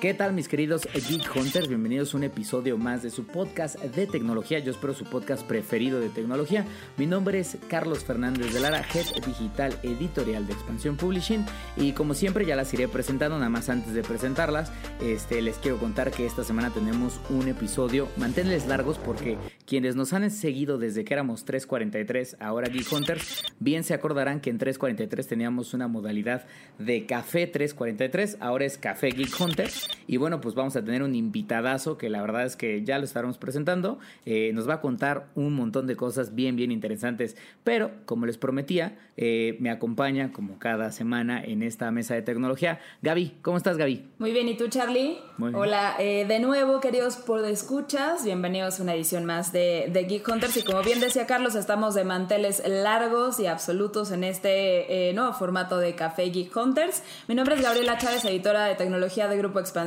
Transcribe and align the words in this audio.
¿Qué 0.00 0.14
tal 0.14 0.32
mis 0.32 0.46
queridos 0.46 0.86
Geek 0.94 1.34
Hunters? 1.34 1.66
Bienvenidos 1.66 2.14
a 2.14 2.18
un 2.18 2.22
episodio 2.22 2.78
más 2.78 3.02
de 3.02 3.10
su 3.10 3.26
podcast 3.26 3.80
de 3.80 4.06
tecnología. 4.06 4.60
Yo 4.60 4.70
espero 4.70 4.94
su 4.94 5.04
podcast 5.04 5.44
preferido 5.44 5.98
de 5.98 6.08
tecnología. 6.08 6.64
Mi 6.96 7.06
nombre 7.06 7.40
es 7.40 7.58
Carlos 7.66 8.04
Fernández 8.04 8.54
de 8.54 8.60
Lara, 8.60 8.80
Head 8.80 9.24
Digital 9.26 9.76
Editorial 9.82 10.46
de 10.46 10.52
Expansión 10.52 10.96
Publishing. 10.96 11.44
Y 11.76 11.92
como 11.94 12.14
siempre 12.14 12.46
ya 12.46 12.54
las 12.54 12.72
iré 12.74 12.86
presentando, 12.86 13.38
nada 13.38 13.50
más 13.50 13.68
antes 13.70 13.92
de 13.92 14.04
presentarlas, 14.04 14.70
este, 15.00 15.42
les 15.42 15.56
quiero 15.56 15.78
contar 15.78 16.12
que 16.12 16.26
esta 16.26 16.44
semana 16.44 16.70
tenemos 16.70 17.20
un 17.28 17.48
episodio. 17.48 18.06
Manténles 18.18 18.68
largos 18.68 18.98
porque 18.98 19.36
quienes 19.66 19.96
nos 19.96 20.12
han 20.12 20.30
seguido 20.30 20.78
desde 20.78 21.04
que 21.04 21.14
éramos 21.14 21.44
343, 21.44 22.36
ahora 22.38 22.68
Geek 22.68 22.92
Hunters, 22.92 23.42
bien 23.58 23.82
se 23.82 23.94
acordarán 23.94 24.40
que 24.40 24.50
en 24.50 24.58
343 24.58 25.26
teníamos 25.26 25.74
una 25.74 25.88
modalidad 25.88 26.46
de 26.78 27.04
café 27.04 27.48
343, 27.48 28.36
ahora 28.38 28.64
es 28.64 28.78
café 28.78 29.10
Geek 29.10 29.40
Hunters. 29.40 29.87
Y 30.06 30.16
bueno, 30.16 30.40
pues 30.40 30.54
vamos 30.54 30.76
a 30.76 30.84
tener 30.84 31.02
un 31.02 31.14
invitadazo 31.14 31.98
que 31.98 32.08
la 32.08 32.20
verdad 32.20 32.44
es 32.44 32.56
que 32.56 32.84
ya 32.84 32.98
lo 32.98 33.04
estaremos 33.04 33.38
presentando. 33.38 33.98
Eh, 34.26 34.52
nos 34.54 34.68
va 34.68 34.74
a 34.74 34.80
contar 34.80 35.26
un 35.34 35.54
montón 35.54 35.86
de 35.86 35.96
cosas 35.96 36.34
bien, 36.34 36.56
bien 36.56 36.70
interesantes. 36.70 37.36
Pero, 37.64 37.90
como 38.04 38.26
les 38.26 38.38
prometía, 38.38 38.98
eh, 39.16 39.56
me 39.60 39.70
acompaña 39.70 40.32
como 40.32 40.58
cada 40.58 40.92
semana 40.92 41.42
en 41.42 41.62
esta 41.62 41.90
mesa 41.90 42.14
de 42.14 42.22
tecnología. 42.22 42.80
Gaby, 43.02 43.38
¿cómo 43.42 43.56
estás, 43.56 43.76
Gaby? 43.76 44.04
Muy 44.18 44.32
bien, 44.32 44.48
¿y 44.48 44.56
tú, 44.56 44.68
Charlie? 44.68 45.18
Muy 45.36 45.50
bien. 45.50 45.60
Hola, 45.60 45.96
eh, 45.98 46.26
de 46.26 46.40
nuevo, 46.40 46.80
queridos 46.80 47.16
por 47.16 47.44
escuchas, 47.44 48.24
bienvenidos 48.24 48.80
a 48.80 48.82
una 48.82 48.94
edición 48.94 49.24
más 49.24 49.52
de, 49.52 49.90
de 49.92 50.04
Geek 50.04 50.28
Hunters. 50.28 50.56
Y 50.56 50.62
como 50.62 50.82
bien 50.82 51.00
decía 51.00 51.26
Carlos, 51.26 51.54
estamos 51.54 51.94
de 51.94 52.04
manteles 52.04 52.62
largos 52.66 53.40
y 53.40 53.46
absolutos 53.46 54.10
en 54.10 54.24
este 54.24 55.12
nuevo 55.14 55.32
formato 55.32 55.78
de 55.78 55.94
Café 55.94 56.30
Geek 56.30 56.54
Hunters. 56.56 57.02
Mi 57.26 57.34
nombre 57.34 57.54
es 57.54 57.62
Gabriela 57.62 57.98
Chávez, 57.98 58.24
editora 58.24 58.64
de 58.64 58.74
tecnología 58.74 59.28
de 59.28 59.36
Grupo 59.36 59.58
Expansión 59.60 59.77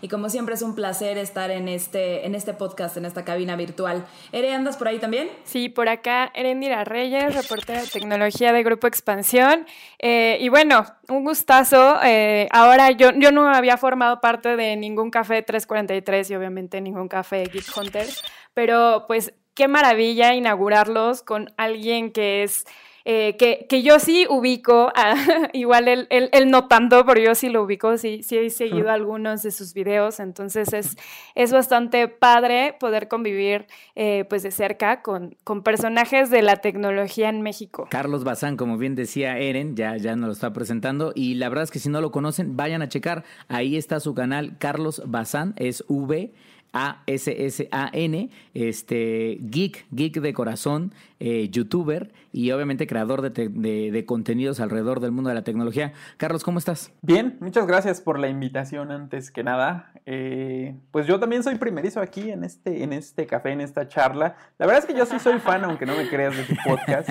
y 0.00 0.08
como 0.08 0.30
siempre 0.30 0.54
es 0.54 0.62
un 0.62 0.74
placer 0.74 1.18
estar 1.18 1.50
en 1.50 1.68
este, 1.68 2.26
en 2.26 2.34
este 2.34 2.54
podcast, 2.54 2.96
en 2.96 3.04
esta 3.04 3.24
cabina 3.24 3.56
virtual. 3.56 4.06
Ere, 4.32 4.54
¿andas 4.54 4.76
por 4.76 4.88
ahí 4.88 4.98
también? 4.98 5.28
Sí, 5.44 5.68
por 5.68 5.88
acá 5.88 6.30
Erendira 6.34 6.84
Reyes, 6.84 7.34
reportera 7.34 7.82
de 7.82 7.88
tecnología 7.88 8.52
de 8.52 8.62
Grupo 8.62 8.86
Expansión. 8.86 9.66
Eh, 9.98 10.38
y 10.40 10.48
bueno, 10.48 10.86
un 11.08 11.24
gustazo. 11.24 11.98
Eh, 12.04 12.48
ahora 12.50 12.90
yo, 12.92 13.10
yo 13.12 13.32
no 13.32 13.48
había 13.48 13.76
formado 13.76 14.20
parte 14.20 14.56
de 14.56 14.76
ningún 14.76 15.10
café 15.10 15.42
343 15.42 16.30
y 16.30 16.34
obviamente 16.34 16.80
ningún 16.80 17.08
café 17.08 17.44
Geek 17.44 17.76
Hunter, 17.76 18.06
pero 18.54 19.04
pues 19.06 19.34
qué 19.54 19.68
maravilla 19.68 20.34
inaugurarlos 20.34 21.22
con 21.22 21.52
alguien 21.56 22.12
que 22.12 22.42
es 22.42 22.66
eh, 23.08 23.36
que, 23.38 23.66
que, 23.68 23.84
yo 23.84 24.00
sí 24.00 24.26
ubico, 24.28 24.92
igual 25.52 25.86
él, 25.86 26.08
él, 26.10 26.50
no 26.50 26.66
tanto, 26.66 27.06
pero 27.06 27.20
yo 27.20 27.36
sí 27.36 27.48
lo 27.48 27.62
ubico, 27.62 27.96
sí, 27.98 28.24
sí 28.24 28.36
he 28.36 28.50
seguido 28.50 28.90
algunos 28.90 29.44
de 29.44 29.52
sus 29.52 29.74
videos, 29.74 30.18
entonces 30.18 30.72
es, 30.72 30.96
es 31.36 31.52
bastante 31.52 32.08
padre 32.08 32.74
poder 32.80 33.06
convivir 33.06 33.68
eh, 33.94 34.24
pues 34.28 34.42
de 34.42 34.50
cerca 34.50 35.02
con, 35.02 35.36
con 35.44 35.62
personajes 35.62 36.30
de 36.30 36.42
la 36.42 36.56
tecnología 36.56 37.28
en 37.28 37.42
México. 37.42 37.86
Carlos 37.92 38.24
Bazán, 38.24 38.56
como 38.56 38.76
bien 38.76 38.96
decía 38.96 39.38
Eren, 39.38 39.76
ya, 39.76 39.96
ya 39.96 40.16
nos 40.16 40.26
lo 40.26 40.32
está 40.32 40.52
presentando, 40.52 41.12
y 41.14 41.34
la 41.34 41.48
verdad 41.48 41.62
es 41.62 41.70
que 41.70 41.78
si 41.78 41.88
no 41.88 42.00
lo 42.00 42.10
conocen, 42.10 42.56
vayan 42.56 42.82
a 42.82 42.88
checar, 42.88 43.22
ahí 43.46 43.76
está 43.76 44.00
su 44.00 44.16
canal, 44.16 44.58
Carlos 44.58 45.00
Bazán, 45.06 45.54
es 45.58 45.84
V. 45.86 46.32
A-S-S-A-N, 46.76 48.30
este, 48.52 49.38
geek, 49.40 49.86
geek 49.90 50.20
de 50.20 50.34
corazón, 50.34 50.92
eh, 51.18 51.48
youtuber 51.48 52.12
y 52.32 52.50
obviamente 52.50 52.86
creador 52.86 53.22
de, 53.22 53.48
de, 53.48 54.04
contenidos 54.04 54.60
alrededor 54.60 55.00
del 55.00 55.10
mundo 55.10 55.30
de 55.30 55.34
la 55.34 55.44
tecnología. 55.44 55.94
Carlos, 56.18 56.44
¿cómo 56.44 56.58
estás? 56.58 56.92
Bien, 57.00 57.38
muchas 57.40 57.66
gracias 57.66 58.02
por 58.02 58.18
la 58.18 58.28
invitación 58.28 58.90
antes 58.90 59.30
que 59.30 59.42
nada. 59.42 59.90
Eh, 60.04 60.76
pues 60.90 61.06
yo 61.06 61.18
también 61.18 61.42
soy 61.42 61.54
primerizo 61.54 62.02
aquí 62.02 62.30
en 62.30 62.44
este, 62.44 62.82
en 62.82 62.92
este 62.92 63.26
café, 63.26 63.52
en 63.52 63.62
esta 63.62 63.88
charla. 63.88 64.36
La 64.58 64.66
verdad 64.66 64.82
es 64.82 64.86
que 64.86 64.98
yo 64.98 65.06
sí 65.06 65.18
soy 65.18 65.38
fan, 65.38 65.64
aunque 65.64 65.86
no 65.86 65.96
me 65.96 66.06
creas, 66.10 66.36
de 66.36 66.44
tu 66.44 66.54
podcast. 66.62 67.08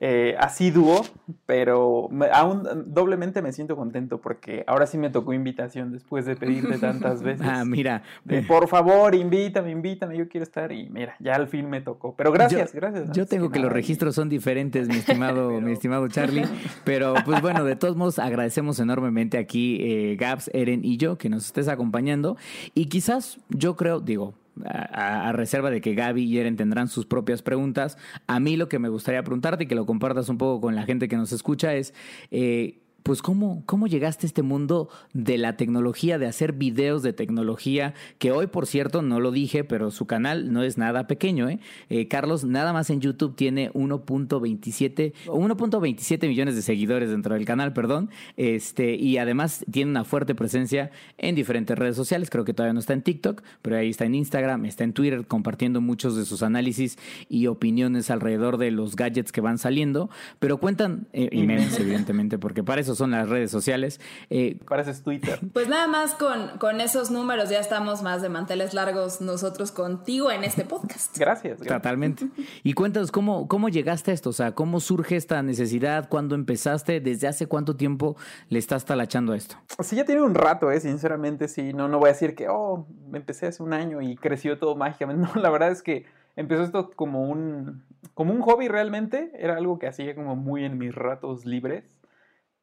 Eh, 0.00 0.36
asiduo, 0.38 1.04
pero 1.44 2.08
aún 2.32 2.84
doblemente 2.86 3.42
me 3.42 3.52
siento 3.52 3.74
contento 3.74 4.20
porque 4.20 4.62
ahora 4.68 4.86
sí 4.86 4.96
me 4.96 5.10
tocó 5.10 5.32
invitación 5.32 5.90
después 5.90 6.24
de 6.24 6.36
pedirte 6.36 6.78
tantas 6.78 7.20
veces. 7.24 7.44
Ah, 7.44 7.64
mira. 7.64 8.04
por 8.46 8.68
favor, 8.68 8.77
invítame, 9.14 9.70
invítame, 9.70 10.16
yo 10.16 10.28
quiero 10.28 10.44
estar 10.44 10.72
y 10.72 10.88
mira, 10.88 11.16
ya 11.20 11.34
al 11.34 11.48
fin 11.48 11.68
me 11.68 11.80
tocó. 11.80 12.14
Pero 12.16 12.32
gracias, 12.32 12.72
gracias. 12.72 13.10
Yo 13.12 13.26
tengo 13.26 13.50
que, 13.50 13.58
los 13.58 13.72
registros 13.72 14.14
son 14.14 14.28
diferentes, 14.28 14.88
mi 14.88 14.96
estimado, 14.96 15.50
mi 15.60 15.72
estimado 15.72 16.08
Charlie, 16.08 16.44
pero 16.84 17.14
pues 17.24 17.40
bueno, 17.40 17.64
de 17.64 17.76
todos 17.76 17.96
modos 17.96 18.18
agradecemos 18.18 18.78
enormemente 18.80 19.38
aquí 19.38 19.78
eh, 19.80 20.16
Gabs, 20.16 20.50
Eren 20.52 20.84
y 20.84 20.96
yo 20.96 21.18
que 21.18 21.28
nos 21.28 21.46
estés 21.46 21.68
acompañando 21.68 22.36
y 22.74 22.86
quizás 22.86 23.38
yo 23.48 23.76
creo, 23.76 24.00
digo, 24.00 24.34
a, 24.64 25.32
reserva 25.32 25.70
de 25.70 25.80
que 25.80 25.94
Gaby 25.94 26.24
y 26.24 26.38
Eren 26.38 26.56
tendrán 26.56 26.88
sus 26.88 27.06
propias 27.06 27.42
preguntas. 27.42 27.96
A 28.26 28.40
mí 28.40 28.56
lo 28.56 28.68
que 28.68 28.78
me 28.78 28.88
gustaría 28.88 29.22
preguntarte 29.22 29.64
y 29.64 29.66
que 29.66 29.74
lo 29.74 29.86
compartas 29.86 30.28
un 30.28 30.38
poco 30.38 30.60
con 30.60 30.74
la 30.74 30.84
gente 30.84 31.08
que 31.08 31.16
nos 31.16 31.32
escucha 31.32 31.74
es, 31.74 31.94
eh, 32.30 32.78
pues 33.02 33.22
¿cómo, 33.22 33.62
cómo 33.64 33.86
llegaste 33.86 34.26
a 34.26 34.28
este 34.28 34.42
mundo 34.42 34.88
de 35.12 35.38
la 35.38 35.56
tecnología, 35.56 36.18
de 36.18 36.26
hacer 36.26 36.52
videos 36.52 37.02
de 37.02 37.12
tecnología, 37.12 37.94
que 38.18 38.32
hoy, 38.32 38.48
por 38.48 38.66
cierto, 38.66 39.02
no 39.02 39.20
lo 39.20 39.30
dije, 39.30 39.64
pero 39.64 39.90
su 39.90 40.06
canal 40.06 40.52
no 40.52 40.62
es 40.62 40.76
nada 40.78 41.06
pequeño, 41.06 41.48
¿eh? 41.48 41.58
eh 41.88 42.08
Carlos, 42.08 42.44
nada 42.44 42.72
más 42.72 42.90
en 42.90 43.00
YouTube 43.00 43.34
tiene 43.34 43.72
1.27, 43.72 45.14
1.27 45.26 46.28
millones 46.28 46.54
de 46.54 46.62
seguidores 46.62 47.10
dentro 47.10 47.34
del 47.34 47.44
canal, 47.44 47.72
perdón, 47.72 48.10
este, 48.36 48.94
y 48.96 49.18
además 49.18 49.64
tiene 49.70 49.90
una 49.90 50.04
fuerte 50.04 50.34
presencia 50.34 50.90
en 51.16 51.34
diferentes 51.34 51.78
redes 51.78 51.96
sociales, 51.96 52.30
creo 52.30 52.44
que 52.44 52.54
todavía 52.54 52.74
no 52.74 52.80
está 52.80 52.92
en 52.92 53.02
TikTok, 53.02 53.42
pero 53.62 53.76
ahí 53.76 53.90
está 53.90 54.04
en 54.04 54.14
Instagram, 54.14 54.66
está 54.66 54.84
en 54.84 54.92
Twitter, 54.92 55.26
compartiendo 55.26 55.80
muchos 55.80 56.16
de 56.16 56.24
sus 56.24 56.42
análisis 56.42 56.98
y 57.28 57.46
opiniones 57.46 58.10
alrededor 58.10 58.58
de 58.58 58.70
los 58.70 58.96
gadgets 58.96 59.32
que 59.32 59.40
van 59.40 59.58
saliendo, 59.58 60.10
pero 60.38 60.58
cuentan, 60.58 61.06
eh, 61.12 61.28
y 61.32 61.42
memes, 61.42 61.78
evidentemente, 61.78 62.38
porque 62.38 62.62
para 62.62 62.80
eso 62.88 62.94
son 62.94 63.10
las 63.10 63.28
redes 63.28 63.50
sociales. 63.50 64.00
Eh, 64.30 64.58
es 64.86 65.02
Twitter. 65.02 65.38
Pues 65.52 65.68
nada 65.68 65.86
más 65.86 66.14
con, 66.14 66.56
con 66.58 66.80
esos 66.80 67.10
números 67.10 67.50
ya 67.50 67.60
estamos 67.60 68.02
más 68.02 68.22
de 68.22 68.30
manteles 68.30 68.72
largos 68.72 69.20
nosotros 69.20 69.72
contigo 69.72 70.30
en 70.30 70.42
este 70.42 70.64
podcast. 70.64 71.16
Gracias. 71.18 71.58
Totalmente. 71.60 72.28
Y 72.62 72.72
cuéntanos, 72.72 73.12
¿cómo, 73.12 73.46
¿cómo 73.46 73.68
llegaste 73.68 74.12
a 74.12 74.14
esto? 74.14 74.30
O 74.30 74.32
sea, 74.32 74.52
¿cómo 74.52 74.80
surge 74.80 75.16
esta 75.16 75.42
necesidad? 75.42 76.08
¿Cuándo 76.08 76.34
empezaste? 76.34 77.00
¿Desde 77.00 77.28
hace 77.28 77.46
cuánto 77.46 77.76
tiempo 77.76 78.16
le 78.48 78.58
estás 78.58 78.86
talachando 78.86 79.32
a 79.32 79.36
esto? 79.36 79.56
Sí, 79.80 79.96
ya 79.96 80.06
tiene 80.06 80.22
un 80.22 80.34
rato, 80.34 80.70
¿eh? 80.70 80.80
Sinceramente, 80.80 81.48
sí. 81.48 81.74
No, 81.74 81.88
no 81.88 81.98
voy 81.98 82.08
a 82.08 82.12
decir 82.12 82.34
que, 82.34 82.48
oh, 82.48 82.86
me 83.10 83.18
empecé 83.18 83.46
hace 83.46 83.62
un 83.62 83.74
año 83.74 84.00
y 84.00 84.16
creció 84.16 84.58
todo 84.58 84.76
mágicamente. 84.76 85.18
No, 85.34 85.42
la 85.42 85.50
verdad 85.50 85.72
es 85.72 85.82
que 85.82 86.06
empezó 86.36 86.62
esto 86.62 86.90
como 86.94 87.28
un, 87.28 87.84
como 88.14 88.32
un 88.32 88.40
hobby 88.40 88.68
realmente. 88.68 89.32
Era 89.34 89.56
algo 89.56 89.78
que 89.78 89.88
hacía 89.88 90.14
como 90.14 90.36
muy 90.36 90.64
en 90.64 90.78
mis 90.78 90.94
ratos 90.94 91.44
libres 91.44 91.97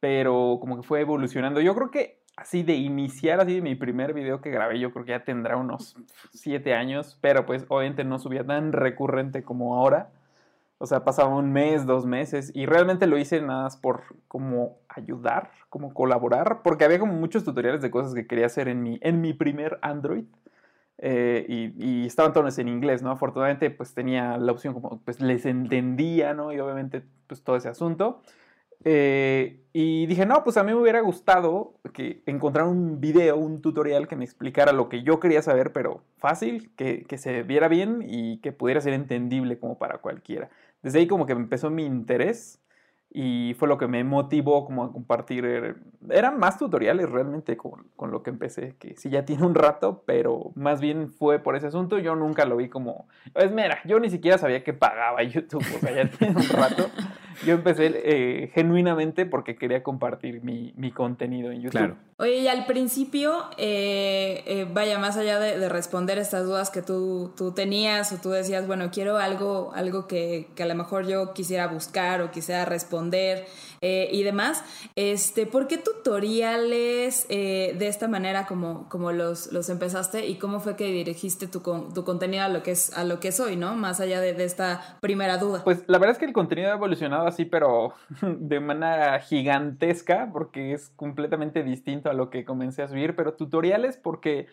pero 0.06 0.58
como 0.60 0.76
que 0.76 0.86
fue 0.86 1.00
evolucionando. 1.00 1.60
Yo 1.60 1.74
creo 1.74 1.90
que 1.90 2.20
así 2.36 2.62
de 2.62 2.74
iniciar, 2.74 3.40
así 3.40 3.56
de 3.56 3.60
mi 3.60 3.74
primer 3.74 4.14
video 4.14 4.40
que 4.40 4.50
grabé, 4.50 4.78
yo 4.78 4.92
creo 4.92 5.04
que 5.04 5.10
ya 5.10 5.24
tendrá 5.24 5.56
unos 5.56 5.96
siete 6.32 6.74
años, 6.74 7.18
pero 7.20 7.44
pues 7.44 7.66
obviamente 7.68 8.04
no 8.04 8.20
subía 8.20 8.46
tan 8.46 8.70
recurrente 8.72 9.42
como 9.42 9.74
ahora. 9.74 10.12
O 10.78 10.86
sea, 10.86 11.02
pasaba 11.02 11.34
un 11.34 11.52
mes, 11.52 11.86
dos 11.86 12.06
meses, 12.06 12.52
y 12.54 12.66
realmente 12.66 13.08
lo 13.08 13.18
hice 13.18 13.40
nada 13.40 13.64
más 13.64 13.76
por 13.76 14.04
como 14.28 14.78
ayudar, 14.88 15.50
como 15.70 15.92
colaborar, 15.92 16.62
porque 16.62 16.84
había 16.84 17.00
como 17.00 17.14
muchos 17.14 17.42
tutoriales 17.42 17.82
de 17.82 17.90
cosas 17.90 18.14
que 18.14 18.28
quería 18.28 18.46
hacer 18.46 18.68
en 18.68 18.84
mi, 18.84 19.00
en 19.02 19.20
mi 19.20 19.32
primer 19.32 19.80
Android. 19.82 20.26
Eh, 20.98 21.44
y, 21.48 22.02
y, 22.02 22.06
estaban 22.06 22.32
todos 22.32 22.56
en 22.58 22.68
inglés, 22.68 23.02
¿no? 23.02 23.10
Afortunadamente, 23.10 23.70
pues 23.70 23.92
tenía 23.92 24.38
la 24.38 24.52
opción 24.52 24.72
como, 24.72 25.00
pues 25.04 25.20
les 25.20 25.46
entendía, 25.46 26.32
¿no? 26.32 26.52
Y 26.52 26.60
obviamente, 26.60 27.02
pues 27.26 27.42
todo 27.42 27.56
ese 27.56 27.68
asunto. 27.68 28.22
Eh, 28.88 29.64
y 29.72 30.06
dije, 30.06 30.26
no, 30.26 30.44
pues 30.44 30.56
a 30.56 30.62
mí 30.62 30.72
me 30.72 30.80
hubiera 30.80 31.00
gustado 31.00 31.74
que 31.92 32.22
encontrar 32.26 32.66
un 32.66 33.00
video, 33.00 33.36
un 33.36 33.60
tutorial 33.60 34.06
que 34.06 34.14
me 34.14 34.24
explicara 34.24 34.72
lo 34.72 34.88
que 34.88 35.02
yo 35.02 35.18
quería 35.18 35.42
saber, 35.42 35.72
pero 35.72 36.04
fácil, 36.18 36.70
que, 36.76 37.02
que, 37.02 37.18
se 37.18 37.42
viera 37.42 37.66
bien 37.66 38.04
y 38.06 38.38
que 38.38 38.52
pudiera 38.52 38.80
ser 38.80 38.92
entendible 38.92 39.58
como 39.58 39.76
para 39.76 39.98
cualquiera. 39.98 40.50
Desde 40.82 41.00
ahí 41.00 41.08
como 41.08 41.26
que 41.26 41.32
empezó 41.32 41.68
mi 41.68 41.84
interés 41.84 42.60
y 43.18 43.54
fue 43.54 43.66
lo 43.66 43.78
que 43.78 43.86
me 43.86 44.04
motivó 44.04 44.66
como 44.66 44.84
a 44.84 44.92
compartir. 44.92 45.46
Eh, 45.46 45.74
eran 46.10 46.38
más 46.38 46.58
tutoriales 46.58 47.08
realmente 47.08 47.56
con, 47.56 47.86
con, 47.96 48.10
lo 48.10 48.22
que 48.22 48.28
empecé, 48.28 48.76
que 48.78 48.94
sí 48.94 49.08
ya 49.08 49.24
tiene 49.24 49.46
un 49.46 49.54
rato, 49.54 50.02
pero 50.04 50.52
más 50.54 50.82
bien 50.82 51.08
fue 51.08 51.38
por 51.38 51.56
ese 51.56 51.68
asunto. 51.68 51.98
Yo 51.98 52.14
nunca 52.14 52.44
lo 52.44 52.58
vi 52.58 52.68
como... 52.68 53.08
Es 53.34 53.52
mera, 53.52 53.78
yo 53.86 53.98
ni 54.00 54.10
siquiera 54.10 54.36
sabía 54.36 54.62
que 54.62 54.74
pagaba 54.74 55.22
YouTube, 55.22 55.64
o 55.74 55.78
sea, 55.78 55.92
ya 55.92 56.10
tiene 56.10 56.36
un 56.36 56.48
rato. 56.50 56.90
yo 57.44 57.54
empecé 57.54 57.92
eh, 58.04 58.50
genuinamente 58.54 59.26
porque 59.26 59.56
quería 59.56 59.82
compartir 59.82 60.42
mi, 60.42 60.72
mi, 60.76 60.90
contenido 60.90 61.50
en 61.50 61.62
YouTube. 61.62 61.78
Claro. 61.78 61.96
Oye, 62.18 62.38
y 62.38 62.48
al 62.48 62.64
principio, 62.66 63.44
eh, 63.58 64.42
eh, 64.46 64.66
vaya, 64.72 64.98
más 64.98 65.16
allá 65.16 65.38
de, 65.38 65.68
responder 65.68 66.18
estas 66.18 66.44
dudas 66.44 66.70
que 66.70 66.82
tú, 66.82 67.32
tú, 67.36 67.52
tenías 67.52 68.12
o 68.12 68.16
tú 68.18 68.30
decías, 68.30 68.66
bueno, 68.66 68.90
quiero 68.90 69.18
algo, 69.18 69.72
algo 69.74 70.06
que, 70.06 70.48
que, 70.54 70.62
a 70.62 70.66
lo 70.66 70.74
mejor 70.74 71.06
yo 71.06 71.34
quisiera 71.34 71.66
buscar 71.66 72.22
o 72.22 72.30
quisiera 72.30 72.64
responder 72.64 73.05
y 73.12 74.22
demás, 74.22 74.64
este, 74.96 75.46
¿por 75.46 75.68
qué 75.68 75.78
tutoriales 75.78 77.26
de 77.28 77.86
esta 77.86 78.08
manera 78.08 78.46
como, 78.46 78.88
como 78.88 79.12
los, 79.12 79.52
los 79.52 79.68
empezaste 79.68 80.26
y 80.26 80.36
cómo 80.36 80.60
fue 80.60 80.76
que 80.76 80.86
dirigiste 80.86 81.46
tu, 81.46 81.60
tu 81.60 82.04
contenido 82.04 82.44
a 82.44 82.48
lo 82.48 82.62
que 82.62 82.72
es, 82.72 82.96
a 82.96 83.04
lo 83.04 83.20
que 83.20 83.28
es 83.28 83.40
hoy, 83.40 83.56
¿no? 83.56 83.74
Más 83.74 84.00
allá 84.00 84.20
de, 84.20 84.32
de 84.32 84.44
esta 84.44 84.98
primera 85.00 85.38
duda. 85.38 85.62
Pues 85.64 85.84
la 85.86 85.98
verdad 85.98 86.12
es 86.12 86.18
que 86.18 86.24
el 86.24 86.32
contenido 86.32 86.70
ha 86.70 86.74
evolucionado 86.74 87.26
así, 87.26 87.44
pero 87.44 87.92
de 88.22 88.60
manera 88.60 89.18
gigantesca, 89.20 90.30
porque 90.32 90.72
es 90.72 90.90
completamente 90.96 91.62
distinto 91.62 92.10
a 92.10 92.14
lo 92.14 92.30
que 92.30 92.44
comencé 92.44 92.82
a 92.82 92.88
subir, 92.88 93.14
pero 93.16 93.34
tutoriales 93.34 93.96
porque 93.96 94.46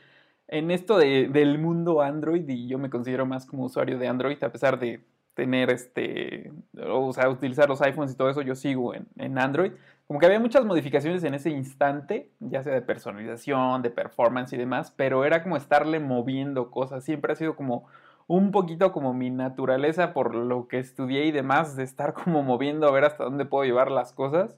en 0.47 0.71
esto 0.71 0.97
de, 0.97 1.27
del 1.29 1.57
mundo 1.57 2.01
Android, 2.01 2.47
y 2.47 2.67
yo 2.67 2.77
me 2.77 2.89
considero 2.89 3.25
más 3.25 3.45
como 3.45 3.65
usuario 3.65 3.97
de 3.97 4.07
Android, 4.07 4.41
a 4.43 4.51
pesar 4.51 4.79
de 4.79 5.01
tener 5.33 5.69
este, 5.69 6.51
o 6.77 7.11
sea, 7.13 7.29
utilizar 7.29 7.67
los 7.67 7.81
iPhones 7.81 8.13
y 8.13 8.17
todo 8.17 8.29
eso, 8.29 8.41
yo 8.41 8.55
sigo 8.55 8.93
en, 8.93 9.07
en 9.17 9.37
Android. 9.37 9.71
Como 10.07 10.19
que 10.19 10.25
había 10.25 10.39
muchas 10.39 10.65
modificaciones 10.65 11.23
en 11.23 11.33
ese 11.33 11.49
instante, 11.49 12.29
ya 12.39 12.61
sea 12.61 12.73
de 12.73 12.81
personalización, 12.81 13.81
de 13.81 13.89
performance 13.89 14.53
y 14.53 14.57
demás, 14.57 14.93
pero 14.95 15.25
era 15.25 15.41
como 15.43 15.57
estarle 15.57 15.99
moviendo 15.99 16.71
cosas. 16.71 17.03
Siempre 17.03 17.33
ha 17.33 17.35
sido 17.35 17.55
como 17.55 17.87
un 18.27 18.51
poquito 18.51 18.91
como 18.91 19.13
mi 19.13 19.29
naturaleza 19.29 20.13
por 20.13 20.33
lo 20.33 20.67
que 20.67 20.79
estudié 20.79 21.25
y 21.25 21.31
demás, 21.31 21.75
de 21.75 21.83
estar 21.83 22.13
como 22.23 22.43
moviendo 22.43 22.87
a 22.87 22.91
ver 22.91 23.05
hasta 23.05 23.23
dónde 23.23 23.45
puedo 23.45 23.65
llevar 23.65 23.91
las 23.91 24.13
cosas. 24.13 24.57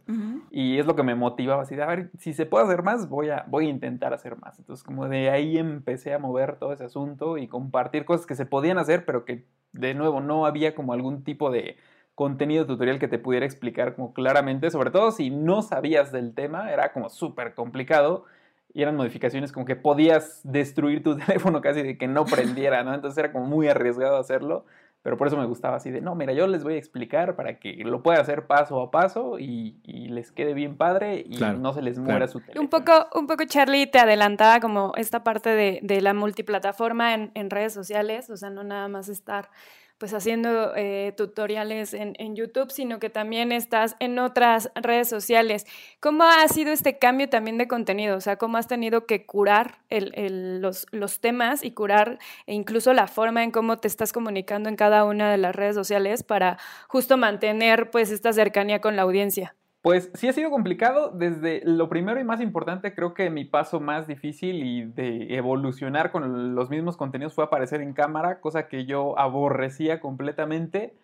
Y 0.52 0.78
es 0.78 0.86
lo 0.86 0.96
que 0.96 1.04
me 1.04 1.16
motivaba, 1.16 1.64
así 1.64 1.76
de, 1.76 1.84
a 1.84 1.88
ver, 1.88 2.12
si 2.18 2.34
se 2.34 2.46
puede 2.46 2.66
hacer 2.66 2.84
más, 2.84 3.10
voy 3.10 3.30
a, 3.30 3.46
voy 3.48 3.68
a 3.68 3.70
intentar 3.70 4.14
hacer 4.14 4.38
más. 4.38 4.60
Entonces, 4.60 4.84
como 4.84 5.08
de 5.08 5.30
ahí 5.30 5.58
empecé 5.58 6.14
a 6.14 6.20
mover 6.20 6.58
todo 6.58 6.74
ese 6.74 6.86
asunto 6.86 7.38
y 7.38 7.48
compartir 7.48 8.06
cosas 8.06 8.26
que 8.26 8.36
se 8.36 8.46
podían 8.46 8.78
hacer, 8.78 9.06
pero 9.06 9.26
que, 9.26 9.46
de 9.80 9.94
nuevo, 9.94 10.22
no 10.22 10.46
había 10.46 10.74
como 10.76 10.94
algún 10.94 11.24
tipo 11.24 11.52
de 11.52 11.78
contenido 12.16 12.66
tutorial 12.66 12.98
que 12.98 13.08
te 13.08 13.20
pudiera 13.20 13.46
explicar 13.46 13.96
como 13.96 14.14
claramente, 14.14 14.72
sobre 14.72 14.90
todo 14.90 15.12
si 15.12 15.30
no 15.30 15.62
sabías 15.62 16.12
del 16.12 16.34
tema, 16.34 16.72
era 16.72 16.94
como 16.94 17.10
súper 17.10 17.54
complicado 17.54 18.26
y 18.74 18.82
eran 18.82 18.96
modificaciones 18.96 19.52
como 19.52 19.66
que 19.66 19.76
podías 19.76 20.42
destruir 20.44 21.04
tu 21.04 21.18
teléfono 21.26 21.62
casi 21.62 21.84
de 21.84 21.98
que 21.98 22.08
no 22.08 22.26
prendiera, 22.26 22.84
¿no? 22.84 22.94
Entonces 22.94 23.18
era 23.18 23.32
como 23.32 23.46
muy 23.46 23.68
arriesgado 23.68 24.18
hacerlo, 24.18 24.66
pero 25.06 25.18
por 25.18 25.28
eso 25.28 25.38
me 25.38 25.46
gustaba 25.46 25.78
así 25.78 25.92
de, 25.92 26.02
no, 26.02 26.16
mira, 26.16 26.34
yo 26.34 26.48
les 26.48 26.64
voy 26.64 26.74
a 26.74 26.78
explicar 26.78 27.36
para 27.36 27.60
que 27.60 27.76
lo 27.86 28.02
pueda 28.02 28.20
hacer 28.20 28.48
paso 28.48 28.82
a 28.82 28.90
paso 28.90 29.38
y, 29.38 29.76
les 29.86 30.32
quede 30.32 30.56
bien 30.56 30.78
padre 30.78 31.24
y 31.30 31.38
no 31.38 31.74
se 31.74 31.84
les 31.84 32.00
muera 32.00 32.28
su 32.28 32.40
teléfono. 32.40 32.62
Un 32.62 32.70
poco, 32.70 33.08
un 33.14 33.28
poco 33.28 33.44
Charlie 33.46 33.86
te 33.86 34.00
adelantaba 34.00 34.60
como 34.60 34.94
esta 34.96 35.24
parte 35.24 35.50
de, 35.52 35.80
de 35.84 36.02
la 36.02 36.16
multiplataforma 36.16 37.14
en, 37.14 37.30
en 37.36 37.52
redes 37.52 37.72
sociales, 37.72 38.32
o 38.32 38.38
sea, 38.38 38.50
no 38.50 38.64
nada 38.64 38.88
más 38.88 39.08
estar 39.08 39.52
pues 39.98 40.14
haciendo 40.14 40.76
eh, 40.76 41.14
tutoriales 41.16 41.94
en, 41.94 42.36
YouTube, 42.36 42.70
sino 42.72 43.00
que 43.00 43.10
también 43.10 43.52
estás 43.52 43.96
en 44.00 44.20
otras 44.20 44.70
redes 44.76 45.08
sociales. 45.08 45.66
¿Cómo 46.00 46.24
ha 46.24 46.46
sido 46.50 46.72
este 46.74 46.98
cambio 46.98 47.30
también 47.30 47.58
de 47.58 47.68
contenido? 47.68 48.18
O 48.18 48.22
sea, 48.22 48.36
¿cómo 48.36 48.58
has 48.58 48.68
tenido 48.68 49.06
que 49.06 49.26
curar 49.26 49.80
los, 49.90 50.88
los 50.92 51.20
temas 51.22 51.64
y 51.64 51.72
curar 51.72 52.20
e 52.46 52.54
incluso 52.54 52.94
la 52.94 53.08
forma 53.08 53.44
en 53.44 53.52
cómo 53.52 53.78
te 53.78 53.88
estás 53.88 54.12
comunicando 54.12 54.68
en 54.68 54.76
cada 54.76 55.06
una 55.06 55.32
de 55.32 55.38
las 55.38 55.56
redes 55.56 55.76
sociales 55.76 56.24
para 56.24 56.58
justo 56.88 57.16
mantener 57.16 57.90
pues 57.90 58.12
esta 58.12 58.34
cercanía 58.34 58.82
con 58.82 58.96
la 58.96 59.04
audiencia? 59.04 59.56
Pues 59.86 60.10
sí 60.16 60.28
ha 60.28 60.34
sido 60.34 60.50
complicado. 60.50 61.12
Desde 61.12 61.62
lo 61.64 61.90
primero 61.90 62.20
y 62.20 62.24
más 62.24 62.42
importante, 62.42 62.96
creo 62.96 63.14
que 63.14 63.30
mi 63.30 63.46
paso 63.46 63.80
más 63.80 64.08
difícil 64.08 64.64
y 64.64 64.86
de 64.86 65.36
evolucionar 65.38 66.12
con 66.12 66.56
los 66.56 66.72
mismos 66.72 66.98
contenidos 66.98 67.36
fue 67.36 67.44
aparecer 67.44 67.82
en 67.82 67.94
cámara, 67.94 68.40
cosa 68.40 68.68
que 68.68 68.88
yo 68.88 69.16
aborrecía 69.20 70.00
completamente 70.00 70.96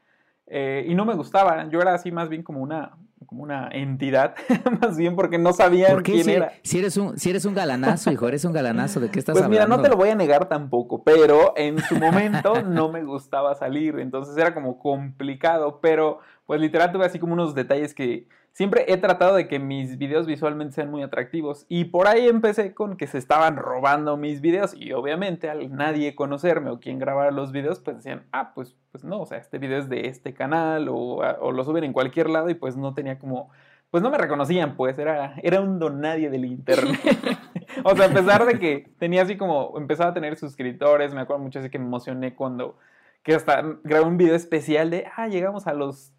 eh, 0.48 0.83
y 0.88 0.95
no 0.95 1.06
me 1.06 1.13
gustaba. 1.13 1.69
Yo 1.69 1.80
era 1.80 1.94
así 1.94 2.12
más 2.12 2.28
bien 2.28 2.42
como 2.42 2.60
una, 2.60 2.98
como 3.28 3.44
una 3.44 3.69
entidad, 3.72 4.33
más 4.81 4.98
bien 4.98 5.16
porque 5.16 5.38
no 5.38 5.54
sabía 5.54 5.95
quién 6.01 6.27
era. 6.27 6.54
Si 6.63 6.80
eres, 6.80 6.98
un, 6.98 7.19
si 7.19 7.30
eres 7.30 7.45
un 7.45 7.54
galanazo, 7.54 8.12
hijo, 8.12 8.27
eres 8.27 8.45
un 8.45 8.51
galanazo, 8.51 9.00
¿de 9.00 9.12
qué 9.12 9.19
estás 9.19 9.36
hablando? 9.36 9.48
Pues 9.48 9.60
mira, 9.60 9.77
no 9.77 9.84
te 9.84 9.89
lo 9.89 9.95
voy 9.95 10.10
a 10.10 10.16
negar 10.16 10.50
tampoco, 10.50 11.04
pero 11.04 11.54
en 11.56 11.77
su 11.77 11.98
momento 11.98 12.63
no 12.66 12.92
me 12.92 13.04
gustaba 13.04 13.54
salir, 13.54 14.00
entonces 14.00 14.36
era 14.38 14.56
como 14.56 14.80
complicado, 14.80 15.80
pero 15.84 16.18
pues 16.48 16.60
literal 16.60 16.92
tuve 16.92 17.06
así 17.06 17.19
como 17.19 17.34
unos 17.34 17.54
detalles 17.54 17.94
que 17.94 18.27
siempre 18.53 18.86
he 18.88 18.98
tratado 18.98 19.36
de 19.36 19.48
que 19.48 19.59
mis 19.59 19.98
videos 19.98 20.27
visualmente 20.27 20.75
sean 20.75 20.92
muy 20.92 21.03
atractivos 21.03 21.65
y 21.69 21.86
por 21.86 22.07
ahí 22.07 22.27
empecé 22.27 22.74
con 22.74 22.98
que 22.98 23.07
se 23.07 23.18
estaban 23.18 23.56
robando 23.56 24.18
mis 24.18 24.42
videos 24.42 24.74
y 24.75 24.92
obviamente 24.94 25.50
al 25.50 25.74
nadie 25.74 26.15
conocerme 26.15 26.69
o 26.69 26.80
quien 26.80 27.00
grabara 27.00 27.31
los 27.31 27.51
videos 27.51 27.80
pues 27.80 27.98
decían, 27.98 28.24
ah, 28.31 28.53
pues, 28.53 28.75
pues 28.92 29.03
no, 29.03 29.21
o 29.21 29.25
sea, 29.25 29.38
este 29.38 29.57
video 29.57 29.80
es 29.80 29.89
de 29.89 30.07
este 30.07 30.33
canal 30.33 30.89
o, 30.89 30.95
o 30.95 31.51
lo 31.51 31.63
suben 31.63 31.83
en 31.83 31.94
cualquier 31.94 32.30
lado 32.30 32.50
y 32.50 32.56
pues 32.56 32.75
no 32.75 32.94
tenía 32.94 33.19
como, 33.19 33.50
pues 33.89 34.03
no 34.03 34.09
me 34.09 34.18
reconocían, 34.18 34.75
pues 34.75 34.98
era, 34.98 35.36
era 35.44 35.62
un 35.62 35.80
don 35.80 36.01
nadie 36.01 36.30
del 36.30 36.45
internet. 36.45 37.00
o 37.83 37.95
sea, 37.95 38.06
a 38.06 38.09
pesar 38.09 38.45
de 38.45 38.59
que 38.59 38.89
tenía 39.00 39.21
así 39.21 39.38
como, 39.38 39.77
empezaba 39.77 40.12
a 40.12 40.13
tener 40.13 40.38
suscriptores, 40.38 41.13
me 41.13 41.21
acuerdo 41.21 41.44
mucho 41.44 41.59
así 41.59 41.69
que 41.69 41.80
me 41.80 41.86
emocioné 41.86 42.33
cuando, 42.36 42.77
que 43.24 43.36
hasta 43.36 43.62
grabé 43.83 44.06
un 44.06 44.18
video 44.18 44.36
especial 44.36 44.89
de, 44.89 45.06
ah, 45.15 45.27
llegamos 45.27 45.68
a 45.68 45.74
los. 45.74 46.13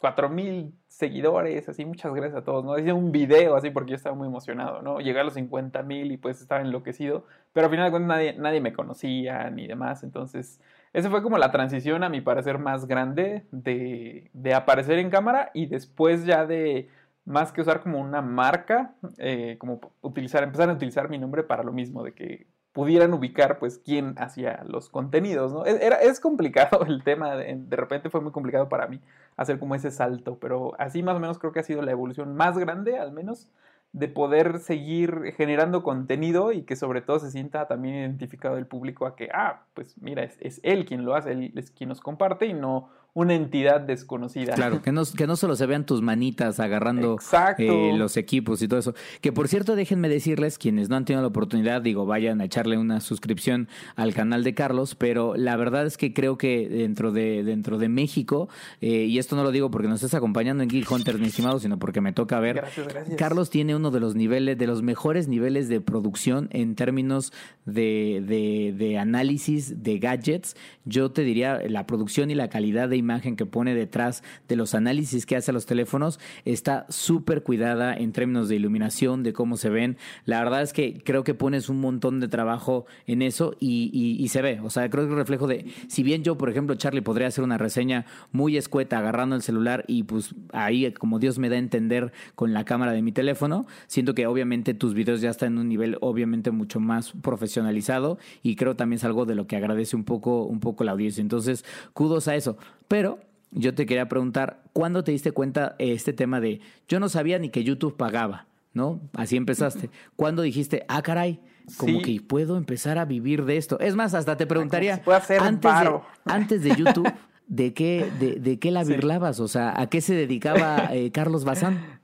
4000 0.00 0.74
seguidores, 0.88 1.68
así, 1.68 1.84
muchas 1.84 2.12
gracias 2.14 2.38
a 2.40 2.44
todos, 2.44 2.64
¿no? 2.64 2.78
Hice 2.78 2.92
un 2.92 3.12
video 3.12 3.56
así 3.56 3.70
porque 3.70 3.90
yo 3.90 3.96
estaba 3.96 4.16
muy 4.16 4.28
emocionado, 4.28 4.82
¿no? 4.82 5.00
Llegué 5.00 5.20
a 5.20 5.24
los 5.24 5.34
50 5.34 5.82
mil 5.82 6.10
y 6.12 6.16
pues 6.16 6.40
estaba 6.40 6.60
enloquecido, 6.62 7.24
pero 7.52 7.66
al 7.66 7.70
final 7.70 7.86
de 7.86 7.90
cuentas 7.90 8.08
nadie, 8.08 8.34
nadie 8.34 8.60
me 8.60 8.72
conocía 8.72 9.50
ni 9.50 9.66
demás, 9.66 10.02
entonces 10.02 10.60
esa 10.92 11.10
fue 11.10 11.22
como 11.22 11.38
la 11.38 11.52
transición 11.52 12.02
a 12.02 12.08
mi 12.08 12.20
parecer 12.20 12.58
más 12.58 12.86
grande 12.86 13.44
de, 13.52 14.30
de 14.32 14.54
aparecer 14.54 14.98
en 14.98 15.10
cámara 15.10 15.50
y 15.54 15.66
después 15.66 16.24
ya 16.24 16.46
de 16.46 16.88
más 17.24 17.52
que 17.52 17.60
usar 17.60 17.80
como 17.80 18.00
una 18.00 18.22
marca, 18.22 18.94
eh, 19.18 19.56
como 19.58 19.80
utilizar, 20.00 20.42
empezar 20.42 20.68
a 20.68 20.72
utilizar 20.72 21.08
mi 21.08 21.18
nombre 21.18 21.44
para 21.44 21.62
lo 21.62 21.72
mismo, 21.72 22.02
de 22.02 22.12
que 22.12 22.46
pudieran 22.72 23.12
ubicar 23.14 23.58
pues 23.58 23.78
quién 23.78 24.14
hacía 24.18 24.62
los 24.66 24.88
contenidos, 24.88 25.52
¿no? 25.52 25.64
Era, 25.66 25.96
es 25.96 26.20
complicado 26.20 26.84
el 26.86 27.02
tema, 27.02 27.36
de, 27.36 27.56
de, 27.56 27.76
repente 27.76 28.10
fue 28.10 28.20
muy 28.20 28.32
complicado 28.32 28.68
para 28.68 28.86
mí 28.86 29.00
hacer 29.36 29.58
como 29.58 29.74
ese 29.74 29.90
salto, 29.90 30.38
pero 30.40 30.74
así 30.78 31.02
más 31.02 31.16
o 31.16 31.20
menos 31.20 31.38
creo 31.38 31.52
que 31.52 31.60
ha 31.60 31.64
sido 31.64 31.82
la 31.82 31.90
evolución 31.90 32.36
más 32.36 32.56
grande, 32.58 32.98
al 32.98 33.12
menos, 33.12 33.48
de 33.92 34.06
poder 34.08 34.60
seguir 34.60 35.34
generando 35.36 35.82
contenido 35.82 36.52
y 36.52 36.62
que 36.62 36.76
sobre 36.76 37.00
todo 37.00 37.18
se 37.18 37.30
sienta 37.30 37.66
también 37.66 37.96
identificado 37.96 38.56
el 38.56 38.66
público 38.66 39.06
a 39.06 39.16
que, 39.16 39.30
ah, 39.32 39.64
pues 39.74 39.98
mira, 40.00 40.22
es, 40.22 40.36
es 40.40 40.60
él 40.62 40.84
quien 40.84 41.04
lo 41.04 41.16
hace, 41.16 41.32
él 41.32 41.52
es 41.56 41.72
quien 41.72 41.88
nos 41.88 42.00
comparte 42.00 42.46
y 42.46 42.54
no 42.54 42.88
una 43.12 43.34
entidad 43.34 43.80
desconocida. 43.80 44.54
Claro, 44.54 44.82
que 44.82 44.92
no, 44.92 45.02
que 45.04 45.26
no 45.26 45.36
solo 45.36 45.56
se 45.56 45.66
vean 45.66 45.84
tus 45.84 46.00
manitas 46.00 46.60
agarrando 46.60 47.16
eh, 47.58 47.92
los 47.96 48.16
equipos 48.16 48.62
y 48.62 48.68
todo 48.68 48.78
eso. 48.78 48.94
Que 49.20 49.32
por 49.32 49.48
cierto, 49.48 49.74
déjenme 49.74 50.08
decirles, 50.08 50.58
quienes 50.58 50.88
no 50.88 50.96
han 50.96 51.04
tenido 51.04 51.22
la 51.22 51.28
oportunidad, 51.28 51.82
digo, 51.82 52.06
vayan 52.06 52.40
a 52.40 52.44
echarle 52.44 52.78
una 52.78 53.00
suscripción 53.00 53.68
al 53.96 54.14
canal 54.14 54.44
de 54.44 54.54
Carlos, 54.54 54.94
pero 54.94 55.34
la 55.36 55.56
verdad 55.56 55.86
es 55.86 55.96
que 55.96 56.12
creo 56.12 56.38
que 56.38 56.68
dentro 56.68 57.10
de, 57.10 57.42
dentro 57.42 57.78
de 57.78 57.88
México, 57.88 58.48
eh, 58.80 59.04
y 59.04 59.18
esto 59.18 59.34
no 59.34 59.42
lo 59.42 59.50
digo 59.50 59.70
porque 59.70 59.88
nos 59.88 60.02
estás 60.02 60.16
acompañando 60.16 60.62
en 60.62 60.68
Geek 60.68 60.90
Hunters, 60.90 61.18
mi 61.18 61.26
estimado, 61.26 61.58
sino 61.58 61.78
porque 61.78 62.00
me 62.00 62.12
toca 62.12 62.38
ver. 62.38 62.56
Gracias, 62.56 62.86
gracias. 62.86 63.16
Carlos 63.16 63.50
tiene 63.50 63.74
uno 63.74 63.90
de 63.90 64.00
los 64.00 64.14
niveles, 64.14 64.56
de 64.56 64.66
los 64.66 64.82
mejores 64.82 65.26
niveles 65.26 65.68
de 65.68 65.80
producción 65.80 66.48
en 66.52 66.76
términos 66.76 67.32
de, 67.64 68.22
de, 68.26 68.72
de 68.76 68.98
análisis 68.98 69.82
de 69.82 69.98
gadgets. 69.98 70.56
Yo 70.84 71.10
te 71.10 71.22
diría, 71.22 71.60
la 71.68 71.86
producción 71.86 72.30
y 72.30 72.34
la 72.34 72.48
calidad 72.48 72.88
de 72.88 72.99
imagen 73.00 73.36
que 73.36 73.46
pone 73.46 73.74
detrás 73.74 74.22
de 74.48 74.56
los 74.56 74.74
análisis 74.74 75.26
que 75.26 75.36
hace 75.36 75.50
a 75.50 75.54
los 75.54 75.66
teléfonos 75.66 76.20
está 76.44 76.86
súper 76.88 77.42
cuidada 77.42 77.94
en 77.94 78.12
términos 78.12 78.48
de 78.48 78.56
iluminación, 78.56 79.22
de 79.22 79.32
cómo 79.32 79.56
se 79.56 79.70
ven. 79.70 79.96
La 80.24 80.42
verdad 80.42 80.62
es 80.62 80.72
que 80.72 81.02
creo 81.04 81.24
que 81.24 81.34
pones 81.34 81.68
un 81.68 81.80
montón 81.80 82.20
de 82.20 82.28
trabajo 82.28 82.86
en 83.06 83.22
eso 83.22 83.56
y, 83.58 83.90
y, 83.92 84.28
se 84.28 84.42
ve. 84.42 84.60
O 84.60 84.70
sea, 84.70 84.88
creo 84.90 85.06
que 85.06 85.12
un 85.12 85.18
reflejo 85.18 85.46
de, 85.46 85.66
si 85.88 86.02
bien 86.02 86.22
yo, 86.22 86.36
por 86.36 86.50
ejemplo, 86.50 86.74
Charlie, 86.76 87.00
podría 87.00 87.28
hacer 87.28 87.42
una 87.44 87.58
reseña 87.58 88.06
muy 88.32 88.56
escueta 88.56 88.98
agarrando 88.98 89.36
el 89.36 89.42
celular 89.42 89.84
y 89.86 90.04
pues 90.04 90.34
ahí, 90.52 90.92
como 90.92 91.18
Dios 91.18 91.38
me 91.38 91.48
da 91.48 91.56
a 91.56 91.58
entender 91.58 92.12
con 92.34 92.52
la 92.52 92.64
cámara 92.64 92.92
de 92.92 93.02
mi 93.02 93.12
teléfono, 93.12 93.66
siento 93.86 94.14
que 94.14 94.26
obviamente 94.26 94.74
tus 94.74 94.94
videos 94.94 95.20
ya 95.20 95.30
están 95.30 95.54
en 95.54 95.58
un 95.58 95.68
nivel 95.68 95.98
obviamente 96.00 96.50
mucho 96.50 96.80
más 96.80 97.12
profesionalizado 97.22 98.18
y 98.42 98.56
creo 98.56 98.76
también 98.76 98.98
es 98.98 99.04
algo 99.04 99.26
de 99.26 99.34
lo 99.34 99.46
que 99.46 99.56
agradece 99.56 99.96
un 99.96 100.04
poco, 100.04 100.44
un 100.44 100.60
poco 100.60 100.84
la 100.84 100.92
audiencia. 100.92 101.22
Entonces, 101.22 101.64
kudos 101.92 102.28
a 102.28 102.36
eso. 102.36 102.56
Pero 102.90 103.20
yo 103.52 103.72
te 103.72 103.86
quería 103.86 104.08
preguntar, 104.08 104.64
¿cuándo 104.72 105.04
te 105.04 105.12
diste 105.12 105.30
cuenta 105.30 105.76
este 105.78 106.12
tema 106.12 106.40
de 106.40 106.60
yo 106.88 106.98
no 106.98 107.08
sabía 107.08 107.38
ni 107.38 107.48
que 107.48 107.62
YouTube 107.62 107.96
pagaba? 107.96 108.46
¿No? 108.74 109.00
Así 109.14 109.36
empezaste. 109.36 109.90
¿Cuándo 110.16 110.42
dijiste, 110.42 110.84
ah, 110.88 111.00
caray, 111.00 111.40
como 111.76 112.02
que 112.02 112.20
puedo 112.20 112.56
empezar 112.56 112.98
a 112.98 113.04
vivir 113.04 113.44
de 113.44 113.58
esto? 113.58 113.78
Es 113.78 113.94
más, 113.94 114.12
hasta 114.14 114.36
te 114.36 114.44
preguntaría, 114.46 115.00
hacer 115.06 115.40
antes, 115.40 115.70
de, 115.72 116.00
antes 116.24 116.62
de 116.64 116.74
YouTube, 116.76 117.12
¿de 117.46 117.74
qué, 117.74 118.10
de, 118.18 118.40
de 118.40 118.58
qué 118.58 118.72
la 118.72 118.84
Sí. 118.84 118.92
birlabas? 118.92 119.38
O 119.38 119.46
sea, 119.46 119.80
¿a 119.80 119.88
qué 119.88 120.00
se 120.00 120.14
dedicaba 120.14 120.88
eh, 120.92 121.12
Carlos 121.12 121.44
Bazán? 121.44 122.00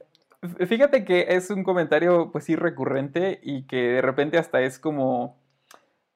Fíjate 0.68 1.04
que 1.04 1.26
es 1.30 1.50
un 1.50 1.64
comentario, 1.64 2.30
pues 2.30 2.44
sí, 2.44 2.54
recurrente 2.54 3.40
y 3.42 3.64
que 3.64 3.76
de 3.76 4.02
repente 4.02 4.38
hasta 4.38 4.60
es 4.62 4.78
como, 4.78 5.36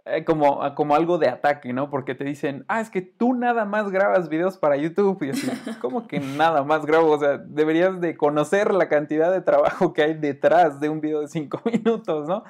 eh, 0.05 0.25
como, 0.25 0.75
como 0.75 0.95
algo 0.95 1.19
de 1.19 1.29
ataque, 1.29 1.73
¿no? 1.73 1.91
Porque 1.91 2.15
te 2.15 2.25
dicen, 2.25 2.65
ah, 2.69 2.81
es 2.81 2.91
que 2.91 3.03
tú 3.03 3.35
nada 3.35 3.65
más 3.65 3.91
grabas 3.91 4.29
videos 4.29 4.57
para 4.59 4.77
YouTube. 4.77 5.23
Y 5.23 5.31
así, 5.31 5.49
¿cómo 5.81 6.07
que 6.07 6.21
nada 6.21 6.63
más 6.63 6.87
grabo? 6.87 7.11
O 7.13 7.19
sea, 7.19 7.39
deberías 7.39 8.01
de 8.01 8.17
conocer 8.17 8.73
la 8.75 8.89
cantidad 8.89 9.31
de 9.31 9.41
trabajo 9.41 9.93
que 9.93 10.03
hay 10.03 10.15
detrás 10.15 10.81
de 10.81 10.89
un 10.89 11.01
video 11.01 11.21
de 11.21 11.29
cinco 11.29 11.61
minutos, 11.71 12.29
¿no? 12.29 12.45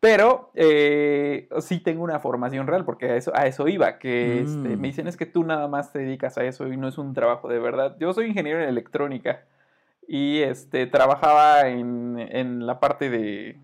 Pero 0.00 0.52
eh, 0.54 1.48
sí 1.58 1.80
tengo 1.80 2.04
una 2.04 2.20
formación 2.20 2.68
real, 2.68 2.84
porque 2.84 3.06
a 3.10 3.16
eso, 3.16 3.32
a 3.34 3.46
eso 3.46 3.66
iba, 3.66 3.98
que 3.98 4.42
este, 4.42 4.76
Mm. 4.76 4.80
me 4.80 4.86
dicen 4.88 5.08
es 5.08 5.16
que 5.16 5.26
tú 5.26 5.42
nada 5.42 5.66
más 5.66 5.92
te 5.92 5.98
dedicas 5.98 6.38
a 6.38 6.44
eso 6.44 6.68
y 6.68 6.76
no 6.76 6.86
es 6.86 6.98
un 6.98 7.14
trabajo 7.14 7.48
de 7.48 7.58
verdad. 7.58 7.96
Yo 7.98 8.12
soy 8.12 8.26
ingeniero 8.26 8.62
en 8.62 8.68
electrónica 8.68 9.42
y 10.06 10.38
este, 10.42 10.86
trabajaba 10.86 11.66
en, 11.68 12.16
en 12.18 12.64
la 12.64 12.78
parte 12.78 13.10
de, 13.10 13.58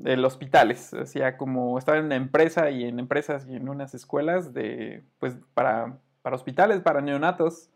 de 0.00 0.16
los 0.16 0.32
hospitales, 0.32 0.94
hacía 0.94 1.36
como 1.36 1.78
estaba 1.78 1.98
en 1.98 2.06
una 2.06 2.16
empresa 2.16 2.70
y 2.70 2.84
en 2.84 2.98
empresas 2.98 3.46
y 3.46 3.56
en 3.56 3.68
unas 3.68 3.94
escuelas 3.94 4.54
de, 4.54 5.04
pues, 5.18 5.36
para, 5.52 5.98
para 6.22 6.36
hospitales, 6.36 6.80
para 6.80 7.02
neonatos, 7.02 7.68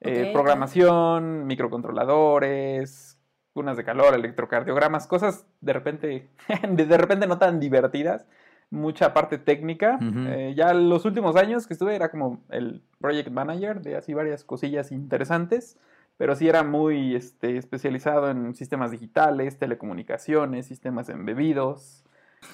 eh, 0.00 0.26
Ok. 0.26 0.32
programación, 0.32 1.46
microcontroladores, 1.46 3.18
cunas 3.52 3.76
de 3.76 3.84
calor, 3.84 4.14
electrocardiogramas, 4.14 5.08
cosas 5.08 5.46
de 5.60 5.72
repente, 5.72 6.28
de 6.68 6.96
repente 6.96 7.26
no 7.26 7.38
tan 7.38 7.58
divertidas, 7.58 8.24
mucha 8.70 9.12
parte 9.12 9.38
técnica. 9.38 9.98
Ujú. 10.00 10.28
Eh, 10.28 10.54
ya 10.56 10.74
los 10.74 11.04
últimos 11.04 11.34
años 11.34 11.66
que 11.66 11.74
estuve 11.74 11.96
era 11.96 12.08
como 12.10 12.44
el 12.50 12.82
project 13.00 13.30
manager 13.30 13.80
de 13.80 13.96
así 13.96 14.14
varias 14.14 14.44
cosillas 14.44 14.92
interesantes, 14.92 15.76
pero 16.16 16.36
sí 16.36 16.48
era 16.48 16.62
muy 16.62 17.14
este, 17.14 17.56
especializado 17.56 18.30
en 18.30 18.54
sistemas 18.54 18.90
digitales, 18.90 19.58
telecomunicaciones, 19.58 20.66
sistemas 20.66 21.08
embebidos. 21.08 22.04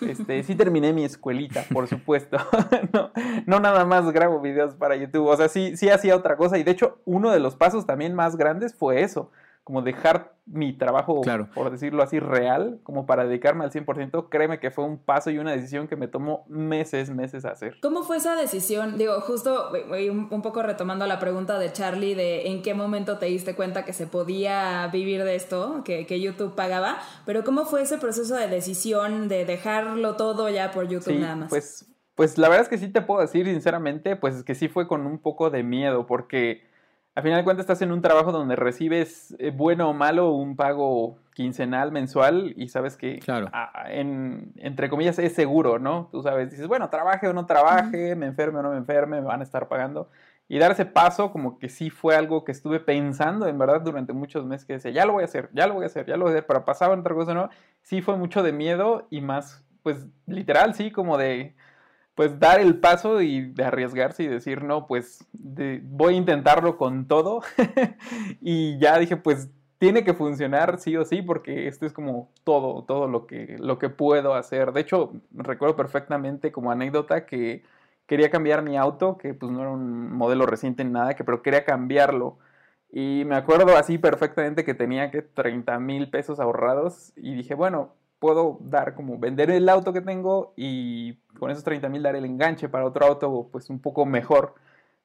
Este, 0.01 0.43
sí 0.43 0.55
terminé 0.57 0.93
mi 0.93 1.05
escuelita, 1.05 1.65
por 1.73 1.87
supuesto. 1.87 2.39
no, 2.93 3.11
no 3.47 3.61
nada 3.61 3.85
más 3.85 4.11
grabo 4.13 4.41
videos 4.41 4.75
para 4.75 4.97
YouTube. 4.97 5.27
O 5.27 5.37
sea, 5.37 5.49
sí, 5.49 5.77
sí 5.77 5.89
hacía 5.89 6.17
otra 6.17 6.37
cosa. 6.37 6.59
Y 6.59 6.63
de 6.63 6.71
hecho, 6.71 7.01
uno 7.05 7.31
de 7.31 7.41
los 7.41 7.57
pasos 7.57 7.87
también 7.87 8.15
más 8.15 8.37
grandes 8.37 8.75
fue 8.75 9.03
eso. 9.03 9.31
Como 9.71 9.83
dejar 9.83 10.35
mi 10.47 10.73
trabajo, 10.73 11.21
Claro. 11.21 11.49
por 11.55 11.71
decirlo 11.71 12.03
así, 12.03 12.19
real, 12.19 12.81
como 12.83 13.07
para 13.07 13.25
dedicarme 13.25 13.63
al 13.63 13.71
100%. 13.71 14.29
Créeme 14.29 14.59
que 14.59 14.73
fue 14.73 14.85
un 14.85 14.99
paso 14.99 15.31
y 15.31 15.39
una 15.39 15.53
decisión 15.53 15.87
que 15.87 15.95
me 15.95 16.09
tomó 16.09 16.45
meses, 16.49 17.09
meses 17.11 17.45
hacer. 17.45 17.77
¿Cómo 17.81 18.03
fue 18.03 18.17
esa 18.17 18.35
decisión? 18.35 18.99
Digo, 18.99 19.21
justo 19.21 19.73
eh, 19.95 20.11
un 20.11 20.27
un 20.29 20.43
poco 20.43 20.65
retomando 20.65 21.07
la 21.07 21.21
pregunta 21.21 21.57
de 21.61 21.73
Charlie 21.73 22.17
de 22.17 22.49
en 22.49 22.63
qué 22.63 22.75
momento 22.75 23.19
te 23.19 23.27
diste 23.27 23.55
cuenta 23.55 23.85
que 23.85 23.93
se 23.93 24.09
podía 24.09 24.89
vivir 24.89 25.23
de 25.23 25.37
esto, 25.37 25.83
que, 25.85 26.05
que 26.05 26.21
YouTube 26.21 26.57
pagaba, 26.57 26.99
pero 27.25 27.45
¿cómo 27.45 27.65
fue 27.65 27.83
ese 27.83 27.99
proceso 27.99 28.35
de 28.35 28.49
decisión 28.49 29.29
de 29.29 29.45
dejarlo 29.45 30.17
todo 30.17 30.49
ya 30.49 30.73
por 30.73 30.89
YouTube 30.89 31.13
Sí, 31.15 31.19
nada 31.21 31.37
más? 31.37 31.49
pues, 31.51 31.87
pues 32.17 32.39
la 32.39 32.49
verdad 32.49 32.65
es 32.65 32.69
que 32.69 32.79
sí 32.79 32.89
te 32.89 33.03
puedo 33.03 33.21
decir 33.21 33.47
sinceramente, 33.47 34.17
pues 34.17 34.35
es 34.35 34.43
que 34.43 34.57
sí 34.57 34.67
fue 34.69 34.89
con 34.89 35.07
un 35.07 35.19
poco 35.21 35.49
de 35.51 35.63
miedo, 35.63 36.07
porque 36.09 36.69
al 37.15 37.23
final 37.23 37.39
de 37.39 37.45
cuentas 37.45 37.65
estás 37.65 37.83
en 37.83 37.93
un 37.93 38.03
trabajo 38.03 38.33
donde 38.33 38.57
recibes, 38.57 39.35
eh, 39.39 39.51
bueno 39.51 39.91
o 39.91 39.93
malo, 39.93 40.31
un 40.33 40.57
pago 40.57 41.19
quincenal, 41.35 41.91
mensual, 41.91 42.55
y 42.57 42.69
sabes 42.69 42.97
que, 42.97 43.19
Claro. 43.19 43.49
ah, 43.53 43.85
en, 43.89 44.53
entre 44.57 44.89
comillas, 44.89 45.19
es 45.19 45.35
seguro, 45.35 45.79
¿no? 45.79 46.09
Tú 46.13 46.23
sabes, 46.23 46.51
dices, 46.51 46.69
bueno, 46.69 46.89
trabaje 46.91 47.27
o 47.29 47.33
no 47.33 47.47
trabaje, 47.47 48.15
me 48.15 48.27
enferme 48.27 48.61
o 48.61 48.63
no 48.63 48.71
me 48.71 48.77
enferme, 48.77 49.21
me 49.21 49.27
van 49.27 49.41
a 49.41 49.45
estar 49.45 49.69
pagando. 49.69 50.09
Y 50.49 50.59
dar 50.59 50.73
ese 50.73 50.85
paso 50.85 51.31
como 51.31 51.59
que 51.59 51.69
sí 51.69 51.91
fue 51.91 52.17
algo 52.17 52.45
que 52.45 52.53
estuve 52.53 52.81
pensando 52.81 53.47
en 53.47 53.57
verdad 53.59 53.81
durante 53.83 54.13
muchos 54.13 54.45
meses 54.45 54.67
que 54.67 54.75
decía, 54.75 54.91
ya 54.91 55.07
lo 55.07 55.13
voy 55.13 55.23
a 55.23 55.27
hacer, 55.27 55.49
ya 55.53 55.67
lo 55.67 55.75
voy 55.75 55.85
a 55.85 55.87
hacer, 55.87 56.07
ya 56.07 56.17
lo 56.17 56.25
voy 56.25 56.33
a 56.33 56.35
hacer, 56.35 56.47
pero 56.47 56.65
pasaba 56.65 56.95
otra 56.95 57.15
cosa, 57.15 57.35
¿no? 57.35 57.49
Sí 57.83 58.03
fue 58.03 58.17
mucho 58.17 58.43
de 58.43 58.53
miedo 58.53 59.07
y 59.11 59.21
más, 59.21 59.65
pues 59.83 60.07
literal, 60.27 60.75
sí, 60.75 60.91
como 60.91 61.19
de, 61.19 61.55
pues 62.21 62.39
dar 62.39 62.61
el 62.61 62.79
paso 62.79 63.23
y 63.23 63.47
de 63.53 63.65
arriesgarse 63.65 64.25
y 64.25 64.27
decir, 64.27 64.63
no, 64.63 64.87
pues 64.87 65.27
voy 65.33 66.13
a 66.13 66.17
intentarlo 66.19 66.77
con 66.77 67.09
todo. 67.09 67.41
y 68.43 68.79
ya 68.79 68.99
dije, 68.99 69.17
pues 69.17 69.49
tiene 69.79 70.05
que 70.05 70.13
funcionar 70.13 70.79
sí 70.79 70.99
o 70.99 71.07
sí, 71.07 71.23
porque 71.23 71.67
esto 71.67 71.87
es 71.87 71.95
como 71.95 72.31
todo, 72.45 72.85
todo 72.85 73.09
lo 73.09 73.27
que, 73.27 73.57
lo 73.59 73.79
que 73.79 73.89
puedo 73.89 74.35
hacer. 74.35 74.73
De 74.73 74.83
hecho, 74.83 75.15
recuerdo 75.33 75.77
perfectamente 75.77 76.53
como 76.53 76.71
anécdota 76.71 77.25
que 77.25 77.63
quería 78.05 78.31
cambiar 78.31 78.61
mi 78.61 78.77
auto, 78.77 79.17
que 79.17 79.33
pues 79.33 79.51
no 79.51 79.63
era 79.63 79.71
un 79.71 80.13
modelo 80.13 80.45
reciente 80.45 80.85
ni 80.85 80.91
nada, 80.91 81.15
que, 81.15 81.25
pero 81.25 81.41
quería 81.41 81.65
cambiarlo. 81.65 82.37
Y 82.93 83.23
me 83.25 83.37
acuerdo 83.37 83.75
así 83.79 83.97
perfectamente 83.97 84.67
que 84.67 84.75
tenía 84.75 85.11
que 85.11 85.23
30 85.23 85.79
mil 85.79 86.11
pesos 86.11 86.39
ahorrados 86.39 87.15
y 87.17 87.33
dije, 87.33 87.55
bueno, 87.55 87.95
puedo 88.21 88.59
dar 88.61 88.95
como 88.95 89.19
vender 89.19 89.51
el 89.51 89.69
auto 89.69 89.93
que 89.93 90.03
tengo 90.03 90.53
y 90.57 91.15
con 91.39 91.51
esos 91.51 91.65
30 91.65 91.89
mil 91.89 92.03
dar 92.03 92.15
el 92.15 92.25
enganche 92.25 92.69
para 92.69 92.85
otro 92.85 93.07
auto 93.07 93.49
pues 93.51 93.71
un 93.71 93.81
poco 93.81 94.07
mejor. 94.07 94.55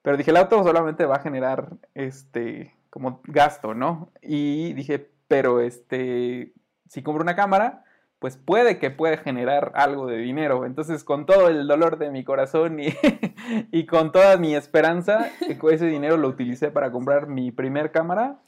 Pero 0.03 0.17
dije, 0.17 0.29
el 0.29 0.37
auto 0.37 0.63
solamente 0.63 1.05
va 1.05 1.15
a 1.15 1.21
generar 1.21 1.69
este 1.95 2.75
como 2.91 3.21
gasto, 3.25 3.73
¿no? 3.73 4.11
Y 4.21 4.73
dije, 4.73 5.09
pero 5.27 5.59
este, 5.59 6.53
si 6.87 7.03
compro 7.03 7.23
una 7.23 7.35
cámara, 7.35 7.83
pues 8.19 8.37
puede 8.37 8.79
que 8.79 8.89
pueda 8.91 9.17
generar 9.17 9.71
algo 9.75 10.07
de 10.07 10.17
dinero. 10.17 10.65
Entonces, 10.65 11.03
con 11.03 11.25
todo 11.25 11.49
el 11.49 11.67
dolor 11.67 11.97
de 11.97 12.09
mi 12.09 12.23
corazón 12.23 12.79
y, 12.79 12.87
y 13.71 13.85
con 13.85 14.11
toda 14.11 14.37
mi 14.37 14.55
esperanza, 14.55 15.29
ese 15.41 15.87
dinero 15.87 16.17
lo 16.17 16.29
utilicé 16.29 16.71
para 16.71 16.91
comprar 16.91 17.27
mi 17.27 17.51
primer 17.51 17.91
cámara, 17.91 18.39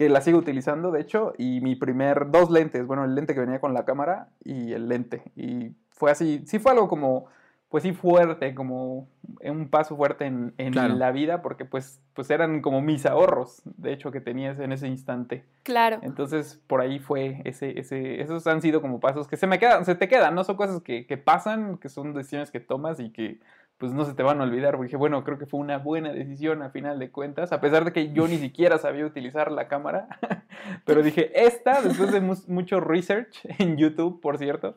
que 0.00 0.08
la 0.08 0.22
sigo 0.22 0.38
utilizando, 0.38 0.90
de 0.92 1.02
hecho, 1.02 1.34
y 1.36 1.60
mi 1.60 1.76
primer, 1.76 2.30
dos 2.30 2.50
lentes, 2.50 2.86
bueno, 2.86 3.04
el 3.04 3.14
lente 3.14 3.34
que 3.34 3.40
venía 3.40 3.60
con 3.60 3.74
la 3.74 3.84
cámara 3.84 4.28
y 4.42 4.72
el 4.72 4.88
lente. 4.88 5.22
Y 5.36 5.72
fue 5.90 6.10
así, 6.10 6.42
sí 6.46 6.58
fue 6.58 6.72
algo 6.72 6.88
como, 6.88 7.26
pues 7.68 7.82
sí 7.82 7.92
fuerte, 7.92 8.54
como 8.54 9.08
un 9.44 9.68
paso 9.68 9.98
fuerte 9.98 10.24
en, 10.24 10.54
en 10.56 10.72
Claro. 10.72 10.94
la 10.94 11.12
vida, 11.12 11.42
porque 11.42 11.66
pues, 11.66 12.00
pues 12.14 12.30
eran 12.30 12.62
como 12.62 12.80
mis 12.80 13.04
ahorros, 13.04 13.60
de 13.76 13.92
hecho, 13.92 14.10
que 14.10 14.22
tenías 14.22 14.58
en 14.58 14.72
ese 14.72 14.88
instante. 14.88 15.44
Claro. 15.64 15.98
Entonces, 16.00 16.58
por 16.66 16.80
ahí 16.80 16.98
fue 16.98 17.42
ese, 17.44 17.78
ese, 17.78 18.22
esos 18.22 18.46
han 18.46 18.62
sido 18.62 18.80
como 18.80 19.00
pasos 19.00 19.28
que 19.28 19.36
se 19.36 19.46
me 19.46 19.58
quedan, 19.58 19.84
se 19.84 19.96
te 19.96 20.08
quedan, 20.08 20.34
no 20.34 20.44
son 20.44 20.56
cosas 20.56 20.80
que, 20.80 21.06
que 21.06 21.18
pasan, 21.18 21.76
que 21.76 21.90
son 21.90 22.14
decisiones 22.14 22.50
que 22.50 22.60
tomas 22.60 23.00
y 23.00 23.10
que 23.10 23.38
pues 23.80 23.92
no 23.94 24.04
se 24.04 24.12
te 24.12 24.22
van 24.22 24.40
a 24.40 24.44
olvidar, 24.44 24.72
porque 24.76 24.88
dije, 24.88 24.98
bueno, 24.98 25.24
creo 25.24 25.38
que 25.38 25.46
fue 25.46 25.58
una 25.58 25.78
buena 25.78 26.12
decisión 26.12 26.60
a 26.60 26.68
final 26.68 26.98
de 26.98 27.10
cuentas, 27.10 27.50
a 27.50 27.62
pesar 27.62 27.86
de 27.86 27.92
que 27.94 28.12
yo 28.12 28.28
ni 28.28 28.36
siquiera 28.36 28.76
sabía 28.76 29.06
utilizar 29.06 29.50
la 29.50 29.68
cámara, 29.68 30.06
pero 30.84 31.02
dije, 31.02 31.32
esta, 31.46 31.80
después 31.80 32.12
de 32.12 32.20
mu- 32.20 32.36
mucho 32.46 32.78
research 32.78 33.40
en 33.58 33.78
YouTube, 33.78 34.20
por 34.20 34.36
cierto, 34.36 34.76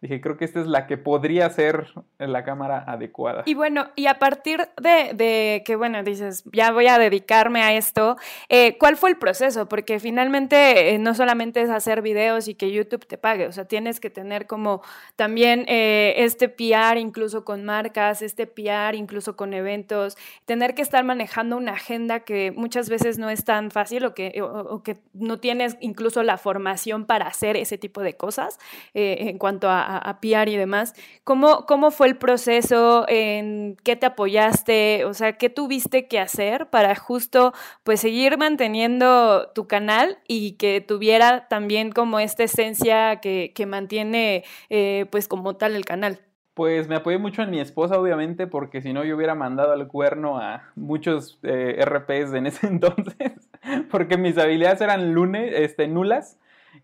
dije, 0.00 0.20
creo 0.20 0.36
que 0.36 0.44
esta 0.44 0.60
es 0.60 0.66
la 0.66 0.86
que 0.86 0.96
podría 0.96 1.48
ser 1.50 1.88
la 2.18 2.44
cámara 2.44 2.84
adecuada. 2.86 3.42
Y 3.46 3.54
bueno, 3.54 3.88
y 3.96 4.06
a 4.06 4.18
partir 4.18 4.68
de, 4.80 5.12
de 5.14 5.62
que, 5.64 5.76
bueno, 5.76 6.02
dices, 6.02 6.44
ya 6.52 6.72
voy 6.72 6.86
a 6.86 6.98
dedicarme 6.98 7.62
a 7.62 7.74
esto, 7.74 8.16
eh, 8.48 8.78
¿cuál 8.78 8.96
fue 8.96 9.10
el 9.10 9.16
proceso? 9.16 9.68
Porque 9.68 10.00
finalmente 10.00 10.94
eh, 10.94 10.98
no 10.98 11.14
solamente 11.14 11.60
es 11.62 11.70
hacer 11.70 12.02
videos 12.02 12.48
y 12.48 12.54
que 12.54 12.72
YouTube 12.72 13.06
te 13.06 13.18
pague, 13.18 13.46
o 13.46 13.52
sea, 13.52 13.66
tienes 13.66 14.00
que 14.00 14.10
tener 14.10 14.46
como 14.46 14.82
también 15.16 15.64
eh, 15.68 16.14
este 16.18 16.48
PR 16.48 16.98
incluso 16.98 17.44
con 17.44 17.64
marcas, 17.64 18.22
este 18.22 18.46
PR 18.46 18.94
incluso 18.94 19.36
con 19.36 19.52
eventos, 19.54 20.16
tener 20.46 20.74
que 20.74 20.82
estar 20.82 21.04
manejando 21.04 21.56
una 21.56 21.72
agenda 21.72 22.20
que 22.20 22.52
muchas 22.52 22.88
veces 22.88 23.18
no 23.18 23.30
es 23.30 23.44
tan 23.44 23.70
fácil 23.70 24.04
o 24.04 24.14
que, 24.14 24.40
o, 24.42 24.82
que 24.82 24.98
no 25.12 25.38
tienes 25.38 25.76
incluso 25.80 26.22
la 26.22 26.38
formación 26.38 27.04
para 27.04 27.26
hacer 27.26 27.56
ese 27.56 27.78
tipo 27.78 28.00
de 28.02 28.14
cosas 28.14 28.58
eh, 28.94 29.16
en 29.20 29.38
cuanto 29.38 29.68
a, 29.68 29.89
a- 29.96 30.10
a 30.10 30.46
y 30.48 30.56
demás. 30.56 30.94
¿Cómo, 31.24 31.66
¿Cómo 31.66 31.90
fue 31.90 32.06
el 32.08 32.16
proceso? 32.16 33.04
¿En 33.08 33.76
qué 33.82 33.96
te 33.96 34.06
apoyaste? 34.06 35.04
O 35.04 35.14
sea, 35.14 35.32
¿qué 35.34 35.50
tuviste 35.50 36.06
que 36.08 36.18
hacer 36.20 36.68
para 36.70 36.94
justo 36.94 37.52
pues 37.82 38.00
seguir 38.00 38.38
manteniendo 38.38 39.50
tu 39.54 39.66
canal 39.66 40.18
y 40.28 40.52
que 40.52 40.80
tuviera 40.80 41.48
también 41.48 41.90
como 41.92 42.20
esta 42.20 42.44
esencia 42.44 43.16
que, 43.20 43.52
que 43.54 43.66
mantiene 43.66 44.44
eh, 44.68 45.06
pues 45.10 45.26
como 45.28 45.56
tal 45.56 45.74
el 45.74 45.84
canal? 45.84 46.20
Pues 46.54 46.88
me 46.88 46.96
apoyé 46.96 47.16
mucho 47.18 47.42
en 47.42 47.50
mi 47.50 47.60
esposa, 47.60 47.98
obviamente, 47.98 48.46
porque 48.46 48.82
si 48.82 48.92
no 48.92 49.04
yo 49.04 49.16
hubiera 49.16 49.34
mandado 49.34 49.72
al 49.72 49.86
cuerno 49.88 50.38
a 50.38 50.70
muchos 50.74 51.38
eh, 51.42 51.76
RPs 51.78 52.34
en 52.34 52.46
ese 52.46 52.66
entonces, 52.68 53.48
porque 53.90 54.16
mis 54.18 54.36
habilidades 54.36 54.80
eran 54.80 55.14
lunes, 55.14 55.52
este, 55.56 55.88
nulas. 55.88 56.36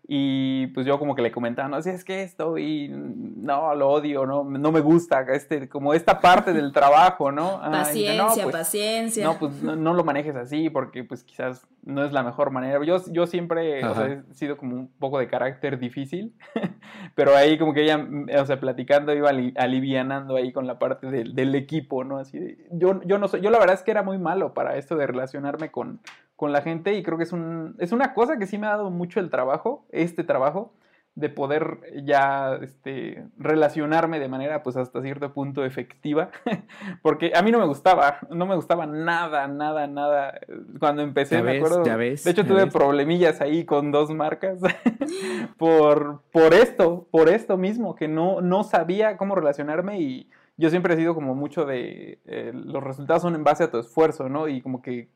Y 0.09 0.67
pues 0.67 0.85
yo 0.85 0.97
como 0.99 1.15
que 1.15 1.21
le 1.21 1.33
comentaba, 1.33 1.67
no, 1.67 1.81
si 1.81 1.89
es 1.89 2.05
que 2.05 2.23
esto 2.23 2.57
y 2.57 2.87
no, 2.89 3.75
lo 3.75 3.89
odio, 3.89 4.25
no, 4.25 4.45
no 4.45 4.71
me 4.71 4.79
gusta, 4.79 5.21
este, 5.33 5.67
como 5.67 5.93
esta 5.93 6.21
parte 6.21 6.53
del 6.53 6.71
trabajo, 6.71 7.29
¿no? 7.29 7.59
Ah, 7.61 7.71
paciencia, 7.71 8.23
dice, 8.23 8.37
"No, 8.37 8.43
pues, 8.43 8.55
paciencia. 8.55 9.23
no, 9.25 9.37
pues 9.37 9.61
no, 9.61 9.75
no 9.75 9.93
lo 9.93 10.05
manejes 10.05 10.35
así 10.37 10.69
porque 10.69 11.03
pues 11.03 11.25
quizás 11.25 11.67
no 11.83 12.05
es 12.05 12.13
la 12.13 12.23
mejor 12.23 12.51
manera. 12.51 12.81
Yo, 12.85 12.97
yo 13.11 13.27
siempre 13.27 13.83
o 13.85 13.95
sea, 13.95 14.05
he 14.29 14.33
sido 14.33 14.55
como 14.55 14.75
un 14.77 14.87
poco 14.97 15.19
de 15.19 15.27
carácter 15.27 15.77
difícil, 15.77 16.33
pero 17.15 17.35
ahí 17.35 17.57
como 17.57 17.73
que 17.73 17.83
ella, 17.83 18.07
o 18.41 18.45
sea, 18.45 18.61
platicando 18.61 19.13
iba 19.13 19.29
ali- 19.29 19.53
alivianando 19.57 20.37
ahí 20.37 20.53
con 20.53 20.67
la 20.67 20.79
parte 20.79 21.07
del, 21.11 21.35
del 21.35 21.53
equipo, 21.55 22.05
¿no? 22.05 22.17
Así 22.19 22.39
de, 22.39 22.57
yo, 22.71 23.01
yo 23.03 23.17
no 23.17 23.27
sé, 23.27 23.41
yo 23.41 23.49
la 23.49 23.59
verdad 23.59 23.75
es 23.75 23.83
que 23.83 23.91
era 23.91 24.03
muy 24.03 24.17
malo 24.17 24.53
para 24.53 24.77
esto 24.77 24.95
de 24.95 25.05
relacionarme 25.05 25.69
con, 25.69 25.99
con 26.37 26.53
la 26.53 26.61
gente 26.61 26.93
y 26.93 27.03
creo 27.03 27.17
que 27.17 27.25
es, 27.25 27.33
un, 27.33 27.75
es 27.79 27.91
una 27.91 28.13
cosa 28.13 28.37
que 28.37 28.45
sí 28.47 28.57
me 28.57 28.67
ha 28.67 28.77
dado 28.77 28.89
mucho 28.91 29.19
el 29.19 29.29
trabajo, 29.29 29.85
este 29.91 30.23
trabajo, 30.23 30.71
de 31.15 31.29
poder 31.29 31.79
ya 32.05 32.59
este, 32.61 33.25
relacionarme 33.39 34.19
de 34.19 34.29
manera 34.29 34.61
pues 34.61 34.77
hasta 34.77 35.01
cierto 35.01 35.33
punto 35.33 35.65
efectiva, 35.65 36.29
porque 37.01 37.31
a 37.35 37.41
mí 37.41 37.51
no 37.51 37.57
me 37.57 37.65
gustaba, 37.65 38.19
no 38.29 38.45
me 38.45 38.55
gustaba 38.55 38.85
nada, 38.85 39.47
nada, 39.47 39.87
nada. 39.87 40.39
Cuando 40.79 41.01
empecé, 41.01 41.37
Ya 41.37 41.41
me 41.41 41.53
ves, 41.53 41.63
acuerdo, 41.63 41.83
ya 41.83 41.95
ves, 41.95 42.23
de 42.23 42.29
hecho 42.29 42.43
ya 42.43 42.47
tuve 42.47 42.65
ves. 42.65 42.73
problemillas 42.73 43.41
ahí 43.41 43.65
con 43.65 43.91
dos 43.91 44.11
marcas 44.11 44.59
por, 45.57 46.21
por 46.31 46.53
esto, 46.53 47.07
por 47.09 47.29
esto 47.29 47.57
mismo, 47.57 47.95
que 47.95 48.07
no, 48.07 48.41
no 48.41 48.63
sabía 48.63 49.17
cómo 49.17 49.33
relacionarme 49.33 49.99
y 49.99 50.29
yo 50.55 50.69
siempre 50.69 50.93
he 50.93 50.97
sido 50.97 51.15
como 51.15 51.33
mucho 51.33 51.65
de, 51.65 52.19
eh, 52.25 52.51
los 52.53 52.83
resultados 52.83 53.23
son 53.23 53.33
en 53.33 53.43
base 53.43 53.63
a 53.63 53.71
tu 53.71 53.79
esfuerzo, 53.79 54.29
¿no? 54.29 54.47
Y 54.47 54.61
como 54.61 54.83
que 54.83 55.09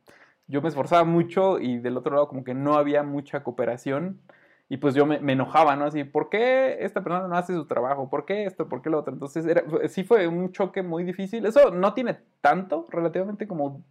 yo 0.52 0.62
me 0.62 0.68
esforzaba 0.68 1.06
mucho 1.06 1.60
y 1.60 1.80
del 1.80 1.96
otro 1.96 2.14
lado 2.14 2.28
como 2.28 2.44
que 2.44 2.54
no 2.54 2.76
había 2.76 3.04
mucha 3.04 3.42
cooperación 3.42 4.20
y 4.68 4.78
pues 4.78 4.96
yo 4.96 5.06
me, 5.06 5.16
enojaba, 5.16 5.76
¿no? 5.78 5.86
Así, 5.86 6.04
¿por 6.04 6.30
qué 6.30 6.78
esta 6.82 7.04
persona 7.04 7.28
no 7.28 7.36
hace 7.36 7.54
su 7.54 7.66
trabajo? 7.68 8.10
¿Por 8.10 8.26
qué 8.26 8.46
esto? 8.46 8.68
¿Por 8.68 8.82
qué 8.82 8.90
lo 8.90 9.00
otro? 9.00 9.14
Entonces 9.14 9.46
era, 9.46 9.64
sí 9.88 10.04
fue 10.04 10.28
un 10.28 10.52
choque 10.52 10.82
muy 10.82 11.04
difícil. 11.04 11.46
Eso 11.46 11.72
no 11.72 11.94
tiene 11.94 12.20
tanto, 12.42 12.86
relativamente 12.90 13.48
como 13.48 13.84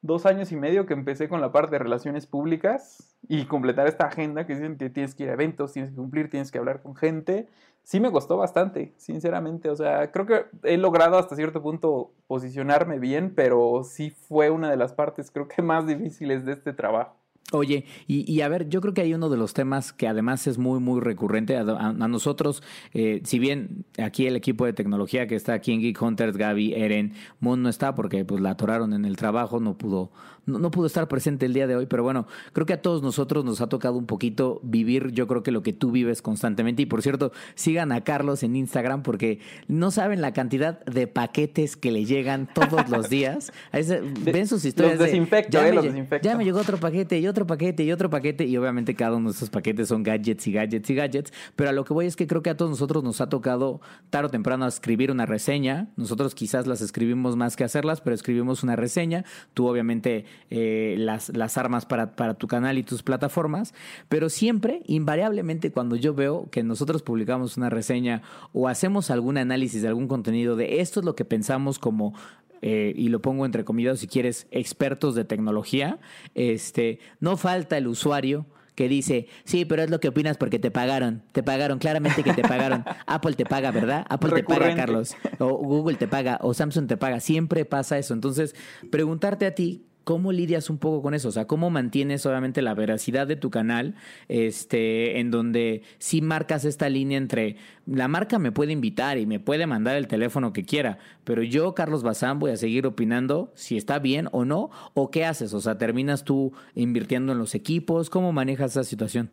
dos 0.00 0.26
años 0.26 0.52
y 0.52 0.56
medio 0.56 0.86
que 0.86 0.94
empecé 0.94 1.28
con 1.28 1.40
la 1.40 1.52
parte 1.52 1.72
de 1.72 1.78
relaciones 1.80 2.26
públicas 2.26 3.16
y 3.28 3.44
completar 3.46 3.88
esta 3.88 4.06
agenda 4.06 4.46
que 4.46 4.54
dicen 4.54 4.78
que 4.78 4.90
tienes 4.90 5.14
que 5.14 5.24
ir 5.24 5.30
a 5.30 5.32
eventos, 5.32 5.72
tienes 5.72 5.90
que 5.90 5.96
cumplir, 5.96 6.30
tienes 6.30 6.52
que 6.52 6.58
hablar 6.58 6.82
con 6.82 6.94
gente. 6.94 7.48
Sí 7.86 8.00
me 8.00 8.10
costó 8.10 8.36
bastante, 8.36 8.94
sinceramente. 8.96 9.70
O 9.70 9.76
sea, 9.76 10.10
creo 10.10 10.26
que 10.26 10.46
he 10.64 10.76
logrado 10.76 11.18
hasta 11.18 11.36
cierto 11.36 11.62
punto 11.62 12.12
posicionarme 12.26 12.98
bien, 12.98 13.32
pero 13.36 13.84
sí 13.84 14.10
fue 14.10 14.50
una 14.50 14.68
de 14.68 14.76
las 14.76 14.92
partes 14.92 15.30
creo 15.30 15.46
que 15.46 15.62
más 15.62 15.86
difíciles 15.86 16.44
de 16.44 16.54
este 16.54 16.72
trabajo. 16.72 17.16
Oye, 17.52 17.84
y, 18.08 18.30
y 18.30 18.40
a 18.40 18.48
ver, 18.48 18.68
yo 18.68 18.80
creo 18.80 18.92
que 18.92 19.02
hay 19.02 19.14
uno 19.14 19.28
de 19.28 19.36
los 19.36 19.54
temas 19.54 19.92
que 19.92 20.08
además 20.08 20.48
es 20.48 20.58
muy, 20.58 20.80
muy 20.80 21.00
recurrente 21.00 21.56
a, 21.56 21.60
a- 21.60 21.88
a 21.90 22.08
nosotros, 22.08 22.60
eh, 22.92 23.20
si 23.22 23.38
bien 23.38 23.84
aquí 24.02 24.26
el 24.26 24.34
equipo 24.34 24.66
de 24.66 24.72
tecnología 24.72 25.28
que 25.28 25.36
está 25.36 25.52
aquí 25.52 25.70
en 25.72 25.80
Geek 25.80 26.02
Hunters, 26.02 26.36
Gaby, 26.36 26.74
Eren, 26.74 27.12
Mon 27.38 27.62
no 27.62 27.68
está 27.68 27.94
porque 27.94 28.24
pues 28.24 28.40
la 28.40 28.50
atoraron 28.50 28.92
en 28.94 29.04
el 29.04 29.14
trabajo, 29.14 29.60
no 29.60 29.78
pudo, 29.78 30.10
no, 30.44 30.58
no 30.58 30.72
pudo 30.72 30.86
estar 30.88 31.06
presente 31.06 31.46
el 31.46 31.54
día 31.54 31.68
de 31.68 31.76
hoy, 31.76 31.86
pero 31.86 32.02
bueno, 32.02 32.26
creo 32.52 32.66
que 32.66 32.72
a 32.72 32.82
todos 32.82 33.00
nosotros 33.04 33.44
nos 33.44 33.60
ha 33.60 33.68
tocado 33.68 33.96
un 33.96 34.06
poquito 34.06 34.58
vivir, 34.64 35.12
yo 35.12 35.28
creo 35.28 35.44
que 35.44 35.52
lo 35.52 35.62
que 35.62 35.72
tú 35.72 35.92
vives 35.92 36.22
constantemente, 36.22 36.82
y 36.82 36.86
por 36.86 37.00
cierto, 37.02 37.30
sigan 37.54 37.92
a 37.92 38.02
Carlos 38.02 38.42
en 38.42 38.56
Instagram 38.56 39.04
porque 39.04 39.38
no 39.68 39.92
saben 39.92 40.20
la 40.20 40.32
cantidad 40.32 40.84
de 40.84 41.06
paquetes 41.06 41.76
que 41.76 41.92
le 41.92 42.04
llegan 42.06 42.48
todos 42.52 42.88
los 42.90 43.08
días. 43.08 43.52
A 43.70 43.78
ese- 43.78 44.00
ven 44.00 44.48
sus 44.48 44.64
historias. 44.64 44.98
de, 44.98 45.04
desinfecto, 45.04 45.52
"Ya 45.58 45.66
eh, 45.66 45.70
me 45.70 45.76
los 45.76 45.84
desinfecto". 45.84 46.28
Ya 46.28 46.36
me 46.36 46.44
llegó 46.44 46.58
otro 46.58 46.78
paquete 46.78 47.20
y 47.20 47.26
otro 47.28 47.35
paquete 47.44 47.82
y 47.82 47.90
otro 47.90 48.08
paquete 48.08 48.44
y 48.46 48.56
obviamente 48.56 48.94
cada 48.94 49.16
uno 49.16 49.30
de 49.30 49.36
esos 49.36 49.50
paquetes 49.50 49.88
son 49.88 50.04
gadgets 50.04 50.46
y 50.46 50.52
gadgets 50.52 50.88
y 50.88 50.94
gadgets, 50.94 51.32
pero 51.56 51.70
a 51.70 51.72
lo 51.72 51.84
que 51.84 51.92
voy 51.92 52.06
es 52.06 52.14
que 52.14 52.28
creo 52.28 52.40
que 52.40 52.50
a 52.50 52.56
todos 52.56 52.70
nosotros 52.70 53.02
nos 53.02 53.20
ha 53.20 53.28
tocado 53.28 53.80
tarde 54.10 54.28
o 54.28 54.30
temprano 54.30 54.64
escribir 54.68 55.10
una 55.10 55.26
reseña, 55.26 55.88
nosotros 55.96 56.36
quizás 56.36 56.68
las 56.68 56.80
escribimos 56.80 57.34
más 57.34 57.56
que 57.56 57.64
hacerlas, 57.64 58.00
pero 58.00 58.14
escribimos 58.14 58.62
una 58.62 58.76
reseña, 58.76 59.24
tú 59.54 59.66
obviamente 59.66 60.24
eh, 60.50 60.94
las, 60.98 61.30
las 61.30 61.58
armas 61.58 61.84
para, 61.86 62.14
para 62.14 62.34
tu 62.34 62.46
canal 62.46 62.78
y 62.78 62.84
tus 62.84 63.02
plataformas, 63.02 63.74
pero 64.08 64.28
siempre, 64.28 64.82
invariablemente 64.86 65.72
cuando 65.72 65.96
yo 65.96 66.14
veo 66.14 66.48
que 66.50 66.62
nosotros 66.62 67.02
publicamos 67.02 67.56
una 67.56 67.70
reseña 67.70 68.22
o 68.52 68.68
hacemos 68.68 69.10
algún 69.10 69.38
análisis 69.38 69.82
de 69.82 69.88
algún 69.88 70.06
contenido 70.06 70.54
de 70.54 70.80
esto 70.80 71.00
es 71.00 71.06
lo 71.06 71.16
que 71.16 71.24
pensamos 71.24 71.78
como 71.78 72.14
eh, 72.62 72.92
y 72.96 73.08
lo 73.08 73.20
pongo 73.20 73.46
entre 73.46 73.64
comillas 73.64 74.00
si 74.00 74.06
quieres, 74.06 74.46
expertos 74.50 75.14
de 75.14 75.24
tecnología, 75.24 75.98
este, 76.34 76.98
no 77.20 77.36
falta 77.36 77.76
el 77.78 77.86
usuario 77.86 78.46
que 78.76 78.88
dice, 78.88 79.26
sí, 79.44 79.64
pero 79.64 79.82
es 79.82 79.90
lo 79.90 80.00
que 80.00 80.08
opinas 80.08 80.36
porque 80.36 80.58
te 80.58 80.70
pagaron, 80.70 81.22
te 81.32 81.42
pagaron, 81.42 81.78
claramente 81.78 82.22
que 82.22 82.34
te 82.34 82.42
pagaron. 82.42 82.84
Apple 83.06 83.32
te 83.32 83.46
paga, 83.46 83.70
¿verdad? 83.70 84.04
Apple 84.08 84.32
te 84.32 84.44
paga. 84.44 84.76
Carlos. 84.76 85.16
O 85.38 85.48
Google 85.56 85.96
te 85.96 86.06
paga, 86.06 86.38
o 86.42 86.52
Samsung 86.52 86.86
te 86.86 86.98
paga. 86.98 87.20
Siempre 87.20 87.64
pasa 87.64 87.96
eso. 87.96 88.12
Entonces, 88.12 88.54
preguntarte 88.90 89.46
a 89.46 89.54
ti, 89.54 89.86
¿cómo 90.06 90.30
lidias 90.30 90.70
un 90.70 90.78
poco 90.78 91.02
con 91.02 91.14
eso? 91.14 91.30
O 91.30 91.32
sea, 91.32 91.48
¿cómo 91.48 91.68
mantienes 91.68 92.24
obviamente 92.26 92.62
la 92.62 92.74
veracidad 92.74 93.26
de 93.26 93.34
tu 93.34 93.50
canal, 93.50 93.96
este, 94.28 95.18
en 95.18 95.32
donde 95.32 95.82
sí 95.98 96.22
marcas 96.22 96.64
esta 96.64 96.88
línea 96.88 97.18
entre 97.18 97.56
la 97.86 98.06
marca 98.06 98.38
me 98.38 98.52
puede 98.52 98.72
invitar 98.72 99.18
y 99.18 99.26
me 99.26 99.40
puede 99.40 99.66
mandar 99.66 99.96
el 99.96 100.06
teléfono 100.06 100.52
que 100.52 100.64
quiera, 100.64 100.98
pero 101.24 101.42
yo, 101.42 101.74
Carlos 101.74 102.04
Bazán, 102.04 102.38
voy 102.38 102.52
a 102.52 102.56
seguir 102.56 102.86
opinando 102.86 103.50
si 103.56 103.76
está 103.76 103.98
bien 103.98 104.28
o 104.30 104.44
no, 104.44 104.70
o 104.94 105.10
qué 105.10 105.24
haces? 105.24 105.52
O 105.54 105.60
sea, 105.60 105.76
¿terminas 105.76 106.22
tú 106.22 106.52
invirtiendo 106.76 107.32
en 107.32 107.38
los 107.38 107.56
equipos? 107.56 108.08
¿Cómo 108.08 108.32
manejas 108.32 108.70
esa 108.70 108.84
situación? 108.84 109.32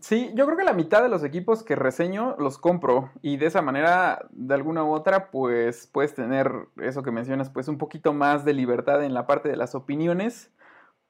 Sí, 0.00 0.32
yo 0.34 0.46
creo 0.46 0.56
que 0.56 0.64
la 0.64 0.72
mitad 0.72 1.02
de 1.02 1.10
los 1.10 1.22
equipos 1.22 1.62
que 1.62 1.76
reseño 1.76 2.34
los 2.38 2.56
compro 2.56 3.10
y 3.20 3.36
de 3.36 3.46
esa 3.46 3.60
manera, 3.60 4.26
de 4.30 4.54
alguna 4.54 4.84
u 4.84 4.92
otra, 4.92 5.30
pues 5.30 5.86
puedes 5.92 6.14
tener 6.14 6.50
eso 6.80 7.02
que 7.02 7.10
mencionas, 7.10 7.50
pues 7.50 7.68
un 7.68 7.76
poquito 7.76 8.14
más 8.14 8.44
de 8.46 8.54
libertad 8.54 9.04
en 9.04 9.12
la 9.12 9.26
parte 9.26 9.50
de 9.50 9.56
las 9.56 9.74
opiniones, 9.74 10.50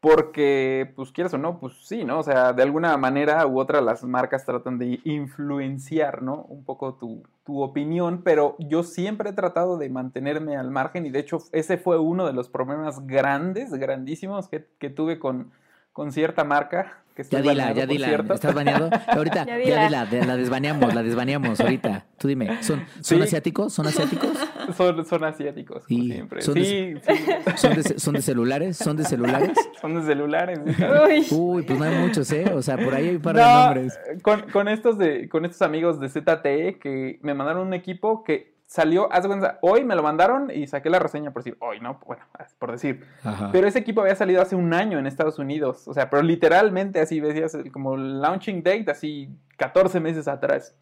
porque, 0.01 0.93
pues 0.97 1.13
quieras 1.13 1.33
o 1.35 1.39
no, 1.39 1.61
pues 1.61 1.75
sí, 1.87 2.05
¿no? 2.05 2.19
O 2.19 2.23
sea, 2.25 2.53
de 2.53 2.63
alguna 2.65 2.97
manera 2.97 3.47
u 3.47 3.61
otra 3.61 3.81
las 3.81 4.03
marcas 4.03 4.45
tratan 4.45 4.79
de 4.79 5.01
influenciar, 5.05 6.23
¿no? 6.23 6.43
Un 6.49 6.65
poco 6.65 6.95
tu, 6.95 7.23
tu 7.45 7.63
opinión, 7.63 8.23
pero 8.25 8.57
yo 8.59 8.83
siempre 8.83 9.31
he 9.31 9.33
tratado 9.33 9.79
de 9.79 9.91
mantenerme 9.91 10.57
al 10.57 10.73
margen 10.73 11.07
y 11.07 11.11
de 11.11 11.21
hecho 11.21 11.39
ese 11.53 11.79
fue 11.79 12.01
uno 12.01 12.27
de 12.27 12.33
los 12.33 12.49
problemas 12.49 13.07
grandes, 13.07 13.71
grandísimos 13.73 14.49
que, 14.49 14.67
que 14.81 14.91
tuve 14.91 15.21
con, 15.21 15.53
con 15.93 16.11
cierta 16.11 16.43
marca. 16.43 17.02
Que 17.15 17.25
Ya 17.25 17.43
dila, 17.43 17.73
ya 17.73 17.87
dila. 17.87 18.25
¿Estás 18.35 18.55
baneado? 18.55 18.89
Ahorita, 19.09 19.45
Ya 19.45 19.59
ya 19.59 19.85
dila. 19.85 20.07
la 20.27 20.37
desbaneamos, 20.37 20.95
la 20.95 21.03
desbaneamos 21.03 21.61
ahorita. 21.61 22.07
Tú 22.19 22.29
dime, 22.29 22.63
¿son, 22.63 22.85
son 23.01 23.19
Sí. 23.19 23.23
asiáticos? 23.23 23.73
¿Son 23.73 23.87
asiáticos? 23.87 24.31
Son, 24.77 25.05
son 25.05 25.25
asiáticos, 25.25 25.85
como 25.87 26.01
Sí, 26.03 26.13
siempre. 26.13 26.41
son 26.41 26.55
sí, 26.55 26.95
sí, 27.05 27.15
¿Son 27.57 27.75
de, 27.75 27.83
son 27.99 28.15
de 28.15 28.23
celulares? 28.23 28.77
¿Son 28.77 28.97
de 28.97 29.05
celulares? 29.05 29.51
son 29.81 29.95
de 29.97 30.03
celulares. 30.07 30.61
Uy. 30.67 31.27
Uy, 31.37 31.63
pues 31.65 31.79
no 31.79 31.85
hay 31.85 31.99
muchos, 31.99 32.31
¿eh? 32.33 32.45
O 32.55 32.63
sea, 32.63 32.77
por 32.79 32.95
ahí 32.95 33.09
hay 33.09 33.17
un 33.17 33.23
par 33.23 33.35
de 33.37 33.43
No, 33.43 33.65
nombres. 33.65 33.99
con, 34.23 34.43
con 34.53 34.69
estos 34.69 34.97
de, 34.99 35.29
con 35.29 35.45
estos 35.45 35.61
amigos 35.63 35.99
de 36.01 36.09
ZTE 36.09 36.79
que 36.81 37.19
me 37.23 37.35
mandaron 37.35 37.67
un 37.67 37.75
equipo 37.75 38.23
que 38.25 38.55
salió, 38.73 39.13
haz 39.13 39.23
de 39.25 39.29
cuenta, 39.29 39.59
hoy 39.61 39.85
me 39.85 39.95
lo 39.95 40.03
mandaron 40.03 40.51
y 40.51 40.67
saqué 40.67 40.89
la 40.89 40.99
reseña 40.99 41.31
por 41.31 41.45
decir, 41.45 41.59
hoy 41.61 41.79
no, 41.79 42.01
bueno, 42.07 42.25
por 42.59 42.73
decir. 42.73 43.05
Ajá. 43.23 43.51
Pero 43.53 43.67
ese 43.67 43.79
equipo 43.79 44.01
había 44.01 44.17
salido 44.17 44.41
hace 44.41 44.57
un 44.57 44.73
año 44.73 44.99
en 44.99 45.07
Estados 45.07 45.39
Unidos. 45.39 45.87
O 45.89 45.93
sea, 45.93 46.09
pero 46.09 46.23
literalmente 46.23 46.99
así 46.99 47.21
decías, 47.21 47.55
como 47.71 47.99
launching 47.99 48.63
date, 48.63 48.91
así 48.91 49.29
14 49.59 50.01
meses 50.01 50.27
atrás. 50.27 50.75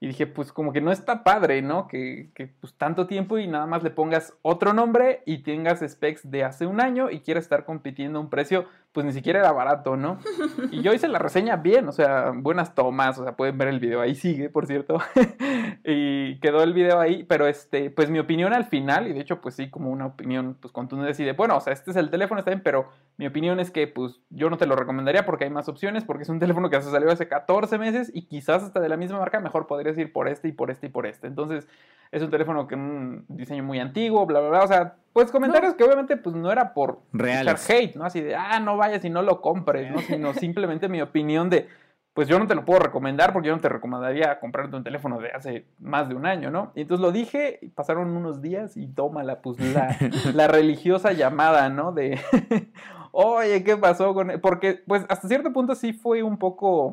Y 0.00 0.06
dije, 0.06 0.26
pues 0.26 0.52
como 0.52 0.72
que 0.72 0.80
no 0.80 0.90
está 0.90 1.22
padre, 1.22 1.60
¿no? 1.60 1.86
Que, 1.86 2.30
que, 2.34 2.46
pues 2.46 2.74
tanto 2.78 3.06
tiempo 3.06 3.36
y 3.36 3.46
nada 3.46 3.66
más 3.66 3.82
le 3.82 3.90
pongas 3.90 4.32
otro 4.40 4.72
nombre 4.72 5.22
y 5.26 5.42
tengas 5.42 5.80
specs 5.86 6.30
de 6.30 6.44
hace 6.44 6.66
un 6.66 6.80
año 6.80 7.10
y 7.10 7.20
quieras 7.20 7.44
estar 7.44 7.66
compitiendo 7.66 8.18
a 8.18 8.22
un 8.22 8.30
precio, 8.30 8.66
pues 8.94 9.04
ni 9.04 9.12
siquiera 9.12 9.40
era 9.40 9.52
barato, 9.52 9.96
¿no? 9.96 10.18
Y 10.70 10.80
yo 10.82 10.94
hice 10.94 11.08
la 11.08 11.18
reseña 11.18 11.56
bien, 11.56 11.88
o 11.88 11.92
sea, 11.92 12.32
buenas 12.34 12.74
tomas, 12.74 13.18
o 13.18 13.24
sea, 13.24 13.36
pueden 13.36 13.58
ver 13.58 13.68
el 13.68 13.80
video, 13.80 14.00
ahí 14.00 14.14
sigue, 14.14 14.48
por 14.48 14.66
cierto. 14.66 14.98
y 15.84 16.38
quedó 16.38 16.62
el 16.62 16.72
video 16.72 17.00
ahí, 17.00 17.24
pero 17.24 17.48
este, 17.48 17.90
pues 17.90 18.08
mi 18.08 18.20
opinión 18.20 18.54
al 18.54 18.66
final, 18.66 19.08
y 19.08 19.12
de 19.12 19.20
hecho, 19.20 19.40
pues 19.40 19.56
sí, 19.56 19.68
como 19.68 19.90
una 19.90 20.06
opinión, 20.06 20.56
pues 20.60 20.72
contundente, 20.72 21.12
así 21.12 21.24
de, 21.24 21.32
bueno, 21.32 21.56
o 21.56 21.60
sea, 21.60 21.72
este 21.72 21.90
es 21.90 21.96
el 21.96 22.08
teléfono, 22.08 22.38
está 22.38 22.52
bien, 22.52 22.62
pero 22.62 22.88
mi 23.16 23.26
opinión 23.26 23.60
es 23.60 23.70
que, 23.70 23.86
pues, 23.86 24.20
yo 24.30 24.50
no 24.50 24.56
te 24.56 24.66
lo 24.66 24.74
recomendaría 24.74 25.24
porque 25.24 25.44
hay 25.44 25.50
más 25.50 25.68
opciones, 25.68 26.04
porque 26.04 26.24
es 26.24 26.28
un 26.28 26.40
teléfono 26.40 26.68
que 26.68 26.80
se 26.82 26.90
salió 26.90 27.10
hace 27.10 27.28
14 27.28 27.78
meses 27.78 28.10
y 28.12 28.26
quizás 28.26 28.64
hasta 28.64 28.80
de 28.80 28.88
la 28.88 28.96
misma 28.96 29.18
marca, 29.18 29.38
mejor 29.38 29.68
podrías 29.68 29.96
ir 29.98 30.12
por 30.12 30.28
este 30.28 30.48
y 30.48 30.52
por 30.52 30.70
este 30.70 30.88
y 30.88 30.90
por 30.90 31.06
este. 31.06 31.28
Entonces, 31.28 31.68
es 32.10 32.22
un 32.22 32.30
teléfono 32.30 32.66
que 32.66 32.74
un 32.74 33.24
diseño 33.28 33.62
muy 33.62 33.78
antiguo, 33.78 34.26
bla, 34.26 34.40
bla, 34.40 34.48
bla, 34.48 34.62
o 34.64 34.66
sea, 34.66 34.96
pues 35.12 35.30
comentarios 35.30 35.74
que 35.74 35.84
obviamente, 35.84 36.16
pues, 36.16 36.34
no 36.34 36.50
era 36.50 36.74
por 36.74 37.02
Reales. 37.12 37.70
hate, 37.70 37.94
¿no? 37.94 38.04
Así 38.04 38.20
de, 38.20 38.34
ah, 38.34 38.58
no 38.58 38.76
vayas 38.76 39.04
y 39.04 39.10
no 39.10 39.22
lo 39.22 39.40
compres, 39.40 39.92
¿no? 39.92 39.98
Sino 40.00 40.34
simplemente 40.34 40.88
mi 40.88 41.00
opinión 41.00 41.50
de, 41.50 41.68
pues 42.14 42.28
yo 42.28 42.38
no 42.38 42.46
te 42.46 42.54
lo 42.54 42.64
puedo 42.64 42.78
recomendar 42.80 43.32
porque 43.32 43.48
yo 43.48 43.56
no 43.56 43.60
te 43.60 43.68
recomendaría 43.68 44.38
comprarte 44.38 44.76
un 44.76 44.84
teléfono 44.84 45.18
de 45.20 45.30
hace 45.32 45.66
más 45.80 46.08
de 46.08 46.14
un 46.14 46.26
año, 46.26 46.48
¿no? 46.50 46.70
Y 46.76 46.82
entonces 46.82 47.02
lo 47.04 47.10
dije, 47.10 47.58
y 47.60 47.68
pasaron 47.68 48.16
unos 48.16 48.40
días 48.40 48.76
y 48.76 48.86
tómala, 48.86 49.42
pues 49.42 49.58
la, 49.58 49.96
la 50.34 50.46
religiosa 50.46 51.12
llamada, 51.12 51.68
¿no? 51.70 51.90
De, 51.90 52.20
oye, 53.12 53.64
¿qué 53.64 53.76
pasó 53.76 54.14
con...? 54.14 54.30
él? 54.30 54.40
Porque, 54.40 54.82
pues, 54.86 55.04
hasta 55.08 55.26
cierto 55.26 55.52
punto 55.52 55.74
sí 55.74 55.92
fue 55.92 56.22
un 56.22 56.38
poco... 56.38 56.92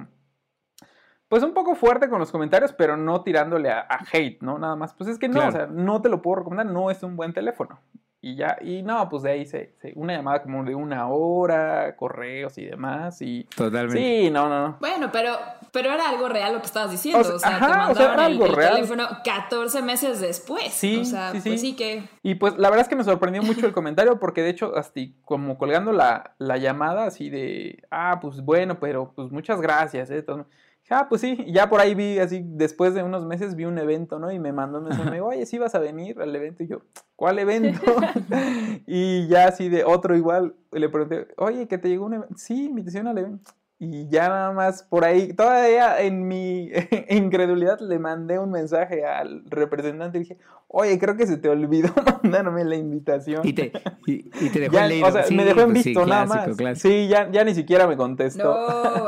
Pues 1.27 1.43
un 1.43 1.53
poco 1.53 1.75
fuerte 1.75 2.09
con 2.09 2.19
los 2.19 2.29
comentarios, 2.31 2.73
pero 2.73 2.97
no 2.97 3.23
tirándole 3.23 3.71
a, 3.71 3.79
a 3.79 3.99
hate, 4.11 4.41
¿no? 4.41 4.57
Nada 4.59 4.75
más. 4.75 4.93
Pues 4.95 5.09
es 5.09 5.17
que 5.17 5.29
no, 5.29 5.35
Claro. 5.35 5.49
o 5.49 5.51
sea, 5.51 5.67
no 5.67 6.01
te 6.01 6.09
lo 6.09 6.21
puedo 6.21 6.37
recomendar, 6.39 6.65
no 6.65 6.91
es 6.91 7.03
un 7.03 7.15
buen 7.15 7.31
teléfono. 7.31 7.79
Y 8.23 8.35
ya, 8.35 8.57
y 8.61 8.83
no, 8.83 9.09
pues 9.09 9.23
de 9.23 9.31
ahí 9.31 9.45
se, 9.45 9.73
se- 9.81 9.93
una 9.95 10.13
llamada 10.13 10.43
como 10.43 10.63
de 10.63 10.75
una 10.75 11.07
hora, 11.07 11.95
correos 11.95 12.57
y 12.59 12.65
demás, 12.65 13.21
y 13.21 13.45
Totalmente. 13.55 13.97
sí, 13.97 14.29
no, 14.29 14.47
no, 14.47 14.67
no. 14.67 14.77
Bueno, 14.79 15.09
pero, 15.11 15.37
pero 15.71 15.91
era 15.91 16.07
algo 16.09 16.29
real 16.29 16.53
lo 16.53 16.59
que 16.59 16.67
estabas 16.67 16.91
diciendo. 16.91 17.19
O 17.19 17.35
O 17.35 17.39
sea, 17.39 17.49
sea, 17.49 17.57
te 17.59 17.65
ajá, 17.65 17.91
o 17.91 17.95
sea, 17.95 18.07
mandaron 18.09 18.13
era 18.13 18.25
el, 18.27 18.33
algo 18.33 18.45
el 18.45 18.53
real. 18.55 18.75
teléfono 18.75 19.07
14 19.23 19.81
meses 19.81 20.21
después. 20.21 20.71
Sí, 20.71 20.99
o 21.01 21.05
sea, 21.05 21.31
sí, 21.31 21.41
sí. 21.41 21.49
pues 21.49 21.61
sí 21.61 21.75
que. 21.75 22.03
Y 22.21 22.35
pues 22.35 22.55
la 22.57 22.69
verdad 22.69 22.83
es 22.83 22.89
que 22.89 22.95
me 22.95 23.03
sorprendió 23.03 23.41
mucho 23.41 23.65
el 23.65 23.73
comentario 23.73 24.19
porque 24.19 24.41
de 24.43 24.49
hecho 24.51 24.75
hasta 24.77 25.01
como 25.25 25.57
colgando 25.57 25.91
la, 25.91 26.35
la 26.37 26.57
llamada 26.57 27.05
así 27.05 27.29
de, 27.31 27.83
ah, 27.89 28.19
pues 28.21 28.41
bueno, 28.41 28.79
pero 28.79 29.13
pues 29.15 29.31
muchas 29.31 29.59
gracias, 29.61 30.11
¿eh? 30.11 30.19
Entonces, 30.19 30.45
ah, 30.91 31.07
pues 31.09 31.21
sí, 31.21 31.37
y 31.45 31.53
ya 31.53 31.69
por 31.69 31.79
ahí 31.79 31.95
vi 31.95 32.19
así, 32.19 32.41
después 32.43 32.93
de 32.93 33.01
unos 33.01 33.25
meses 33.25 33.55
vi 33.55 33.65
un 33.65 33.77
evento, 33.77 34.19
¿no? 34.19 34.31
Y 34.31 34.39
me 34.39 34.51
mandó 34.51 34.79
un 34.79 34.85
mensaje, 34.85 35.09
me 35.09 35.15
dijo, 35.15 35.27
oye, 35.27 35.45
¿sí 35.45 35.57
vas 35.57 35.73
a 35.73 35.79
venir 35.79 36.21
al 36.21 36.35
evento? 36.35 36.63
Y 36.63 36.67
yo, 36.67 36.81
¿cuál 37.15 37.39
evento? 37.39 37.95
y 38.85 39.27
ya 39.27 39.47
así 39.47 39.69
de 39.69 39.85
otro 39.85 40.15
igual, 40.15 40.55
le 40.71 40.89
pregunté, 40.89 41.27
oye, 41.37 41.67
que 41.67 41.77
te 41.77 41.87
llegó 41.87 42.05
un 42.05 42.15
evento? 42.15 42.35
Sí, 42.37 42.65
invitación 42.65 43.07
al 43.07 43.17
evento. 43.17 43.51
Y 43.83 44.07
ya 44.09 44.29
nada 44.29 44.51
más 44.51 44.83
por 44.83 45.03
ahí, 45.05 45.33
todavía 45.33 45.99
en 46.01 46.27
mi 46.27 46.69
incredulidad 47.09 47.79
le 47.79 47.97
mandé 47.97 48.37
un 48.37 48.51
mensaje 48.51 49.03
al 49.05 49.43
representante 49.49 50.19
y 50.19 50.21
dije, 50.21 50.37
oye, 50.67 50.99
creo 50.99 51.17
que 51.17 51.25
se 51.25 51.37
te 51.37 51.49
olvidó 51.49 51.89
mandarme 52.23 52.63
la 52.63 52.75
invitación. 52.75 53.41
Y 53.43 53.53
te, 53.53 53.71
y, 54.05 54.29
y 54.39 54.49
te 54.49 54.59
dejó 54.59 54.73
Ya, 54.75 54.83
en 54.83 54.89
leído. 54.89 55.07
o 55.07 55.11
sea, 55.11 55.23
Sí, 55.23 55.33
me 55.35 55.45
dejó 55.45 55.61
en 55.61 55.71
pues 55.71 55.81
sí, 55.83 55.89
visto 55.89 56.05
nada 56.05 56.25
clásico, 56.25 56.47
más. 56.49 56.57
clásico. 56.57 56.89
Sí, 56.89 57.07
ya, 57.07 57.31
ya 57.31 57.43
ni 57.43 57.55
siquiera 57.55 57.87
me 57.87 57.97
contestó. 57.97 58.43
No. 58.53 59.07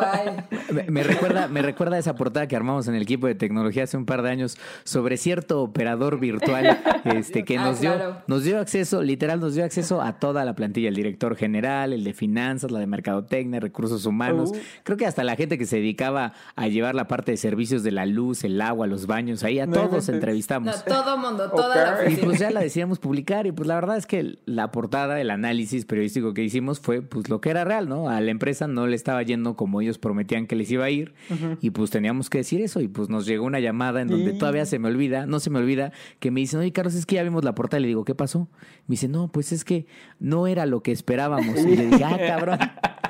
Me, 0.73 0.89
me 0.89 1.03
recuerda, 1.03 1.47
me 1.47 1.61
recuerda 1.61 1.99
esa 1.99 2.15
portada 2.15 2.47
que 2.47 2.55
armamos 2.55 2.87
en 2.87 2.95
el 2.95 3.03
equipo 3.03 3.27
de 3.27 3.35
tecnología 3.35 3.83
hace 3.83 3.95
un 3.95 4.07
par 4.07 4.23
de 4.23 4.31
años 4.31 4.57
sobre 4.85 5.17
cierto 5.17 5.61
operador 5.61 6.19
virtual 6.19 6.79
este, 7.05 7.43
que 7.45 7.59
Ah, 7.59 7.65
nos, 7.65 7.79
dio, 7.79 7.93
claro. 7.93 8.15
nos 8.25 8.43
dio 8.43 8.59
acceso, 8.59 9.03
literal, 9.03 9.39
nos 9.39 9.53
dio 9.53 9.63
acceso 9.63 10.01
a 10.01 10.17
toda 10.17 10.43
la 10.45 10.55
plantilla, 10.55 10.89
el 10.89 10.95
director 10.95 11.35
general, 11.35 11.93
el 11.93 12.03
de 12.03 12.13
finanzas, 12.13 12.71
la 12.71 12.79
de 12.79 12.87
mercadotecnia, 12.87 13.59
recursos 13.59 14.07
humanos. 14.07 14.51
Uh. 14.51 14.57
Creo 14.83 14.97
que 14.97 15.05
hasta 15.05 15.23
la 15.23 15.35
gente 15.35 15.57
que 15.57 15.65
se 15.65 15.77
dedicaba 15.77 16.33
a 16.55 16.67
llevar 16.67 16.95
la 16.95 17.07
parte 17.07 17.31
de 17.31 17.37
servicios 17.37 17.83
de 17.83 17.91
la 17.91 18.05
luz, 18.05 18.43
el 18.43 18.61
agua, 18.61 18.87
los 18.87 19.07
baños, 19.07 19.43
ahí 19.43 19.59
a 19.59 19.65
No 19.65 19.73
todos 19.73 19.85
inventes. 19.85 20.07
No, 20.09 20.13
entrevistamos. 20.15 20.85
todo 20.85 21.17
mundo, 21.17 21.49
toda 21.51 21.75
la 21.75 21.93
Ok. 22.03 22.09
Y 22.11 22.15
pues 22.17 22.39
ya 22.39 22.51
la 22.51 22.61
decidimos 22.61 22.99
publicar 22.99 23.45
y 23.47 23.51
pues 23.51 23.67
la 23.67 23.75
verdad 23.75 23.97
es 23.97 24.05
que 24.05 24.37
la 24.45 24.71
portada, 24.71 25.19
el 25.21 25.29
análisis 25.31 25.85
periodístico 25.85 26.33
que 26.33 26.43
hicimos 26.43 26.79
fue 26.79 27.01
pues 27.01 27.29
lo 27.29 27.41
que 27.41 27.49
era 27.49 27.63
real, 27.63 27.87
¿no? 27.89 28.09
A 28.09 28.19
la 28.21 28.31
empresa 28.31 28.67
no 28.67 28.87
le 28.87 28.95
estaba 28.95 29.21
yendo 29.23 29.55
como 29.55 29.81
ellos 29.81 29.97
prometían 29.97 30.47
que 30.47 30.55
les 30.55 30.69
iba 30.71 30.85
a 30.85 30.89
ir 30.89 31.13
y 31.61 31.69
pues 31.71 31.89
teníamos 31.89 32.29
que 32.29 32.39
decir 32.39 32.61
eso 32.61 32.81
y 32.81 32.87
pues 32.87 33.09
nos 33.09 33.25
llegó 33.25 33.45
una 33.45 33.59
llamada 33.59 34.01
en 34.01 34.07
donde 34.07 34.31
Y- 34.33 34.37
todavía 34.37 34.65
se 34.65 34.79
me 34.79 34.87
olvida, 34.89 35.25
no 35.25 35.39
se 35.39 35.49
me 35.49 35.59
olvida, 35.59 35.91
que 36.19 36.31
me 36.31 36.39
dicen, 36.39 36.59
oye 36.59 36.71
Carlos, 36.71 36.93
es 36.95 37.05
que 37.05 37.15
ya 37.15 37.23
vimos 37.23 37.43
la 37.43 37.55
portada 37.55 37.79
y 37.79 37.83
le 37.83 37.87
digo, 37.89 38.05
¿qué 38.05 38.15
pasó? 38.15 38.47
Me 38.87 38.93
dice, 38.93 39.07
no, 39.07 39.27
pues 39.31 39.51
es 39.51 39.63
que 39.63 39.85
no 40.19 40.47
era 40.47 40.65
lo 40.65 40.81
que 40.83 40.91
esperábamos. 40.91 41.57
Y 41.59 41.75
le 41.75 41.85
dije, 41.87 42.03
ah, 42.03 42.17
cabrón. 42.27 42.59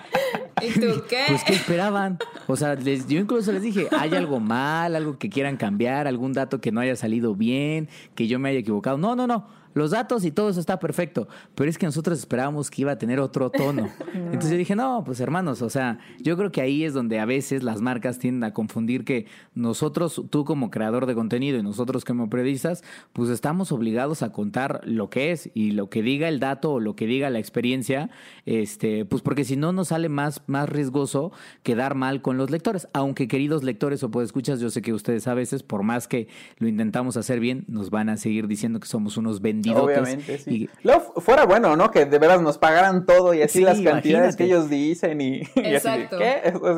¿Y 0.64 0.80
tú 0.80 1.04
qué? 1.10 1.24
Pues, 1.28 1.44
¿qué 1.44 1.54
esperaban? 1.54 2.18
O 2.48 2.56
sea, 2.56 2.76
les, 2.76 3.08
yo 3.08 3.20
incluso 3.20 3.52
les 3.52 3.62
dije, 3.62 3.88
¿hay 3.92 4.14
algo 4.14 4.40
mal, 4.40 4.96
algo 4.96 5.18
que 5.18 5.30
quieran 5.30 5.58
cambiar, 5.58 6.08
algún 6.08 6.34
dato 6.34 6.62
que 6.62 6.72
no 6.72 6.82
haya 6.82 6.96
salido 6.96 7.36
bien, 7.36 7.90
que 8.16 8.28
yo 8.28 8.40
me 8.40 8.50
haya 8.50 8.60
equivocado? 8.60 8.98
No, 8.98 9.16
no, 9.16 9.28
no. 9.28 9.48
Los 9.74 9.92
datos 9.92 10.26
y 10.26 10.32
todo 10.32 10.50
eso 10.50 10.60
está 10.60 10.80
perfecto, 10.80 11.28
pero 11.56 11.70
es 11.70 11.78
que 11.78 11.86
nosotros 11.86 12.20
esperábamos 12.20 12.70
que 12.70 12.82
iba 12.82 12.92
a 12.92 12.98
tener 12.98 13.20
otro 13.20 13.50
tono. 13.50 13.90
Entonces 14.14 14.52
yo 14.52 14.58
dije, 14.58 14.76
no, 14.76 15.04
pues 15.06 15.20
hermanos, 15.20 15.62
o 15.62 15.70
sea, 15.70 16.00
yo 16.20 16.38
creo 16.38 16.52
que 16.52 16.62
ahí 16.62 16.84
es 16.84 16.94
donde 16.94 17.20
a 17.20 17.26
veces 17.26 17.64
las 17.64 17.82
marcas 17.82 18.20
tienden 18.20 18.44
a 18.44 18.54
confundir 18.54 19.06
que 19.06 19.26
nosotros, 19.56 20.22
tú 20.30 20.46
como 20.46 20.72
creador 20.72 21.06
de 21.06 21.16
contenido 21.16 21.58
y 21.58 21.64
nosotros 21.64 22.06
como 22.06 22.30
periodistas, 22.30 22.84
pues 23.14 23.30
estamos 23.30 23.72
obligados 23.72 24.24
a 24.24 24.32
contar 24.32 24.82
lo 24.86 25.10
que 25.10 25.32
es 25.32 25.50
y 25.54 25.72
lo 25.72 25.90
que 25.90 26.02
diga 26.02 26.28
el 26.28 26.40
dato 26.40 26.74
o 26.74 26.80
lo 26.80 26.96
que 26.96 27.08
diga 27.08 27.30
la 27.30 27.40
experiencia, 27.40 28.10
este, 28.46 29.06
pues 29.06 29.22
porque 29.22 29.44
si 29.44 29.56
no 29.56 29.72
nos 29.72 29.90
sale 29.90 30.10
más, 30.10 30.42
más 30.48 30.70
riesgoso 30.70 31.32
quedar 31.64 31.96
mal 31.96 32.22
con 32.22 32.38
los 32.38 32.50
lectores. 32.50 32.88
Aunque 32.94 33.28
queridos 33.28 33.64
lectores 33.64 34.04
o 34.04 34.22
escuchas, 34.22 34.60
yo 34.60 34.70
sé 34.70 34.82
que 34.82 34.94
ustedes 34.94 35.28
a 35.28 35.34
veces, 35.34 35.64
por 35.64 35.84
más 35.84 36.08
que 36.08 36.28
lo 36.58 36.68
intentamos 36.68 37.18
hacer 37.18 37.40
bien, 37.40 37.66
nos 37.68 37.90
van 37.90 38.10
a 38.10 38.18
seguir 38.18 38.48
diciendo 38.48 38.80
que 38.80 38.88
somos 38.88 39.18
unos 39.18 39.42
vendidotes. 39.64 39.98
Obviamente, 40.00 40.38
sí. 40.38 40.52
Y- 40.64 40.70
Luego 40.84 41.02
fu- 41.02 41.22
fuera 41.22 41.46
bueno, 41.46 41.76
¿no? 41.76 41.90
Que 41.92 42.06
de 42.06 42.20
veras 42.20 42.42
nos 42.42 42.58
pagaran 42.58 43.06
todo 43.06 43.34
y 43.34 43.42
así 43.42 43.60
Sí, 43.60 43.64
las 43.64 43.76
cantidades 43.80 44.04
imagínate. 44.36 44.38
que 44.38 44.44
ellos 44.46 44.70
dicen 44.70 45.22
y, 45.22 45.42
y 45.56 45.76
así 45.76 45.90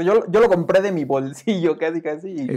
yo, 0.04 0.26
yo 0.30 0.40
lo 0.40 0.50
compré 0.50 0.82
de 0.82 0.92
mi 0.92 1.06
bolsillo 1.06 1.78
casi, 1.78 2.02
casi. 2.02 2.30
y- 2.30 2.48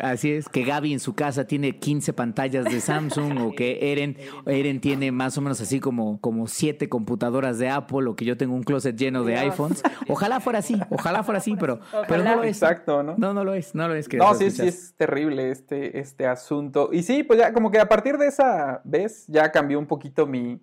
así 0.00 0.32
es, 0.32 0.48
que 0.48 0.64
Gaby 0.64 0.92
en 0.92 1.00
su 1.00 1.14
casa 1.14 1.46
tiene 1.46 1.78
15 1.78 2.12
pantallas 2.12 2.64
de 2.64 2.80
Samsung 2.80 3.38
o 3.40 3.52
que 3.54 3.92
Eren, 3.92 4.16
Eren 4.46 4.80
tiene 4.80 5.12
más 5.12 5.36
o 5.38 5.40
menos 5.40 5.60
así 5.60 5.80
como, 5.80 6.20
como 6.20 6.46
7 6.46 6.88
computadoras 6.88 7.58
de 7.58 7.68
Apple 7.68 8.08
o 8.08 8.16
que 8.16 8.24
yo 8.24 8.36
tengo 8.36 8.54
un 8.54 8.62
closet 8.62 8.96
lleno 8.96 9.24
de 9.24 9.36
iPhones. 9.38 9.82
Ojalá 10.08 10.40
fuera 10.40 10.58
así, 10.60 10.80
ojalá 10.90 11.22
fuera 11.22 11.38
así, 11.38 11.56
pero, 11.58 11.80
pero 12.08 12.22
no 12.22 12.36
lo 12.36 12.42
es. 12.44 12.56
Exacto, 12.62 13.02
¿no? 13.02 13.14
No, 13.16 13.34
no 13.34 13.44
lo 13.44 13.54
es, 13.54 13.74
no 13.74 13.88
lo 13.88 13.94
es. 13.94 14.06
No, 14.06 14.10
queridos 14.10 14.38
sí, 14.38 14.50
sí, 14.50 14.68
es 14.68 14.94
terrible 14.96 15.50
este, 15.50 15.98
este 15.98 16.26
asunto. 16.26 16.90
Y 16.92 17.02
sí, 17.02 17.22
pues 17.22 17.38
ya 17.38 17.52
como 17.52 17.70
que 17.70 17.78
a 17.80 17.88
partir 17.88 18.16
de 18.18 18.26
esa 18.28 18.80
vez 18.84 19.24
ya 19.28 19.50
cambió 19.50 19.63
un 19.74 19.86
poquito 19.86 20.26
mi... 20.26 20.60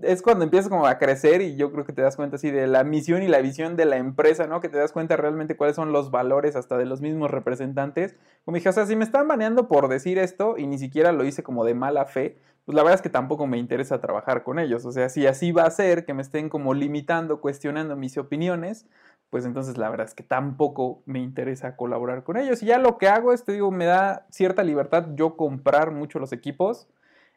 Es 0.00 0.22
cuando 0.22 0.44
empiezas 0.44 0.68
como 0.68 0.86
a 0.86 0.98
crecer 0.98 1.42
y 1.42 1.56
yo 1.56 1.72
creo 1.72 1.84
que 1.84 1.92
te 1.92 2.02
das 2.02 2.16
cuenta 2.16 2.36
así 2.36 2.50
de 2.50 2.66
la 2.66 2.84
misión 2.84 3.22
y 3.22 3.28
la 3.28 3.40
visión 3.40 3.76
de 3.76 3.84
la 3.84 3.96
empresa, 3.96 4.46
¿no? 4.46 4.60
Que 4.60 4.68
te 4.68 4.78
das 4.78 4.92
cuenta 4.92 5.16
realmente 5.16 5.56
cuáles 5.56 5.76
son 5.76 5.92
los 5.92 6.10
valores 6.10 6.56
hasta 6.56 6.78
de 6.78 6.86
los 6.86 7.00
mismos 7.00 7.30
representantes. 7.30 8.16
Como 8.44 8.56
dije, 8.56 8.68
o 8.68 8.72
sea, 8.72 8.86
si 8.86 8.96
me 8.96 9.04
están 9.04 9.26
baneando 9.28 9.68
por 9.68 9.88
decir 9.88 10.18
esto 10.18 10.56
y 10.56 10.66
ni 10.66 10.78
siquiera 10.78 11.12
lo 11.12 11.24
hice 11.24 11.42
como 11.42 11.64
de 11.64 11.74
mala 11.74 12.06
fe, 12.06 12.38
pues 12.64 12.74
la 12.74 12.82
verdad 12.82 12.96
es 12.96 13.02
que 13.02 13.10
tampoco 13.10 13.46
me 13.46 13.58
interesa 13.58 14.00
trabajar 14.00 14.42
con 14.42 14.58
ellos. 14.58 14.84
O 14.84 14.92
sea, 14.92 15.08
si 15.08 15.26
así 15.26 15.52
va 15.52 15.64
a 15.64 15.70
ser, 15.70 16.04
que 16.04 16.14
me 16.14 16.22
estén 16.22 16.48
como 16.48 16.72
limitando, 16.72 17.40
cuestionando 17.40 17.96
mis 17.96 18.16
opiniones, 18.16 18.86
pues 19.30 19.44
entonces 19.44 19.76
la 19.76 19.90
verdad 19.90 20.06
es 20.06 20.14
que 20.14 20.22
tampoco 20.22 21.02
me 21.06 21.18
interesa 21.18 21.76
colaborar 21.76 22.22
con 22.22 22.36
ellos. 22.36 22.62
Y 22.62 22.66
ya 22.66 22.78
lo 22.78 22.98
que 22.98 23.08
hago 23.08 23.32
es, 23.32 23.44
te 23.44 23.52
digo, 23.52 23.70
me 23.70 23.84
da 23.84 24.26
cierta 24.30 24.62
libertad 24.62 25.08
yo 25.14 25.36
comprar 25.36 25.90
mucho 25.90 26.18
los 26.18 26.32
equipos 26.32 26.88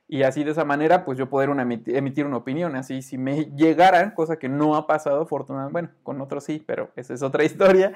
y 0.10 0.24
así 0.24 0.44
de 0.44 0.52
esa 0.52 0.64
manera, 0.64 1.04
pues 1.04 1.18
yo 1.18 1.30
poder 1.30 1.50
una 1.50 1.64
emiti- 1.66 1.96
emitir 1.96 2.26
una 2.26 2.38
opinión. 2.38 2.76
Así, 2.76 3.02
si 3.02 3.18
me 3.18 3.46
llegaran, 3.56 4.12
cosa 4.12 4.38
que 4.40 4.48
no 4.48 4.76
ha 4.76 4.88
pasado, 4.88 5.22
afortunadamente, 5.22 5.74
bueno, 5.74 5.90
con 6.04 6.22
otros 6.22 6.46
sí, 6.46 6.64
pero 6.66 6.92
esa 6.96 7.14
es 7.14 7.22
otra 7.22 7.44
historia. 7.46 7.92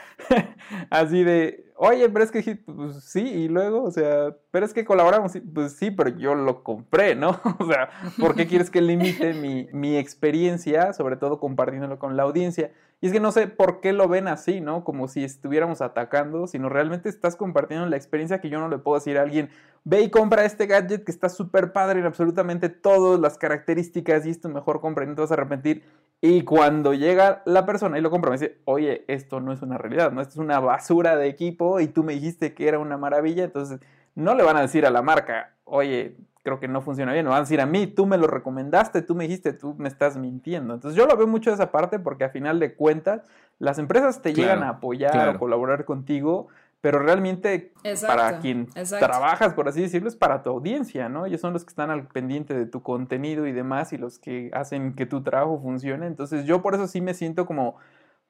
así 0.89 1.23
de, 1.23 1.71
oye, 1.75 2.09
pero 2.09 2.23
es 2.25 2.31
que 2.31 2.55
pues, 2.65 3.03
sí, 3.03 3.21
y 3.21 3.47
luego, 3.47 3.83
o 3.83 3.91
sea, 3.91 4.35
pero 4.51 4.65
es 4.65 4.73
que 4.73 4.85
colaboramos, 4.85 5.33
pues 5.53 5.73
sí, 5.73 5.91
pero 5.91 6.09
yo 6.09 6.35
lo 6.35 6.63
compré, 6.63 7.15
¿no? 7.15 7.39
o 7.59 7.65
sea, 7.65 7.89
¿por 8.19 8.35
qué 8.35 8.47
quieres 8.47 8.69
que 8.69 8.81
limite 8.81 9.33
mi, 9.33 9.67
mi 9.71 9.97
experiencia, 9.97 10.93
sobre 10.93 11.15
todo 11.15 11.39
compartiéndolo 11.39 11.97
con 11.99 12.17
la 12.17 12.23
audiencia? 12.23 12.71
Y 13.01 13.07
es 13.07 13.13
que 13.13 13.19
no 13.19 13.31
sé 13.31 13.47
por 13.47 13.81
qué 13.81 13.93
lo 13.93 14.07
ven 14.07 14.27
así, 14.27 14.61
¿no? 14.61 14.83
Como 14.83 15.07
si 15.07 15.23
estuviéramos 15.23 15.81
atacando, 15.81 16.45
sino 16.45 16.69
realmente 16.69 17.09
estás 17.09 17.35
compartiendo 17.35 17.87
la 17.87 17.97
experiencia 17.97 18.39
que 18.39 18.49
yo 18.49 18.59
no 18.59 18.69
le 18.69 18.77
puedo 18.77 18.99
decir 18.99 19.17
a 19.17 19.23
alguien, 19.23 19.49
ve 19.83 20.01
y 20.01 20.11
compra 20.11 20.45
este 20.45 20.67
gadget 20.67 21.03
que 21.03 21.11
está 21.11 21.27
súper 21.27 21.73
padre 21.73 21.99
en 21.99 22.05
absolutamente 22.05 22.69
todas 22.69 23.19
las 23.19 23.39
características 23.39 24.27
y 24.27 24.29
esto 24.29 24.49
mejor 24.49 24.81
compra 24.81 25.03
y 25.03 25.07
no 25.07 25.15
te 25.15 25.21
vas 25.21 25.31
a 25.31 25.33
arrepentir. 25.33 25.83
Y 26.21 26.43
cuando 26.43 26.93
llega 26.93 27.41
la 27.45 27.65
persona 27.65 27.97
y 27.97 28.01
lo 28.01 28.11
compra, 28.11 28.29
me 28.29 28.37
dice, 28.37 28.59
oye, 28.65 29.03
esto 29.07 29.39
no 29.39 29.51
es 29.51 29.63
una 29.63 29.79
realidad, 29.79 30.11
¿no? 30.11 30.21
Esto 30.21 30.33
es 30.33 30.37
una 30.37 30.59
basura 30.59 31.15
de 31.15 31.27
equipo 31.27 31.79
y 31.79 31.87
tú 31.87 32.03
me 32.03 32.13
dijiste 32.13 32.53
que 32.53 32.67
era 32.67 32.77
una 32.77 32.97
maravilla, 32.97 33.43
entonces 33.43 33.79
no 34.13 34.35
le 34.35 34.43
van 34.43 34.57
a 34.57 34.61
decir 34.61 34.85
a 34.85 34.91
la 34.91 35.01
marca, 35.01 35.55
oye, 35.63 36.17
creo 36.43 36.59
que 36.59 36.67
no 36.67 36.81
funciona 36.81 37.13
bien, 37.13 37.25
me 37.25 37.29
van 37.29 37.39
a 37.39 37.41
decir 37.41 37.61
a 37.61 37.65
mí, 37.65 37.87
tú 37.87 38.05
me 38.05 38.17
lo 38.17 38.27
recomendaste, 38.27 39.01
tú 39.01 39.15
me 39.15 39.25
dijiste, 39.25 39.53
tú 39.53 39.75
me 39.77 39.87
estás 39.87 40.17
mintiendo. 40.17 40.73
Entonces 40.73 40.97
yo 40.97 41.05
lo 41.05 41.15
veo 41.15 41.27
mucho 41.27 41.49
de 41.51 41.55
esa 41.55 41.71
parte 41.71 41.99
porque 41.99 42.23
a 42.23 42.29
final 42.29 42.59
de 42.59 42.73
cuentas 42.73 43.21
las 43.59 43.77
empresas 43.77 44.21
te 44.21 44.33
Claro, 44.33 44.49
llegan 44.53 44.63
a 44.63 44.69
apoyar 44.69 45.11
claro. 45.11 45.31
o 45.33 45.39
colaborar 45.39 45.85
contigo, 45.85 46.47
pero 46.81 46.97
realmente 46.97 47.73
Exacto, 47.83 48.17
para 48.17 48.39
quien 48.39 48.61
exacto. 48.75 49.05
trabajas, 49.05 49.53
por 49.53 49.67
así 49.69 49.81
decirlo, 49.81 50.07
es 50.07 50.15
para 50.15 50.41
tu 50.41 50.49
audiencia, 50.49 51.09
¿no? 51.09 51.27
Ellos 51.27 51.39
son 51.39 51.53
los 51.53 51.63
que 51.63 51.69
están 51.69 51.91
al 51.91 52.07
pendiente 52.07 52.55
de 52.55 52.65
tu 52.65 52.81
contenido 52.81 53.45
y 53.45 53.51
demás 53.51 53.93
y 53.93 53.99
los 53.99 54.17
que 54.17 54.49
hacen 54.53 54.95
que 54.95 55.05
tu 55.05 55.21
trabajo 55.21 55.59
funcione. 55.61 56.07
Entonces 56.07 56.45
yo 56.45 56.63
por 56.63 56.73
eso 56.73 56.87
sí 56.87 57.01
me 57.01 57.13
siento 57.13 57.45
como 57.45 57.75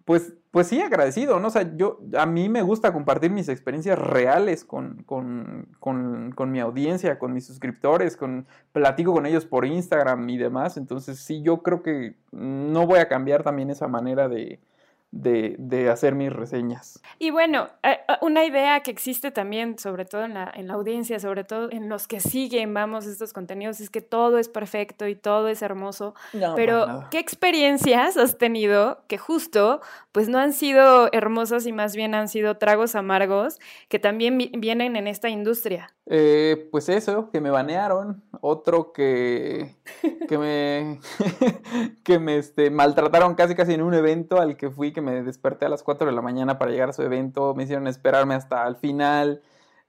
pues, 0.05 0.33
pues 0.51 0.67
sí, 0.67 0.81
agradecido, 0.81 1.39
¿no? 1.39 1.47
O 1.47 1.51
sea, 1.51 1.75
yo, 1.75 1.99
a 2.17 2.25
mí 2.25 2.49
me 2.49 2.61
gusta 2.61 2.93
compartir 2.93 3.31
mis 3.31 3.49
experiencias 3.49 3.97
reales 3.97 4.65
con, 4.65 5.03
con, 5.03 5.67
con, 5.79 6.31
con 6.31 6.51
mi 6.51 6.59
audiencia, 6.59 7.19
con 7.19 7.33
mis 7.33 7.45
suscriptores, 7.45 8.17
con, 8.17 8.47
platico 8.71 9.13
con 9.13 9.25
ellos 9.25 9.45
por 9.45 9.65
Instagram 9.65 10.29
y 10.29 10.37
demás, 10.37 10.77
entonces 10.77 11.19
sí, 11.19 11.41
yo 11.41 11.61
creo 11.61 11.81
que 11.83 12.15
no 12.31 12.87
voy 12.87 12.99
a 12.99 13.07
cambiar 13.07 13.43
también 13.43 13.69
esa 13.69 13.87
manera 13.87 14.27
de, 14.27 14.59
de, 15.11 15.55
de 15.59 15.89
hacer 15.89 16.15
mis 16.15 16.31
reseñas. 16.31 17.01
Y 17.19 17.31
bueno, 17.31 17.67
eh, 17.83 17.99
eh, 18.07 18.13
una 18.21 18.45
idea 18.45 18.79
que 18.81 18.91
existe 18.91 19.29
también, 19.31 19.77
sobre 19.77 20.05
todo 20.05 20.23
en 20.23 20.33
la, 20.33 20.51
en 20.55 20.67
la 20.67 20.73
audiencia, 20.75 21.19
sobre 21.19 21.43
todo 21.43 21.69
en 21.71 21.89
los 21.89 22.07
que 22.07 22.19
siguen, 22.19 22.73
vamos, 22.73 23.05
estos 23.05 23.33
contenidos, 23.33 23.81
es 23.81 23.89
que 23.89 24.01
todo 24.01 24.37
es 24.37 24.47
perfecto 24.49 25.07
y 25.07 25.15
todo 25.15 25.47
es 25.49 25.61
hermoso. 25.61 26.15
No, 26.33 26.55
Pero. 26.55 27.05
¿qué 27.11 27.19
experiencias 27.19 28.15
has 28.17 28.37
tenido 28.37 29.03
que 29.07 29.17
justo, 29.17 29.81
pues 30.13 30.29
no 30.29 30.39
han 30.39 30.53
sido 30.53 31.09
hermosas 31.11 31.65
y 31.67 31.73
más 31.73 31.95
bien 31.95 32.15
han 32.15 32.27
sido 32.29 32.57
tragos 32.57 32.95
amargos 32.95 33.59
que 33.89 33.99
también 33.99 34.37
vi- 34.37 34.51
vienen 34.57 34.95
en 34.95 35.07
esta 35.07 35.27
industria? 35.29 35.93
Eh, 36.07 36.67
pues 36.71 36.89
eso, 36.89 37.29
que 37.31 37.41
me 37.41 37.51
banearon. 37.51 38.23
Otro 38.41 38.91
que, 38.91 39.75
que 40.27 40.37
me, 40.37 40.99
que 42.03 42.19
me 42.19 42.37
este, 42.37 42.69
maltrataron 42.69 43.35
casi 43.35 43.55
casi 43.55 43.73
en 43.73 43.81
un 43.81 43.93
evento 43.93 44.39
al 44.39 44.57
que 44.57 44.69
fui, 44.69 44.91
que 44.93 45.00
me 45.01 45.23
desperté 45.23 45.65
a 45.65 45.69
las 45.69 45.83
4 45.83 46.07
de 46.07 46.13
la 46.13 46.21
mañana 46.21 46.57
para 46.57 46.71
llegar 46.71 46.89
a 46.89 46.93
su 46.93 47.01
evento. 47.03 47.53
Me 47.55 47.63
hicieron 47.63 47.87
esperarme 47.87 48.35
hasta 48.35 48.67
el 48.67 48.75
final. 48.77 49.41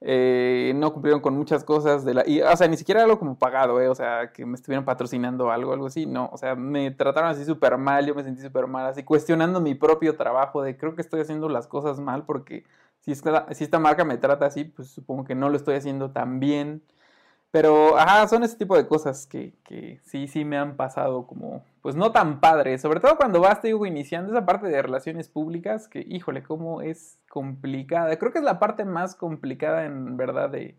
eh, 0.05 0.73
no 0.77 0.93
cumplieron 0.93 1.21
con 1.21 1.35
muchas 1.37 1.63
cosas 1.65 2.05
de 2.05 2.15
la... 2.15 2.27
Y, 2.29 2.41
o 2.43 2.57
sea, 2.57 2.67
ni 2.69 2.77
siquiera 2.77 3.03
algo 3.05 3.19
como 3.19 3.39
pagado, 3.39 3.81
eh, 3.81 3.89
o 3.89 3.95
sea, 3.95 4.33
que 4.33 4.45
me 4.47 4.57
estuvieran 4.57 4.85
patrocinando 4.85 5.51
algo, 5.53 5.73
algo 5.73 5.87
así, 5.87 6.07
no. 6.07 6.29
O 6.33 6.39
sea, 6.39 6.57
me 6.57 6.91
trataron 6.91 7.31
así 7.31 7.45
súper 7.45 7.79
mal, 7.79 8.05
yo 8.07 8.15
me 8.15 8.25
sentí 8.25 8.43
súper 8.43 8.67
mal, 8.67 8.87
así 8.87 9.05
cuestionando 9.05 9.61
mi 9.61 9.75
propio 9.77 10.17
trabajo 10.17 10.63
de 10.63 10.77
creo 10.77 10.95
que 10.97 11.03
estoy 11.03 11.21
haciendo 11.21 11.49
las 11.49 11.69
cosas 11.69 12.01
mal 12.01 12.25
porque 12.27 12.65
si 13.01 13.13
esta, 13.13 13.47
si 13.55 13.65
esta 13.65 13.79
marca 13.79 14.05
me 14.05 14.19
trata 14.19 14.47
así, 14.47 14.65
pues 14.65 14.89
supongo 14.89 15.25
que 15.25 15.35
no 15.37 15.49
lo 15.51 15.57
estoy 15.57 15.77
haciendo 15.77 16.11
tan 16.13 16.41
bien. 16.41 16.83
Pero, 17.53 17.99
ajá, 17.99 18.27
son 18.29 18.45
ese 18.45 18.57
tipo 18.57 18.77
de 18.77 18.87
cosas 18.87 19.27
que, 19.27 19.53
sí, 20.05 20.27
sí 20.27 20.43
me 20.45 20.57
han 20.57 20.75
pasado 20.75 21.27
como, 21.27 21.63
pues 21.83 21.95
no 21.95 22.11
tan 22.11 22.41
padres. 22.41 22.81
Sobre 22.81 22.99
todo 22.99 23.17
cuando 23.19 23.41
vas, 23.41 23.61
te 23.61 23.69
digo, 23.69 23.85
iniciando 23.85 24.33
esa 24.33 24.47
parte 24.47 24.69
de 24.69 24.81
relaciones 24.81 25.29
públicas, 25.29 25.87
que, 25.87 26.01
híjole, 26.01 26.43
cómo 26.43 26.81
es 26.81 27.19
complicada. 27.29 28.17
Creo 28.19 28.33
que 28.33 28.39
es 28.39 28.45
la 28.45 28.59
parte 28.59 28.87
más 28.87 29.15
complicada, 29.15 29.85
en 29.85 30.17
verdad, 30.17 30.49
de, 30.49 30.77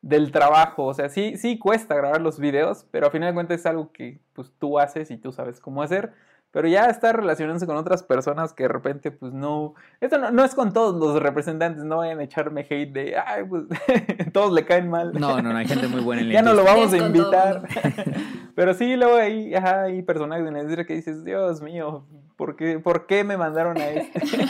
del 0.00 0.32
trabajo. 0.32 0.86
O 0.86 0.94
sea, 0.94 1.10
sí, 1.10 1.36
sí 1.36 1.58
cuesta 1.58 1.94
grabar 1.94 2.22
los 2.22 2.40
videos, 2.40 2.86
pero 2.90 3.06
a 3.08 3.10
final 3.10 3.28
de 3.28 3.34
cuentas 3.34 3.60
es 3.60 3.66
algo 3.66 3.92
que, 3.92 4.18
pues, 4.32 4.50
tú 4.58 4.78
haces 4.78 5.10
y 5.10 5.18
tú 5.18 5.30
sabes 5.30 5.60
cómo 5.60 5.82
hacer. 5.82 6.14
Pero 6.54 6.68
ya 6.68 6.84
estar 6.84 7.16
relacionándose 7.16 7.66
con 7.66 7.76
otras 7.76 8.04
personas 8.04 8.52
que 8.52 8.62
de 8.62 8.68
repente, 8.68 9.10
pues 9.10 9.32
no. 9.32 9.74
Esto 10.00 10.18
no, 10.18 10.30
no 10.30 10.44
es 10.44 10.54
con 10.54 10.72
todos 10.72 10.94
los 10.94 11.20
representantes, 11.20 11.82
no 11.82 11.96
vayan 11.96 12.20
a 12.20 12.22
echarme 12.22 12.60
hate 12.60 12.92
de, 12.92 13.16
ay, 13.16 13.42
pues 13.42 13.64
todos 14.32 14.52
le 14.52 14.64
caen 14.64 14.88
mal. 14.88 15.12
No, 15.14 15.42
no, 15.42 15.52
no, 15.52 15.56
hay 15.56 15.66
gente 15.66 15.88
muy 15.88 16.00
buena 16.00 16.22
en 16.22 16.28
la 16.28 16.34
ya 16.34 16.42
no 16.42 16.54
lo 16.54 16.62
vamos 16.62 16.92
a 16.92 16.98
invitar. 16.98 17.66
Pero 18.54 18.72
sí, 18.72 18.94
luego 18.94 19.16
hay, 19.16 19.52
ajá, 19.52 19.82
hay 19.82 20.02
personajes 20.02 20.46
en 20.46 20.54
la 20.54 20.60
industria 20.60 20.86
que 20.86 20.94
dices, 20.94 21.24
Dios 21.24 21.60
mío, 21.60 22.06
¿por 22.36 22.56
qué, 22.56 22.78
¿por 22.78 23.06
qué 23.06 23.24
me 23.24 23.36
mandaron 23.36 23.78
a 23.78 23.88
este? 23.88 24.20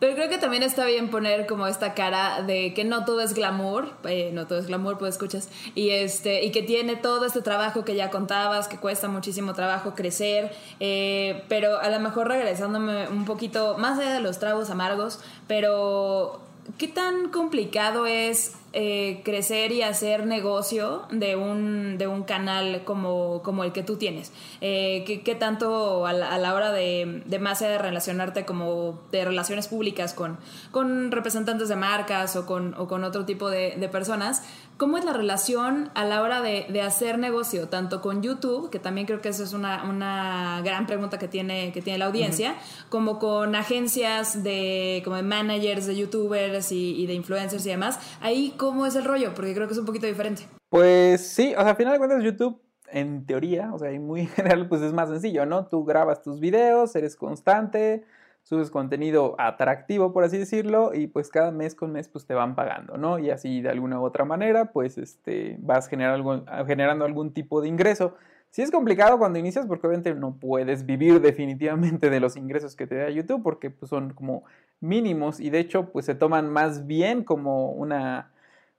Pero 0.00 0.14
creo 0.14 0.28
que 0.28 0.38
también 0.38 0.62
está 0.62 0.84
bien 0.84 1.10
poner 1.10 1.46
como 1.46 1.66
esta 1.66 1.94
cara 1.94 2.42
de 2.42 2.72
que 2.72 2.84
no 2.84 3.04
todo 3.04 3.20
es 3.20 3.34
glamour, 3.34 3.92
eh, 4.04 4.30
no 4.32 4.46
todo 4.46 4.60
es 4.60 4.68
glamour, 4.68 4.96
pues 4.96 5.14
escuchas, 5.14 5.48
y 5.74 5.90
este 5.90 6.44
y 6.44 6.52
que 6.52 6.62
tiene 6.62 6.94
todo 6.94 7.26
este 7.26 7.40
trabajo 7.40 7.84
que 7.84 7.96
ya 7.96 8.08
contabas, 8.10 8.68
que 8.68 8.76
cuesta 8.76 9.08
muchísimo 9.08 9.54
trabajo 9.54 9.94
crecer, 9.96 10.52
eh, 10.78 11.42
pero 11.48 11.78
a 11.80 11.90
lo 11.90 11.98
mejor 11.98 12.28
regresándome 12.28 13.08
un 13.08 13.24
poquito 13.24 13.76
más 13.76 13.98
allá 13.98 14.12
de 14.12 14.20
los 14.20 14.38
tragos 14.38 14.70
amargos, 14.70 15.20
pero 15.48 16.40
¿qué 16.76 16.86
tan 16.86 17.30
complicado 17.30 18.06
es 18.06 18.54
eh, 18.80 19.22
crecer 19.24 19.72
y 19.72 19.82
hacer 19.82 20.24
negocio 20.24 21.02
de 21.10 21.34
un, 21.34 21.98
de 21.98 22.06
un 22.06 22.22
canal 22.22 22.84
como, 22.84 23.42
como 23.42 23.64
el 23.64 23.72
que 23.72 23.82
tú 23.82 23.96
tienes? 23.96 24.30
Eh, 24.60 25.02
¿qué, 25.04 25.22
qué 25.22 25.34
tanto 25.34 26.06
a 26.06 26.12
la, 26.12 26.32
a 26.32 26.38
la 26.38 26.54
hora 26.54 26.70
de, 26.70 27.24
de 27.26 27.38
más 27.40 27.58
de 27.58 27.76
relacionarte 27.76 28.44
como 28.44 29.00
de 29.10 29.24
relaciones 29.24 29.66
públicas 29.66 30.14
con, 30.14 30.38
con 30.70 31.10
representantes 31.10 31.68
de 31.68 31.74
marcas 31.74 32.36
o 32.36 32.46
con, 32.46 32.74
o 32.74 32.86
con 32.86 33.02
otro 33.02 33.24
tipo 33.24 33.50
de, 33.50 33.74
de 33.76 33.88
personas? 33.88 34.44
¿Cómo 34.78 34.96
es 34.96 35.04
la 35.04 35.12
relación 35.12 35.90
a 35.94 36.04
la 36.04 36.22
hora 36.22 36.40
de, 36.40 36.66
de 36.68 36.82
hacer 36.82 37.18
negocio, 37.18 37.68
tanto 37.68 38.00
con 38.00 38.22
YouTube, 38.22 38.70
que 38.70 38.78
también 38.78 39.08
creo 39.08 39.20
que 39.20 39.28
eso 39.28 39.42
es 39.42 39.52
una, 39.52 39.82
una 39.90 40.62
gran 40.64 40.86
pregunta 40.86 41.18
que 41.18 41.26
tiene, 41.26 41.72
que 41.72 41.82
tiene 41.82 41.98
la 41.98 42.06
audiencia, 42.06 42.54
como 42.88 43.18
con 43.18 43.56
agencias 43.56 44.44
de, 44.44 45.02
como 45.04 45.16
de 45.16 45.22
managers 45.22 45.86
de 45.86 45.96
YouTubers 45.96 46.70
y, 46.70 46.94
y 46.94 47.08
de 47.08 47.14
influencers 47.14 47.66
y 47.66 47.70
demás? 47.70 47.98
Ahí, 48.20 48.54
¿cómo 48.56 48.86
es 48.86 48.94
el 48.94 49.04
rollo? 49.04 49.34
Porque 49.34 49.52
creo 49.52 49.66
que 49.66 49.72
es 49.72 49.80
un 49.80 49.86
poquito 49.86 50.06
diferente. 50.06 50.42
Pues 50.68 51.26
sí, 51.26 51.54
o 51.56 51.60
sea, 51.60 51.70
al 51.70 51.76
final 51.76 51.94
de 51.94 51.98
cuentas 51.98 52.22
YouTube, 52.22 52.60
en 52.92 53.26
teoría, 53.26 53.72
o 53.74 53.80
sea, 53.80 53.90
y 53.90 53.98
muy 53.98 54.26
general, 54.36 54.68
pues 54.68 54.82
es 54.82 54.92
más 54.92 55.08
sencillo, 55.08 55.44
¿no? 55.44 55.66
Tú 55.66 55.84
grabas 55.84 56.22
tus 56.22 56.38
videos, 56.38 56.94
eres 56.94 57.16
constante, 57.16 58.04
subes 58.48 58.70
contenido 58.70 59.34
atractivo, 59.38 60.10
por 60.14 60.24
así 60.24 60.38
decirlo, 60.38 60.94
y 60.94 61.06
pues 61.06 61.28
cada 61.28 61.50
mes 61.52 61.74
con 61.74 61.92
mes 61.92 62.08
pues 62.08 62.24
te 62.24 62.32
van 62.32 62.54
pagando, 62.54 62.96
¿no? 62.96 63.18
Y 63.18 63.28
así 63.28 63.60
de 63.60 63.68
alguna 63.68 64.00
u 64.00 64.04
otra 64.04 64.24
manera, 64.24 64.72
pues 64.72 64.96
este, 64.96 65.58
vas 65.60 65.86
generar 65.86 66.14
algún- 66.14 66.46
generando 66.66 67.04
algún 67.04 67.34
tipo 67.34 67.60
de 67.60 67.68
ingreso. 67.68 68.14
Sí 68.50 68.62
es 68.62 68.70
complicado 68.70 69.18
cuando 69.18 69.38
inicias 69.38 69.66
porque 69.66 69.86
obviamente 69.86 70.14
no 70.14 70.34
puedes 70.40 70.86
vivir 70.86 71.20
definitivamente 71.20 72.08
de 72.08 72.20
los 72.20 72.36
ingresos 72.36 72.74
que 72.74 72.86
te 72.86 72.94
da 72.96 73.10
YouTube 73.10 73.42
porque 73.42 73.68
pues 73.68 73.90
son 73.90 74.14
como 74.14 74.44
mínimos 74.80 75.40
y 75.40 75.50
de 75.50 75.58
hecho 75.58 75.90
pues 75.92 76.06
se 76.06 76.14
toman 76.14 76.48
más 76.48 76.86
bien 76.86 77.24
como 77.24 77.70
una 77.72 78.30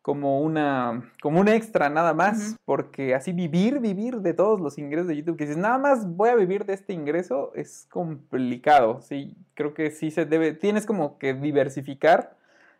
como 0.01 0.41
una 0.41 1.11
como 1.21 1.39
un 1.39 1.47
extra 1.47 1.89
nada 1.89 2.13
más 2.13 2.55
porque 2.65 3.13
así 3.15 3.33
vivir 3.33 3.79
vivir 3.79 4.21
de 4.21 4.33
todos 4.33 4.61
los 4.61 4.77
ingresos 4.77 5.07
de 5.07 5.17
YouTube 5.17 5.37
que 5.37 5.45
dices 5.45 5.57
nada 5.57 5.77
más 5.77 6.07
voy 6.07 6.29
a 6.29 6.35
vivir 6.35 6.65
de 6.65 6.73
este 6.73 6.93
ingreso 6.93 7.51
es 7.53 7.87
complicado 7.91 9.01
sí 9.01 9.35
creo 9.55 9.73
que 9.73 9.91
sí 9.91 10.09
se 10.11 10.25
debe 10.25 10.53
tienes 10.53 10.85
como 10.85 11.17
que 11.17 11.33
diversificar 11.33 12.37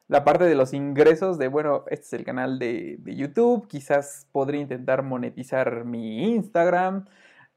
la 0.08 0.23
parte 0.23 0.45
de 0.45 0.55
los 0.55 0.73
ingresos 0.73 1.38
de 1.38 1.49
bueno 1.49 1.84
este 1.89 2.05
es 2.05 2.13
el 2.13 2.23
canal 2.23 2.58
de, 2.58 2.97
de 2.99 3.15
YouTube 3.15 3.67
quizás 3.67 4.27
podría 4.32 4.62
intentar 4.62 5.03
monetizar 5.03 5.84
mi 5.84 6.34
Instagram 6.34 7.05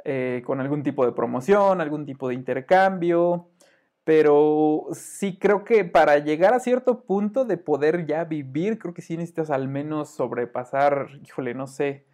eh, 0.04 0.42
con 0.44 0.60
algún 0.60 0.82
tipo 0.82 1.06
de 1.06 1.12
promoción 1.12 1.80
algún 1.80 2.04
tipo 2.04 2.28
de 2.28 2.34
intercambio 2.34 3.46
pero 4.04 4.88
sí 4.92 5.38
creo 5.38 5.64
que 5.64 5.84
para 5.84 6.18
llegar 6.18 6.54
a 6.54 6.60
cierto 6.60 7.04
punto 7.04 7.44
de 7.44 7.56
poder 7.56 8.06
ya 8.06 8.24
vivir, 8.24 8.78
creo 8.78 8.94
que 8.94 9.02
sí 9.02 9.16
necesitas 9.16 9.50
al 9.50 9.68
menos 9.68 10.10
sobrepasar, 10.10 11.08
híjole, 11.24 11.54
no 11.54 11.66
sé, 11.66 12.04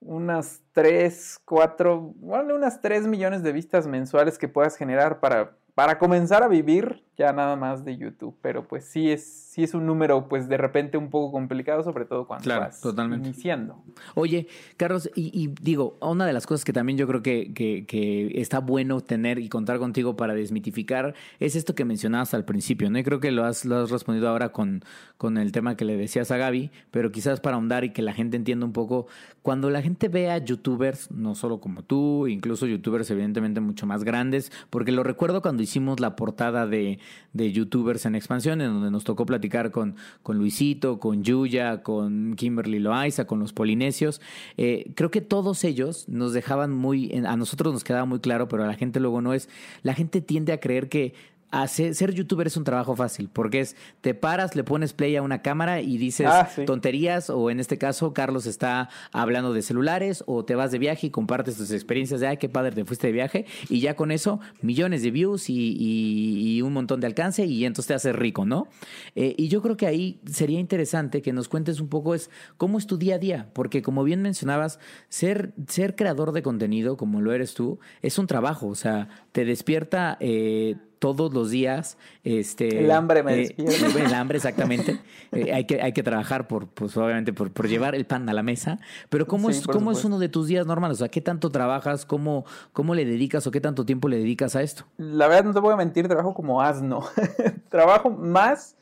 unas 0.00 0.62
3, 0.72 1.40
4, 1.44 2.00
bueno, 2.16 2.54
unas 2.54 2.80
3 2.80 3.06
millones 3.06 3.42
de 3.42 3.52
vistas 3.52 3.86
mensuales 3.86 4.38
que 4.38 4.48
puedas 4.48 4.76
generar 4.76 5.20
para, 5.20 5.56
para 5.74 5.98
comenzar 5.98 6.42
a 6.42 6.48
vivir 6.48 7.04
ya 7.20 7.32
nada 7.32 7.54
más 7.56 7.84
de 7.84 7.96
YouTube. 7.98 8.34
Pero 8.40 8.66
pues 8.66 8.84
sí 8.86 9.10
es, 9.10 9.22
sí 9.50 9.62
es 9.62 9.74
un 9.74 9.84
número 9.86 10.26
pues 10.28 10.48
de 10.48 10.56
repente 10.56 10.96
un 10.96 11.10
poco 11.10 11.30
complicado, 11.32 11.82
sobre 11.82 12.06
todo 12.06 12.26
cuando 12.26 12.44
Claro, 12.44 12.62
vas 12.62 12.80
totalmente. 12.80 13.28
iniciando. 13.28 13.82
Oye, 14.14 14.46
Carlos, 14.78 15.10
y, 15.14 15.30
y 15.38 15.54
digo, 15.60 15.98
una 16.00 16.24
de 16.26 16.32
las 16.32 16.46
cosas 16.46 16.64
que 16.64 16.72
también 16.72 16.96
yo 16.98 17.06
creo 17.06 17.22
que, 17.22 17.52
que- 17.52 17.84
que 17.86 18.40
está 18.40 18.60
bueno 18.60 19.00
tener 19.02 19.38
y 19.38 19.48
contar 19.48 19.78
contigo 19.78 20.16
para 20.16 20.34
desmitificar 20.34 21.14
es 21.38 21.56
esto 21.56 21.74
que 21.74 21.84
mencionabas 21.84 22.32
al 22.34 22.44
principio, 22.44 22.90
¿no? 22.90 22.98
Y 22.98 23.02
creo 23.04 23.20
que 23.20 23.30
lo 23.30 23.44
has, 23.44 23.64
lo 23.64 23.76
has 23.76 23.90
respondido 23.90 24.28
ahora 24.28 24.50
con, 24.50 24.82
con 25.18 25.36
el 25.36 25.52
tema 25.52 25.76
que 25.76 25.84
le 25.84 25.96
decías 25.96 26.30
a 26.30 26.36
Gaby, 26.38 26.70
pero 26.90 27.12
quizás 27.12 27.40
para 27.40 27.56
ahondar 27.56 27.84
y 27.84 27.90
que 27.90 28.00
la 28.02 28.12
gente 28.14 28.36
entienda 28.36 28.64
un 28.64 28.72
poco, 28.72 29.06
cuando 29.42 29.68
la 29.70 29.82
gente 29.82 30.08
ve 30.08 30.30
a 30.30 30.38
youtubers, 30.38 31.10
no 31.10 31.34
solo 31.34 31.60
como 31.60 31.82
tú, 31.82 32.26
incluso 32.28 32.66
youtubers 32.66 33.10
evidentemente 33.10 33.60
mucho 33.60 33.86
más 33.86 34.04
grandes, 34.04 34.50
porque 34.70 34.92
lo 34.92 35.02
recuerdo 35.02 35.42
cuando 35.42 35.62
hicimos 35.62 36.00
la 36.00 36.16
portada 36.16 36.66
de, 36.66 36.98
de 37.32 37.52
youtubers 37.52 38.06
en 38.06 38.14
expansión, 38.14 38.60
en 38.60 38.72
donde 38.72 38.90
nos 38.90 39.04
tocó 39.04 39.26
platicar 39.26 39.70
con, 39.70 39.96
con 40.22 40.38
Luisito, 40.38 40.98
con 40.98 41.22
Yuya, 41.22 41.82
con 41.82 42.34
Kimberly 42.36 42.78
Loaiza, 42.78 43.26
con 43.26 43.38
los 43.38 43.52
polinesios. 43.52 44.20
Eh, 44.56 44.92
creo 44.94 45.10
que 45.10 45.20
todos 45.20 45.64
ellos 45.64 46.08
nos 46.08 46.32
dejaban 46.32 46.72
muy, 46.72 47.12
a 47.26 47.36
nosotros 47.36 47.72
nos 47.72 47.84
quedaba 47.84 48.04
muy 48.04 48.20
claro, 48.20 48.48
pero 48.48 48.64
a 48.64 48.66
la 48.66 48.74
gente 48.74 49.00
luego 49.00 49.20
no 49.20 49.32
es, 49.32 49.48
la 49.82 49.94
gente 49.94 50.20
tiende 50.20 50.52
a 50.52 50.60
creer 50.60 50.88
que 50.88 51.14
hacer, 51.50 51.94
ser 51.94 52.14
youtuber 52.14 52.46
es 52.46 52.56
un 52.56 52.64
trabajo 52.64 52.94
fácil, 52.94 53.28
porque 53.32 53.60
es, 53.60 53.76
te 54.00 54.14
paras, 54.14 54.54
le 54.54 54.64
pones 54.64 54.92
play 54.92 55.16
a 55.16 55.22
una 55.22 55.42
cámara 55.42 55.80
y 55.80 55.98
dices 55.98 56.28
Ah, 56.30 56.48
sí. 56.54 56.64
tonterías, 56.64 57.28
o 57.30 57.50
en 57.50 57.58
este 57.60 57.76
caso, 57.78 58.12
Carlos 58.12 58.46
está 58.46 58.88
hablando 59.12 59.52
de 59.52 59.62
celulares, 59.62 60.22
o 60.26 60.44
te 60.44 60.54
vas 60.54 60.70
de 60.70 60.78
viaje 60.78 61.08
y 61.08 61.10
compartes 61.10 61.56
tus 61.56 61.70
experiencias 61.72 62.20
de, 62.20 62.28
ay, 62.28 62.36
qué 62.36 62.48
padre, 62.48 62.72
te 62.72 62.84
fuiste 62.84 63.08
de 63.08 63.12
viaje, 63.12 63.46
y 63.68 63.80
ya 63.80 63.96
con 63.96 64.10
eso, 64.12 64.40
millones 64.62 65.02
de 65.02 65.10
views 65.10 65.50
y, 65.50 65.54
y- 65.78 66.56
y 66.56 66.62
un 66.62 66.72
montón 66.72 67.00
de 67.00 67.06
alcance, 67.06 67.44
y 67.44 67.64
entonces 67.64 67.88
te 67.88 67.94
haces 67.94 68.14
rico, 68.14 68.44
¿no? 68.44 68.68
Eh, 69.14 69.34
y 69.36 69.48
yo 69.48 69.60
creo 69.62 69.76
que 69.76 69.86
ahí 69.86 70.20
sería 70.26 70.60
interesante 70.60 71.22
que 71.22 71.32
nos 71.32 71.48
cuentes 71.48 71.80
un 71.80 71.88
poco 71.88 72.14
es 72.14 72.30
cómo 72.56 72.78
es 72.78 72.86
tu 72.86 72.96
día 72.96 73.16
a 73.16 73.18
día, 73.18 73.48
porque 73.52 73.82
como 73.82 74.04
bien 74.04 74.22
mencionabas, 74.22 74.78
ser, 75.08 75.52
ser 75.66 75.96
creador 75.96 76.32
de 76.32 76.42
contenido, 76.42 76.96
como 76.96 77.20
lo 77.20 77.32
eres 77.32 77.54
tú, 77.54 77.78
es 78.02 78.18
un 78.18 78.26
trabajo, 78.26 78.68
o 78.68 78.74
sea, 78.74 79.08
te 79.32 79.44
despierta... 79.44 80.16
eh, 80.20 80.76
todos 81.00 81.34
los 81.34 81.50
días. 81.50 81.98
Este, 82.22 82.84
El 82.84 82.90
hambre 82.92 83.24
me 83.24 83.42
eh, 83.42 83.54
el 83.58 84.14
hambre, 84.14 84.36
exactamente. 84.36 85.00
Eh, 85.32 85.52
hay, 85.52 85.64
que, 85.64 85.82
hay 85.82 85.92
que 85.92 86.04
trabajar 86.04 86.46
por, 86.46 86.68
pues 86.68 86.96
obviamente, 86.96 87.32
por, 87.32 87.50
por 87.50 87.66
llevar 87.66 87.96
el 87.96 88.06
pan 88.06 88.28
a 88.28 88.32
la 88.32 88.44
mesa. 88.44 88.78
Pero 89.08 89.26
¿cómo, 89.26 89.50
Sí, 89.50 89.58
es, 89.58 89.66
cómo 89.66 89.90
es 89.90 90.04
uno 90.04 90.20
de 90.20 90.28
tus 90.28 90.46
días 90.46 90.66
normales? 90.66 90.98
O 90.98 90.98
sea, 90.98 91.08
¿qué 91.08 91.20
tanto 91.20 91.50
trabajas? 91.50 92.06
¿Cómo, 92.06 92.44
¿Cómo 92.72 92.94
le 92.94 93.04
dedicas 93.04 93.46
o 93.46 93.50
qué 93.50 93.60
tanto 93.60 93.84
tiempo 93.84 94.08
le 94.08 94.18
dedicas 94.18 94.54
a 94.54 94.62
esto? 94.62 94.84
La 94.98 95.26
verdad, 95.26 95.44
no 95.44 95.54
te 95.54 95.60
voy 95.60 95.72
a 95.72 95.76
mentir, 95.76 96.06
trabajo 96.06 96.34
como 96.34 96.62
asno. 96.62 97.02
trabajo 97.70 98.10
más 98.10 98.76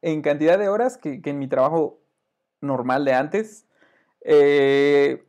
en 0.00 0.22
cantidad 0.22 0.58
de 0.58 0.68
horas 0.68 0.96
que, 0.96 1.20
que 1.20 1.30
en 1.30 1.38
mi 1.38 1.48
trabajo 1.48 2.00
normal 2.60 3.04
de 3.04 3.12
antes. 3.12 3.66
Eh, 4.20 5.24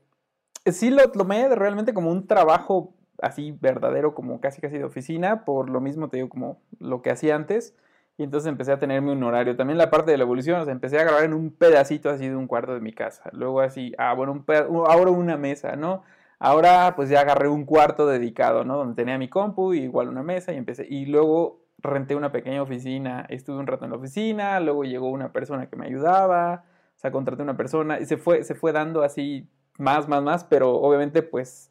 sí 0.65 0.91
lo 0.91 1.09
tomé 1.11 1.49
realmente 1.55 1.93
como 1.93 2.11
un 2.11 2.27
trabajo 2.27 2.93
así 3.21 3.57
verdadero, 3.59 4.13
como 4.13 4.39
casi 4.41 4.61
casi 4.61 4.77
de 4.77 4.83
oficina, 4.83 5.45
por 5.45 5.69
lo 5.69 5.81
mismo 5.81 6.09
te 6.09 6.17
digo 6.17 6.29
como 6.29 6.61
lo 6.79 7.01
que 7.01 7.11
hacía 7.11 7.35
antes. 7.35 7.75
Y 8.17 8.23
entonces 8.23 8.47
empecé 8.47 8.71
a 8.71 8.79
tenerme 8.79 9.11
un 9.11 9.23
horario. 9.23 9.55
También 9.55 9.77
la 9.77 9.91
parte 9.91 10.11
de 10.11 10.17
la 10.17 10.23
evolución, 10.23 10.59
o 10.59 10.71
empecé 10.71 10.97
a 10.99 11.03
grabar 11.03 11.23
en 11.23 11.33
un 11.33 11.51
pedacito 11.51 12.09
así 12.09 12.27
de 12.27 12.35
un 12.35 12.47
cuarto 12.47 12.73
de 12.73 12.81
mi 12.81 12.91
casa. 12.93 13.29
Luego 13.31 13.61
así, 13.61 13.93
ah, 13.99 14.13
bueno, 14.13 14.31
un 14.31 14.45
ahora 14.87 15.11
una 15.11 15.37
mesa, 15.37 15.75
¿no? 15.75 16.03
Ahora 16.39 16.93
pues 16.95 17.09
ya 17.09 17.21
agarré 17.21 17.47
un 17.47 17.65
cuarto 17.65 18.07
dedicado, 18.07 18.63
¿no? 18.63 18.77
Donde 18.77 18.95
tenía 18.95 19.17
mi 19.17 19.29
compu 19.29 19.73
y 19.73 19.81
igual 19.81 20.09
una 20.09 20.23
mesa 20.23 20.53
y 20.53 20.57
empecé. 20.57 20.85
Y 20.89 21.05
luego 21.05 21.67
renté 21.79 22.15
una 22.15 22.31
pequeña 22.31 22.61
oficina, 22.61 23.25
estuve 23.29 23.57
un 23.57 23.67
rato 23.67 23.85
en 23.85 23.91
la 23.91 23.97
oficina, 23.97 24.59
luego 24.59 24.83
llegó 24.83 25.09
una 25.09 25.31
persona 25.31 25.67
que 25.67 25.75
me 25.75 25.85
ayudaba, 25.85 26.65
o 26.95 26.99
sea, 26.99 27.11
contraté 27.11 27.43
una 27.43 27.57
persona 27.57 27.99
y 27.99 28.05
se 28.05 28.17
fue, 28.17 28.43
se 28.43 28.55
fue 28.55 28.71
dando 28.71 29.03
así 29.03 29.47
más, 29.77 30.07
más, 30.07 30.23
más, 30.23 30.43
pero 30.43 30.75
obviamente 30.75 31.21
pues 31.23 31.69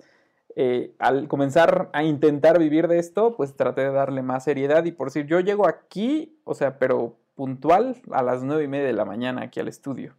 eh, 0.59 0.95
al 0.99 1.29
comenzar 1.29 1.91
a 1.93 2.03
intentar 2.03 2.59
vivir 2.59 2.89
de 2.89 2.99
esto, 2.99 3.37
pues 3.37 3.55
traté 3.55 3.83
de 3.83 3.93
darle 3.93 4.23
más 4.23 4.45
seriedad 4.45 4.87
y 4.87 4.93
por 4.93 5.09
decir, 5.09 5.27
yo 5.27 5.39
llego 5.41 5.69
aquí, 5.69 6.41
o 6.45 6.55
sea, 6.55 6.79
pero 6.79 7.19
puntual 7.35 7.97
a 8.11 8.23
las 8.23 8.43
nueve 8.43 8.65
y 8.65 8.69
media 8.69 8.87
de 8.87 8.95
la 8.95 9.05
mañana 9.05 9.43
aquí 9.43 9.61
al 9.61 9.69
estudio. 9.69 10.15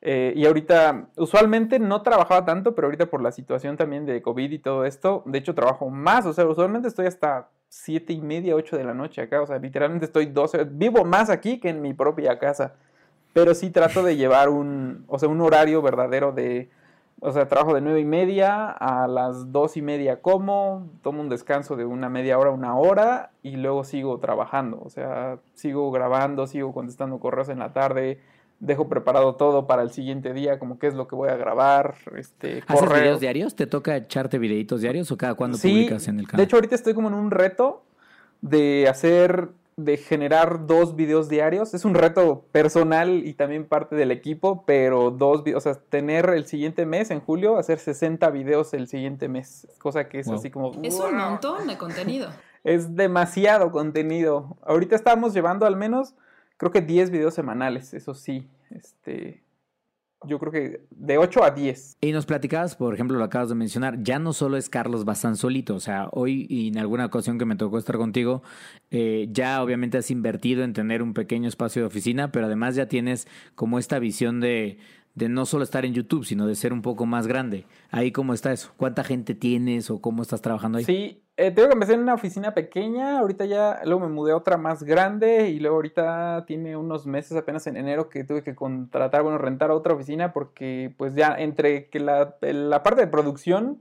Eh, 0.00 0.32
y 0.34 0.46
ahorita, 0.46 1.10
usualmente 1.16 1.78
no 1.78 2.02
trabajaba 2.02 2.44
tanto, 2.44 2.74
pero 2.74 2.88
ahorita 2.88 3.06
por 3.06 3.22
la 3.22 3.30
situación 3.30 3.76
también 3.76 4.04
de 4.04 4.20
COVID 4.20 4.50
y 4.50 4.58
todo 4.58 4.84
esto, 4.84 5.22
de 5.26 5.38
hecho 5.38 5.54
trabajo 5.54 5.90
más, 5.90 6.26
o 6.26 6.32
sea, 6.32 6.44
usualmente 6.46 6.88
estoy 6.88 7.06
hasta 7.06 7.48
siete 7.68 8.12
y 8.12 8.20
media, 8.20 8.56
ocho 8.56 8.76
de 8.76 8.84
la 8.84 8.94
noche 8.94 9.22
acá, 9.22 9.42
o 9.42 9.46
sea, 9.46 9.58
literalmente 9.58 10.06
estoy 10.06 10.26
12, 10.26 10.64
vivo 10.64 11.04
más 11.04 11.30
aquí 11.30 11.60
que 11.60 11.68
en 11.68 11.82
mi 11.82 11.94
propia 11.94 12.38
casa, 12.40 12.74
pero 13.32 13.54
sí 13.54 13.70
trato 13.70 14.02
de 14.02 14.16
llevar 14.16 14.48
un, 14.48 15.04
o 15.06 15.20
sea, 15.20 15.28
un 15.28 15.40
horario 15.40 15.82
verdadero 15.82 16.32
de, 16.32 16.70
o 17.20 17.32
sea, 17.32 17.48
trabajo 17.48 17.74
de 17.74 17.80
nueve 17.80 18.00
y 18.00 18.04
media 18.04 18.70
a 18.70 19.08
las 19.08 19.50
dos 19.52 19.76
y 19.76 19.82
media 19.82 20.20
como, 20.22 20.88
tomo 21.02 21.20
un 21.20 21.28
descanso 21.28 21.76
de 21.76 21.84
una 21.84 22.08
media 22.08 22.38
hora, 22.38 22.50
una 22.50 22.76
hora 22.76 23.30
y 23.42 23.56
luego 23.56 23.84
sigo 23.84 24.18
trabajando, 24.18 24.80
o 24.84 24.90
sea, 24.90 25.38
sigo 25.54 25.90
grabando, 25.90 26.46
sigo 26.46 26.72
contestando 26.72 27.18
correos 27.18 27.48
en 27.48 27.58
la 27.58 27.72
tarde, 27.72 28.20
dejo 28.60 28.88
preparado 28.88 29.34
todo 29.36 29.66
para 29.66 29.82
el 29.82 29.90
siguiente 29.90 30.32
día, 30.32 30.58
como 30.58 30.78
qué 30.78 30.88
es 30.88 30.94
lo 30.94 31.06
que 31.08 31.14
voy 31.16 31.28
a 31.28 31.36
grabar, 31.36 31.94
este, 32.16 32.62
¿Haces 32.66 32.80
correos. 32.80 33.00
videos 33.00 33.20
diarios? 33.20 33.54
¿Te 33.56 33.66
toca 33.66 33.96
echarte 33.96 34.38
videitos 34.38 34.80
diarios 34.80 35.10
o 35.12 35.16
cada 35.16 35.34
cuándo 35.34 35.56
Sí, 35.58 35.68
publicas 35.70 36.08
en 36.08 36.20
el 36.20 36.26
canal? 36.26 36.38
De 36.38 36.44
hecho, 36.44 36.56
ahorita 36.56 36.74
estoy 36.74 36.94
como 36.94 37.08
en 37.08 37.14
un 37.14 37.30
reto 37.30 37.82
de 38.40 38.88
hacer, 38.88 39.48
de 39.78 39.96
generar 39.96 40.66
dos 40.66 40.96
videos 40.96 41.28
diarios. 41.28 41.72
Es 41.72 41.84
un 41.84 41.94
reto 41.94 42.44
personal 42.52 43.24
y 43.26 43.34
también 43.34 43.64
parte 43.66 43.94
del 43.96 44.10
equipo, 44.10 44.64
pero 44.66 45.10
dos, 45.12 45.44
vi- 45.44 45.54
o 45.54 45.60
sea, 45.60 45.74
tener 45.74 46.28
el 46.30 46.46
siguiente 46.46 46.84
mes, 46.84 47.10
en 47.12 47.20
julio, 47.20 47.56
hacer 47.58 47.78
60 47.78 48.28
videos 48.30 48.74
el 48.74 48.88
siguiente 48.88 49.28
mes. 49.28 49.68
Cosa 49.80 50.08
que 50.08 50.18
es 50.18 50.26
Wow. 50.26 50.34
así 50.36 50.50
como... 50.50 50.72
Es 50.82 50.98
un 50.98 51.16
montón 51.16 51.66
de 51.68 51.78
contenido. 51.78 52.28
Es 52.64 52.96
demasiado 52.96 53.70
contenido. 53.70 54.58
Ahorita 54.62 54.96
estamos 54.96 55.32
llevando 55.32 55.64
al 55.64 55.76
menos, 55.76 56.14
creo 56.56 56.72
que 56.72 56.80
10 56.82 57.10
videos 57.10 57.32
semanales, 57.32 57.94
eso 57.94 58.14
sí. 58.14 58.48
Este, 58.70 59.42
yo 60.26 60.38
creo 60.38 60.52
que 60.52 60.86
de 60.90 61.18
8 61.18 61.44
a 61.44 61.50
10. 61.50 61.98
Y 62.00 62.12
nos 62.12 62.26
platicabas, 62.26 62.76
por 62.76 62.94
ejemplo, 62.94 63.18
lo 63.18 63.24
acabas 63.24 63.48
de 63.48 63.54
mencionar, 63.54 64.02
ya 64.02 64.18
no 64.18 64.32
solo 64.32 64.56
es 64.56 64.68
Carlos 64.68 65.04
Bazán 65.04 65.36
solito, 65.36 65.74
o 65.74 65.80
sea, 65.80 66.08
hoy 66.12 66.46
y 66.48 66.68
en 66.68 66.78
alguna 66.78 67.06
ocasión 67.06 67.38
que 67.38 67.44
me 67.44 67.56
tocó 67.56 67.78
estar 67.78 67.96
contigo, 67.96 68.42
eh, 68.90 69.28
ya 69.30 69.62
obviamente 69.62 69.98
has 69.98 70.10
invertido 70.10 70.64
en 70.64 70.72
tener 70.72 71.02
un 71.02 71.14
pequeño 71.14 71.48
espacio 71.48 71.82
de 71.82 71.86
oficina, 71.86 72.32
pero 72.32 72.46
además 72.46 72.74
ya 72.74 72.86
tienes 72.86 73.28
como 73.54 73.78
esta 73.78 73.98
visión 73.98 74.40
de, 74.40 74.78
de 75.14 75.28
no 75.28 75.46
solo 75.46 75.64
estar 75.64 75.84
en 75.84 75.94
YouTube, 75.94 76.24
sino 76.24 76.46
de 76.46 76.54
ser 76.54 76.72
un 76.72 76.82
poco 76.82 77.06
más 77.06 77.26
grande. 77.26 77.66
Ahí 77.90 78.12
cómo 78.12 78.34
está 78.34 78.52
eso, 78.52 78.72
cuánta 78.76 79.04
gente 79.04 79.34
tienes 79.34 79.90
o 79.90 80.00
cómo 80.00 80.22
estás 80.22 80.42
trabajando 80.42 80.78
ahí. 80.78 80.84
Sí, 80.84 81.22
eh, 81.38 81.52
tengo 81.52 81.68
que 81.68 81.74
empecé 81.74 81.94
en 81.94 82.00
una 82.00 82.14
oficina 82.14 82.52
pequeña, 82.52 83.20
ahorita 83.20 83.44
ya, 83.44 83.80
luego 83.84 84.00
me 84.00 84.08
mudé 84.08 84.32
a 84.32 84.36
otra 84.36 84.56
más 84.56 84.82
grande 84.82 85.50
y 85.50 85.60
luego 85.60 85.76
ahorita 85.76 86.44
tiene 86.48 86.76
unos 86.76 87.06
meses, 87.06 87.36
apenas 87.36 87.64
en 87.68 87.76
enero, 87.76 88.08
que 88.08 88.24
tuve 88.24 88.42
que 88.42 88.56
contratar, 88.56 89.22
bueno, 89.22 89.38
rentar 89.38 89.70
otra 89.70 89.94
oficina 89.94 90.32
porque 90.32 90.92
pues 90.98 91.14
ya 91.14 91.36
entre 91.38 91.88
que 91.90 92.00
la, 92.00 92.36
la 92.40 92.82
parte 92.82 93.02
de 93.02 93.06
producción, 93.06 93.80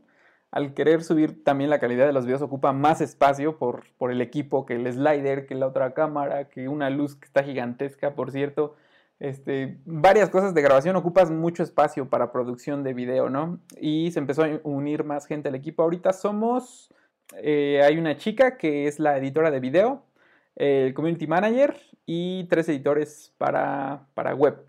al 0.51 0.75
querer 0.75 1.03
subir 1.03 1.43
también 1.43 1.71
la 1.71 1.79
calidad 1.79 2.05
de 2.05 2.13
los 2.13 2.25
videos, 2.25 2.43
ocupa 2.43 2.73
más 2.73 3.01
espacio 3.01 3.57
por, 3.57 3.85
por 3.97 4.11
el 4.11 4.21
equipo, 4.21 4.67
que 4.67 4.75
el 4.75 4.91
slider, 4.93 5.47
que 5.47 5.55
la 5.55 5.65
otra 5.65 5.95
cámara, 5.95 6.49
que 6.49 6.69
una 6.69 6.91
luz 6.91 7.15
que 7.15 7.25
está 7.25 7.43
gigantesca, 7.43 8.13
por 8.13 8.31
cierto. 8.31 8.75
Este, 9.19 9.79
varias 9.85 10.29
cosas 10.29 10.53
de 10.53 10.61
grabación 10.61 10.95
ocupas 10.95 11.31
mucho 11.31 11.63
espacio 11.63 12.07
para 12.07 12.31
producción 12.31 12.83
de 12.83 12.93
video, 12.93 13.29
¿no? 13.29 13.59
Y 13.81 14.11
se 14.11 14.19
empezó 14.19 14.43
a 14.43 14.59
unir 14.63 15.03
más 15.03 15.25
gente 15.25 15.49
al 15.49 15.55
equipo. 15.55 15.81
Ahorita 15.81 16.13
somos, 16.13 16.93
eh, 17.35 17.81
hay 17.83 17.97
una 17.97 18.17
chica 18.17 18.57
que 18.57 18.87
es 18.87 18.99
la 18.99 19.17
editora 19.17 19.51
de 19.51 19.59
video, 19.59 20.03
el 20.55 20.93
community 20.93 21.27
manager 21.27 21.75
y 22.05 22.45
tres 22.45 22.69
editores 22.69 23.33
para, 23.37 24.07
para 24.13 24.33
web. 24.33 24.63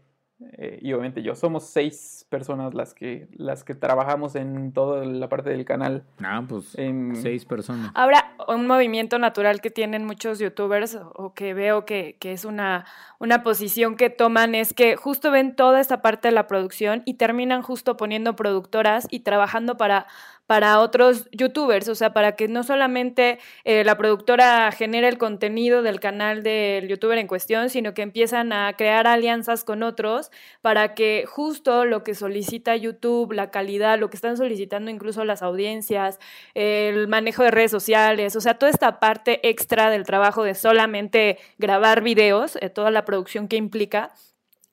Eh, 0.56 0.78
y 0.82 0.92
obviamente 0.92 1.20
yo, 1.22 1.34
somos 1.34 1.64
seis 1.64 2.24
personas 2.30 2.72
las 2.72 2.94
que, 2.94 3.26
las 3.32 3.64
que 3.64 3.74
trabajamos 3.74 4.36
en 4.36 4.72
toda 4.72 5.04
la 5.04 5.28
parte 5.28 5.50
del 5.50 5.64
canal. 5.64 6.04
Ah, 6.22 6.44
pues 6.48 6.78
En- 6.78 7.16
seis 7.16 7.44
personas. 7.44 7.90
Ahora, 7.94 8.36
un 8.46 8.68
movimiento 8.68 9.18
natural 9.18 9.60
que 9.60 9.70
tienen 9.70 10.04
muchos 10.06 10.38
youtubers 10.38 10.94
o- 10.94 11.10
o 11.16 11.34
que 11.34 11.54
veo 11.54 11.84
que, 11.84 12.18
que 12.20 12.30
es 12.32 12.44
una, 12.44 12.86
una 13.18 13.42
posición 13.42 13.96
que 13.96 14.10
toman 14.10 14.54
es 14.54 14.74
que 14.74 14.94
justo 14.94 15.32
ven 15.32 15.56
toda 15.56 15.80
esta 15.80 16.02
parte 16.02 16.28
de 16.28 16.32
la 16.34 16.46
producción 16.46 17.02
y 17.04 17.14
terminan 17.14 17.62
justo 17.62 17.96
poniendo 17.96 18.36
productoras 18.36 19.08
y 19.10 19.20
trabajando 19.20 19.76
para, 19.76 20.06
para 20.48 20.80
otros 20.80 21.28
youtubers, 21.30 21.90
o 21.90 21.94
sea, 21.94 22.14
para 22.14 22.32
que 22.34 22.48
no 22.48 22.62
solamente 22.62 23.38
eh, 23.64 23.84
la 23.84 23.98
productora 23.98 24.72
genere 24.72 25.06
el 25.06 25.18
contenido 25.18 25.82
del 25.82 26.00
canal 26.00 26.42
del 26.42 26.88
youtuber 26.88 27.18
en 27.18 27.26
cuestión, 27.26 27.68
sino 27.68 27.92
que 27.92 28.00
empiezan 28.00 28.54
a 28.54 28.72
crear 28.72 29.06
alianzas 29.06 29.62
con 29.62 29.82
otros 29.82 30.30
para 30.62 30.94
que 30.94 31.26
justo 31.26 31.84
lo 31.84 32.02
que 32.02 32.14
solicita 32.14 32.74
YouTube, 32.76 33.32
la 33.32 33.50
calidad, 33.50 33.98
lo 33.98 34.08
que 34.08 34.16
están 34.16 34.38
solicitando 34.38 34.90
incluso 34.90 35.22
las 35.26 35.42
audiencias, 35.42 36.18
el 36.54 37.08
manejo 37.08 37.42
de 37.42 37.50
redes 37.50 37.70
sociales, 37.70 38.34
o 38.34 38.40
sea, 38.40 38.54
toda 38.54 38.70
esta 38.70 39.00
parte 39.00 39.46
extra 39.46 39.90
del 39.90 40.04
trabajo 40.06 40.44
de 40.44 40.54
solamente 40.54 41.36
grabar 41.58 42.00
videos, 42.00 42.56
eh, 42.62 42.70
toda 42.70 42.90
la 42.90 43.04
producción 43.04 43.48
que 43.48 43.56
implica, 43.56 44.14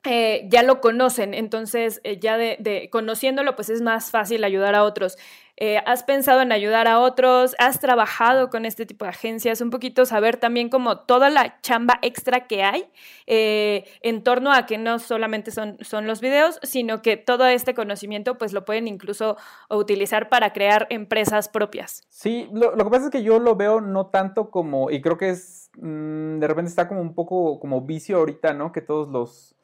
eh, 0.08 0.46
ya 0.48 0.62
lo 0.62 0.80
conocen, 0.80 1.34
entonces 1.34 2.00
ya 2.20 2.38
de, 2.38 2.56
de 2.60 2.88
conociéndolo, 2.90 3.56
pues 3.56 3.70
es 3.70 3.82
más 3.82 4.12
fácil 4.12 4.44
ayudar 4.44 4.74
a 4.76 4.84
otros. 4.84 5.18
Eh, 5.58 5.78
¿Has 5.86 6.02
pensado 6.02 6.42
en 6.42 6.52
ayudar 6.52 6.86
a 6.86 7.00
otros? 7.00 7.54
¿Has 7.58 7.80
trabajado 7.80 8.50
con 8.50 8.66
este 8.66 8.84
tipo 8.84 9.04
de 9.04 9.10
agencias? 9.10 9.60
Un 9.60 9.70
poquito 9.70 10.04
saber 10.04 10.36
también 10.36 10.68
como 10.68 10.98
toda 10.98 11.30
la 11.30 11.60
chamba 11.62 11.98
extra 12.02 12.46
que 12.46 12.62
hay 12.62 12.90
eh, 13.26 13.84
en 14.02 14.22
torno 14.22 14.52
a 14.52 14.66
que 14.66 14.76
no 14.76 14.98
solamente 14.98 15.50
son, 15.50 15.78
son 15.80 16.06
los 16.06 16.20
videos, 16.20 16.58
sino 16.62 17.00
que 17.00 17.16
todo 17.16 17.46
este 17.46 17.74
conocimiento 17.74 18.36
pues 18.36 18.52
lo 18.52 18.64
pueden 18.64 18.86
incluso 18.86 19.36
utilizar 19.70 20.28
para 20.28 20.52
crear 20.52 20.86
empresas 20.90 21.48
propias. 21.48 22.04
Sí, 22.10 22.48
lo, 22.52 22.76
que 22.76 22.90
pasa 22.90 23.06
es 23.06 23.10
que 23.10 23.22
yo 23.22 23.38
lo 23.38 23.56
veo 23.56 23.80
no 23.80 24.06
tanto 24.06 24.50
como, 24.50 24.90
y 24.90 25.00
creo 25.00 25.16
que 25.16 25.30
es, 25.30 25.70
mm, 25.78 26.38
de 26.38 26.48
repente 26.48 26.68
está 26.68 26.86
como 26.88 27.00
un 27.00 27.14
poco 27.14 27.58
como 27.60 27.80
vicio 27.80 28.18
ahorita, 28.18 28.52
¿no? 28.52 28.72
Que 28.72 28.82
todos 28.82 29.08
los, 29.08 29.55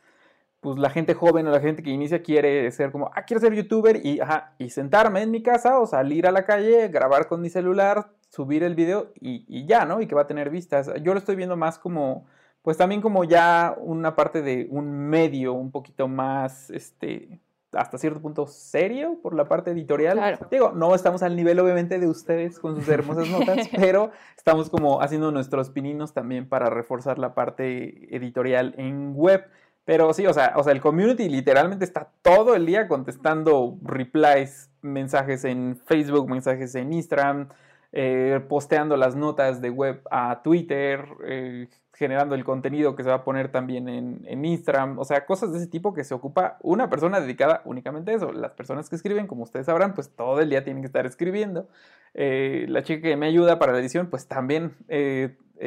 pues 0.63 0.79
la 0.79 0.91
gente 0.91 1.15
joven 1.15 1.49
o 1.49 1.51
la 1.51 1.59
gente 1.59 1.83
que 1.83 1.91
inicia 1.91 2.23
quiere 2.23 2.71
ser 2.71 2.93
como, 2.93 3.11
ah, 3.13 3.25
quiero 3.25 3.41
ser 3.41 3.53
youtuber 3.53 4.01
y, 4.07 4.21
ajá, 4.21 4.55
y 4.59 4.71
sentarme 4.71 5.21
en 5.21 5.33
mi 5.33 5.43
casa 5.43 5.81
o 5.81 5.87
salir 5.87 6.25
a 6.25 6.31
la 6.31 6.45
calle, 6.45 6.87
grabar 6.87 7.27
con 7.27 7.41
mi 7.41 7.51
celular, 7.51 8.13
subir 8.29 8.63
el 8.63 8.77
video 8.77 9.13
y, 9.21 9.45
y 9.49 9.67
ya, 9.67 9.85
¿no? 9.85 10.01
Y 10.01 10.07
que 10.07 10.15
va 10.15 10.23
a 10.23 10.27
tener 10.29 10.51
vistas. 10.51 10.89
Yo 11.03 11.15
lo 11.15 11.19
estoy 11.19 11.35
viendo 11.35 11.57
más 11.57 11.81
como, 11.81 12.27
pues 12.63 12.77
también 12.77 13.01
como 13.01 13.25
ya 13.25 13.75
una 13.77 14.15
parte 14.15 14.41
de 14.41 14.69
un 14.71 14.89
medio 14.93 15.53
un 15.53 15.73
poquito 15.73 16.07
más, 16.07 16.71
este, 16.71 17.41
hasta 17.73 17.99
cierto 17.99 18.21
punto 18.21 18.47
serio 18.47 19.19
por 19.21 19.35
la 19.35 19.49
parte 19.49 19.73
editorial. 19.73 20.17
Claro. 20.17 20.47
Digo, 20.49 20.73
no 20.73 20.95
estamos 20.95 21.25
al 21.25 21.35
nivel 21.35 21.59
obviamente 21.59 21.99
de 21.99 22.07
ustedes 22.07 22.61
con 22.61 22.77
sus 22.77 22.89
hermosas 22.89 23.29
notas, 23.29 23.69
pero 23.77 24.13
estamos 24.37 24.71
como 24.71 25.01
haciendo 25.01 25.33
nuestros 25.33 25.71
pininos 25.71 26.13
también 26.13 26.49
para 26.49 26.71
reforzar 26.71 27.19
la 27.19 27.35
parte 27.35 28.15
editorial 28.15 28.75
en 28.77 29.13
web. 29.17 29.45
Pero 29.85 30.13
sí, 30.13 30.27
o 30.27 30.33
sea, 30.33 30.55
o 30.57 30.63
sea, 30.63 30.73
el 30.73 30.81
community 30.81 31.29
literalmente 31.29 31.85
está 31.85 32.09
todo 32.23 32.55
el 32.55 32.67
día 32.67 32.87
contestando 32.87 33.79
replies, 33.83 34.71
mensajes 34.81 35.45
en 35.45 35.77
Facebook, 35.87 36.29
mensajes 36.29 36.75
en 36.77 36.93
Instagram, 36.93 37.49
eh, 37.91 38.41
posteando 38.49 38.97
las 38.97 39.17
notas 39.17 39.61
de 39.61 39.71
web 39.71 40.01
a 40.11 40.41
Twitter, 40.43 41.05
eh, 41.27 41.69
generando 41.93 42.35
el 42.35 42.45
contenido 42.45 42.95
que 42.95 43.03
se 43.03 43.11
va 43.11 43.17
a 43.17 43.25
poner 43.25 43.51
también 43.51 43.89
en, 43.89 44.23
en, 44.25 44.45
Instagram, 44.45 44.99
o 44.99 45.05
sea, 45.05 45.27
cosas 45.27 45.53
de 45.53 45.59
ese 45.59 45.67
tipo 45.67 45.93
que 45.93 46.05
se 46.05 46.15
ocupa 46.15 46.59
una 46.63 46.89
persona 46.89 47.21
dedicada 47.21 47.61
únicamente 47.65 48.13
a 48.13 48.15
eso. 48.15 48.33
Las 48.33 48.53
personas 48.53 48.89
que 48.89 48.97
escriben, 48.97 49.27
como 49.27 49.43
ustedes 49.43 49.67
sabrán, 49.67 49.95
pues 49.95 50.11
todo 50.11 50.41
el 50.41 50.49
día 50.49 50.65
tienen 50.65 50.83
que 50.83 50.87
estar 50.87 51.07
escribiendo. 51.07 51.69
Eh, 52.15 52.67
la 52.69 52.83
chica 52.83 53.03
que 53.03 53.17
me 53.17 53.27
ayuda 53.27 53.59
para 53.59 53.73
la 53.73 53.81
edición, 53.81 54.09
pues 54.09 54.27
también 54.27 54.75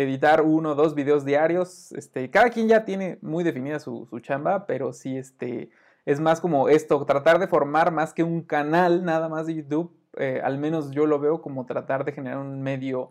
editar 0.01 0.41
uno 0.41 0.71
o 0.71 0.75
dos 0.75 0.95
videos 0.95 1.25
diarios. 1.25 1.91
Este, 1.93 2.29
cada 2.29 2.49
quien 2.49 2.67
ya 2.67 2.85
tiene 2.85 3.17
muy 3.21 3.43
definida 3.43 3.79
su, 3.79 4.05
su 4.09 4.19
chamba, 4.19 4.65
pero 4.67 4.93
sí, 4.93 5.17
este, 5.17 5.69
es 6.05 6.19
más 6.19 6.41
como 6.41 6.69
esto, 6.69 7.03
tratar 7.05 7.39
de 7.39 7.47
formar 7.47 7.91
más 7.91 8.13
que 8.13 8.23
un 8.23 8.41
canal 8.41 9.03
nada 9.05 9.29
más 9.29 9.47
de 9.47 9.55
YouTube 9.55 9.91
eh, 10.17 10.41
al 10.43 10.57
menos 10.57 10.91
yo 10.91 11.05
lo 11.05 11.19
veo 11.19 11.41
como 11.41 11.65
tratar 11.65 12.05
de 12.05 12.13
generar 12.13 12.39
un 12.39 12.61
medio 12.61 13.09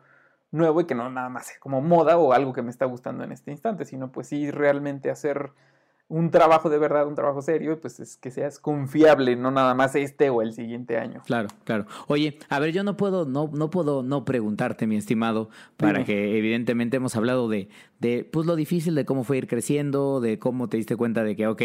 nuevo 0.50 0.80
y 0.80 0.86
que 0.86 0.94
no 0.94 1.10
nada 1.10 1.28
más 1.28 1.46
sea 1.46 1.58
como 1.60 1.80
moda 1.80 2.16
o 2.16 2.32
algo 2.32 2.52
que 2.52 2.62
me 2.62 2.70
está 2.70 2.86
gustando 2.86 3.24
en 3.24 3.32
este 3.32 3.50
instante, 3.50 3.84
sino 3.84 4.10
pues 4.12 4.28
sí 4.28 4.50
realmente 4.50 5.10
hacer 5.10 5.50
un 6.08 6.30
trabajo 6.30 6.68
de 6.68 6.78
verdad, 6.78 7.06
un 7.06 7.14
trabajo 7.14 7.40
serio, 7.40 7.80
pues 7.80 7.98
es 7.98 8.16
que 8.18 8.30
seas 8.30 8.58
confiable, 8.58 9.36
no 9.36 9.50
nada 9.50 9.74
más 9.74 9.94
este 9.94 10.28
o 10.28 10.42
el 10.42 10.52
siguiente 10.52 10.98
año. 10.98 11.22
Claro, 11.24 11.48
claro. 11.64 11.86
Oye, 12.08 12.38
a 12.50 12.58
ver, 12.58 12.72
yo 12.72 12.84
no 12.84 12.96
puedo, 12.96 13.24
no, 13.24 13.50
no 13.52 13.70
puedo 13.70 14.02
no 14.02 14.24
preguntarte, 14.24 14.86
mi 14.86 14.96
estimado, 14.96 15.48
para 15.78 16.04
que 16.04 16.36
evidentemente 16.36 16.98
hemos 16.98 17.16
hablado 17.16 17.48
de, 17.48 17.68
de 18.00 18.28
pues 18.30 18.46
lo 18.46 18.54
difícil 18.54 18.94
de 18.94 19.06
cómo 19.06 19.24
fue 19.24 19.38
ir 19.38 19.46
creciendo, 19.46 20.20
de 20.20 20.38
cómo 20.38 20.68
te 20.68 20.76
diste 20.76 20.94
cuenta 20.94 21.24
de 21.24 21.36
que, 21.36 21.46
ok, 21.46 21.62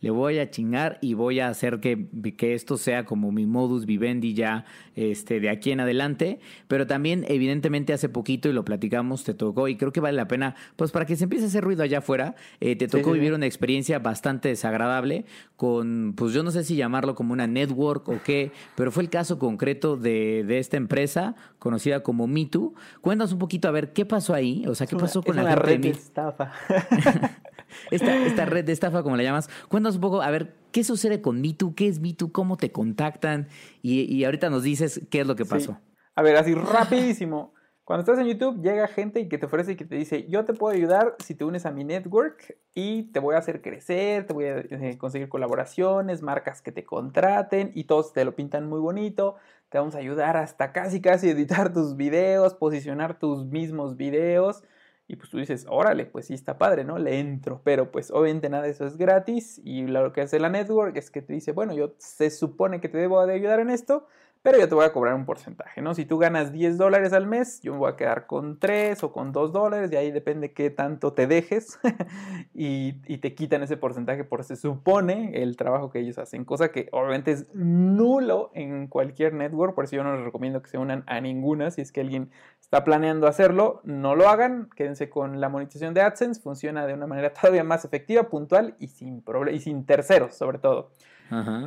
le 0.00 0.10
voy 0.10 0.38
a 0.38 0.50
chingar 0.50 0.98
y 1.02 1.12
voy 1.12 1.40
a 1.40 1.48
hacer 1.48 1.80
que, 1.80 2.08
que 2.36 2.54
esto 2.54 2.78
sea 2.78 3.04
como 3.04 3.30
mi 3.30 3.44
modus 3.44 3.84
vivendi 3.84 4.32
ya 4.32 4.64
este, 4.94 5.38
de 5.38 5.50
aquí 5.50 5.70
en 5.70 5.80
adelante, 5.80 6.40
pero 6.66 6.86
también 6.86 7.26
evidentemente 7.28 7.92
hace 7.92 8.08
poquito, 8.08 8.48
y 8.48 8.54
lo 8.54 8.64
platicamos, 8.64 9.22
te 9.24 9.34
tocó, 9.34 9.68
y 9.68 9.76
creo 9.76 9.92
que 9.92 10.00
vale 10.00 10.16
la 10.16 10.28
pena, 10.28 10.54
pues 10.76 10.90
para 10.92 11.04
que 11.04 11.14
se 11.16 11.24
empiece 11.24 11.44
a 11.44 11.48
hacer 11.48 11.62
ruido 11.62 11.82
allá 11.82 11.98
afuera, 11.98 12.36
eh, 12.60 12.74
te 12.74 12.88
tocó 12.88 13.10
sí, 13.10 13.14
sí, 13.14 13.20
vivir 13.20 13.34
una 13.34 13.46
experiencia 13.46 13.91
bastante 13.98 14.48
desagradable 14.48 15.24
con, 15.56 16.14
pues 16.16 16.32
yo 16.32 16.42
no 16.42 16.50
sé 16.50 16.64
si 16.64 16.76
llamarlo 16.76 17.14
como 17.14 17.32
una 17.32 17.46
network 17.46 18.08
o 18.08 18.20
qué, 18.24 18.52
pero 18.74 18.90
fue 18.90 19.02
el 19.02 19.10
caso 19.10 19.38
concreto 19.38 19.96
de, 19.96 20.44
de 20.46 20.58
esta 20.58 20.76
empresa 20.76 21.34
conocida 21.58 22.02
como 22.02 22.26
MeToo. 22.26 22.74
Cuéntanos 23.00 23.32
un 23.32 23.38
poquito 23.38 23.68
a 23.68 23.70
ver 23.70 23.92
qué 23.92 24.04
pasó 24.04 24.34
ahí, 24.34 24.64
o 24.66 24.74
sea, 24.74 24.86
qué 24.86 24.96
pasó 24.96 25.22
con 25.22 25.38
es 25.38 25.44
la 25.44 25.52
una 25.52 25.52
gente 25.52 25.66
red 25.66 25.80
de 25.80 25.92
de 25.92 25.98
estafa. 25.98 26.52
esta, 27.90 28.16
esta 28.26 28.44
red 28.44 28.64
de 28.64 28.72
estafa, 28.72 29.02
como 29.02 29.16
la 29.16 29.22
llamas. 29.22 29.48
Cuéntanos 29.68 29.96
un 29.96 30.00
poco, 30.00 30.22
a 30.22 30.30
ver, 30.30 30.54
¿qué 30.72 30.84
sucede 30.84 31.20
con 31.20 31.40
MeToo? 31.40 31.74
¿Qué 31.74 31.88
es 31.88 32.00
MeToo? 32.00 32.32
¿Cómo 32.32 32.56
te 32.56 32.72
contactan? 32.72 33.48
Y, 33.82 34.02
y 34.02 34.24
ahorita 34.24 34.50
nos 34.50 34.62
dices 34.62 35.02
qué 35.10 35.20
es 35.20 35.26
lo 35.26 35.36
que 35.36 35.44
pasó. 35.44 35.72
Sí. 35.72 35.92
A 36.14 36.22
ver, 36.22 36.36
así 36.36 36.54
rapidísimo. 36.54 37.54
Cuando 37.84 38.02
estás 38.02 38.20
en 38.20 38.32
YouTube, 38.32 38.62
llega 38.62 38.86
gente 38.86 39.18
y 39.18 39.28
que 39.28 39.38
te 39.38 39.46
ofrece 39.46 39.72
y 39.72 39.76
que 39.76 39.84
te 39.84 39.96
dice, 39.96 40.28
yo 40.28 40.44
te 40.44 40.54
puedo 40.54 40.72
ayudar 40.72 41.16
si 41.18 41.34
te 41.34 41.44
unes 41.44 41.66
a 41.66 41.72
mi 41.72 41.82
network 41.82 42.56
y 42.74 43.10
te 43.10 43.18
voy 43.18 43.34
a 43.34 43.38
hacer 43.38 43.60
crecer, 43.60 44.24
te 44.24 44.32
voy 44.32 44.44
a 44.44 44.58
eh, 44.58 44.96
conseguir 44.98 45.28
colaboraciones, 45.28 46.22
marcas 46.22 46.62
que 46.62 46.70
te 46.70 46.84
contraten 46.84 47.72
y 47.74 47.84
todos 47.84 48.12
te 48.12 48.24
lo 48.24 48.36
pintan 48.36 48.68
muy 48.68 48.78
bonito. 48.78 49.34
Te 49.68 49.78
vamos 49.78 49.96
a 49.96 49.98
ayudar 49.98 50.36
hasta 50.36 50.72
casi 50.72 51.00
casi 51.00 51.30
editar 51.30 51.72
tus 51.72 51.96
videos, 51.96 52.54
posicionar 52.54 53.18
tus 53.18 53.46
mismos 53.46 53.96
videos. 53.96 54.62
Y 55.08 55.16
pues 55.16 55.30
tú 55.30 55.38
dices, 55.38 55.66
órale, 55.68 56.06
pues 56.06 56.26
sí 56.26 56.34
está 56.34 56.58
padre, 56.58 56.84
¿no? 56.84 56.98
Le 56.98 57.18
entro. 57.18 57.62
Pero 57.64 57.90
pues 57.90 58.12
obviamente 58.12 58.48
nada 58.48 58.62
de 58.62 58.70
eso 58.70 58.86
es 58.86 58.96
gratis. 58.96 59.60
Y 59.64 59.88
lo 59.88 60.12
que 60.12 60.20
hace 60.20 60.38
la 60.38 60.50
network 60.50 60.96
es 60.96 61.10
que 61.10 61.20
te 61.20 61.32
dice, 61.32 61.50
bueno, 61.50 61.74
yo 61.74 61.94
se 61.98 62.30
supone 62.30 62.80
que 62.80 62.88
te 62.88 62.98
debo 62.98 63.26
de 63.26 63.34
ayudar 63.34 63.58
en 63.58 63.70
esto, 63.70 64.06
pero 64.42 64.58
yo 64.58 64.68
te 64.68 64.74
voy 64.74 64.84
a 64.84 64.92
cobrar 64.92 65.14
un 65.14 65.24
porcentaje, 65.24 65.80
¿no? 65.82 65.94
Si 65.94 66.04
tú 66.04 66.18
ganas 66.18 66.52
10 66.52 66.76
dólares 66.76 67.12
al 67.12 67.28
mes, 67.28 67.60
yo 67.62 67.72
me 67.72 67.78
voy 67.78 67.92
a 67.92 67.96
quedar 67.96 68.26
con 68.26 68.58
3 68.58 69.02
o 69.04 69.12
con 69.12 69.30
2 69.30 69.52
dólares, 69.52 69.92
y 69.92 69.96
ahí 69.96 70.10
depende 70.10 70.52
qué 70.52 70.68
tanto 70.68 71.12
te 71.12 71.28
dejes, 71.28 71.78
y, 72.54 72.96
y, 73.06 73.18
te 73.18 73.34
quitan 73.34 73.62
ese 73.62 73.76
porcentaje 73.76 74.24
por 74.24 74.42
se 74.42 74.56
supone 74.56 75.30
el 75.42 75.56
trabajo 75.56 75.90
que 75.90 76.00
ellos 76.00 76.18
hacen, 76.18 76.44
cosa 76.44 76.72
que 76.72 76.88
obviamente 76.90 77.30
es 77.30 77.54
nulo 77.54 78.50
en 78.54 78.88
cualquier 78.88 79.32
network, 79.32 79.76
por 79.76 79.84
eso 79.84 79.96
yo 79.96 80.02
no 80.02 80.16
les 80.16 80.24
recomiendo 80.24 80.60
que 80.60 80.70
se 80.70 80.78
unan 80.78 81.04
a 81.06 81.20
ninguna, 81.20 81.70
si 81.70 81.80
es 81.80 81.92
que 81.92 82.00
alguien 82.00 82.30
está 82.60 82.82
planeando 82.82 83.28
hacerlo, 83.28 83.80
no 83.84 84.16
lo 84.16 84.28
hagan, 84.28 84.68
quédense 84.74 85.08
con 85.08 85.40
la 85.40 85.48
monetización 85.50 85.94
de 85.94 86.00
AdSense, 86.00 86.40
funciona 86.40 86.86
de 86.86 86.94
una 86.94 87.06
manera 87.06 87.32
todavía 87.40 87.62
más 87.62 87.84
efectiva, 87.84 88.24
puntual 88.28 88.74
y 88.80 88.88
sin, 88.88 89.22
y 89.52 89.60
sin 89.60 89.86
terceros 89.86 90.34
sobre 90.34 90.58
todo. 90.58 90.90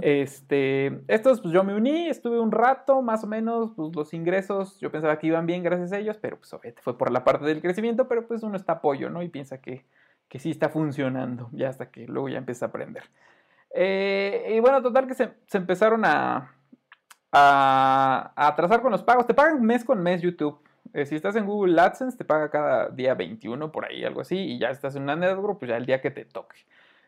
Este, 0.01 1.01
estos, 1.07 1.41
pues 1.41 1.53
yo 1.53 1.63
me 1.63 1.73
uní, 1.73 2.07
estuve 2.07 2.39
un 2.39 2.51
rato, 2.51 3.01
más 3.01 3.23
o 3.23 3.27
menos, 3.27 3.71
pues 3.75 3.95
los 3.95 4.13
ingresos, 4.13 4.79
yo 4.79 4.91
pensaba 4.91 5.17
que 5.17 5.27
iban 5.27 5.47
bien 5.47 5.63
gracias 5.63 5.91
a 5.91 5.97
ellos, 5.97 6.17
pero 6.21 6.37
pues 6.37 6.53
obviamente 6.53 6.81
fue 6.83 6.97
por 6.97 7.11
la 7.11 7.23
parte 7.23 7.45
del 7.45 7.61
crecimiento, 7.61 8.07
pero 8.07 8.27
pues 8.27 8.43
uno 8.43 8.57
está 8.57 8.73
apoyo, 8.73 9.09
¿no? 9.09 9.23
Y 9.23 9.29
piensa 9.29 9.59
que, 9.59 9.85
que 10.27 10.37
sí 10.37 10.51
está 10.51 10.69
funcionando, 10.69 11.49
ya 11.51 11.69
hasta 11.69 11.89
que 11.89 12.05
luego 12.05 12.29
ya 12.29 12.37
empieza 12.37 12.65
a 12.65 12.69
aprender. 12.69 13.03
Eh, 13.73 14.53
y 14.55 14.59
bueno, 14.59 14.81
total 14.83 15.07
que 15.07 15.15
se, 15.15 15.31
se 15.47 15.57
empezaron 15.57 16.05
a, 16.05 16.53
a, 17.31 18.33
a 18.35 18.47
atrasar 18.47 18.81
con 18.81 18.91
los 18.91 19.01
pagos, 19.01 19.25
te 19.25 19.33
pagan 19.33 19.63
mes 19.63 19.83
con 19.83 20.01
mes 20.01 20.21
YouTube. 20.21 20.59
Eh, 20.93 21.05
si 21.05 21.15
estás 21.15 21.35
en 21.35 21.45
Google 21.45 21.81
AdSense, 21.81 22.17
te 22.17 22.23
paga 22.23 22.49
cada 22.49 22.89
día 22.89 23.15
21, 23.15 23.71
por 23.71 23.85
ahí, 23.85 24.05
algo 24.05 24.21
así, 24.21 24.37
y 24.37 24.59
ya 24.59 24.69
estás 24.69 24.95
en 24.95 25.03
una 25.03 25.15
network, 25.15 25.59
pues 25.59 25.69
ya 25.69 25.77
el 25.77 25.85
día 25.87 26.01
que 26.01 26.11
te 26.11 26.23
toque 26.23 26.57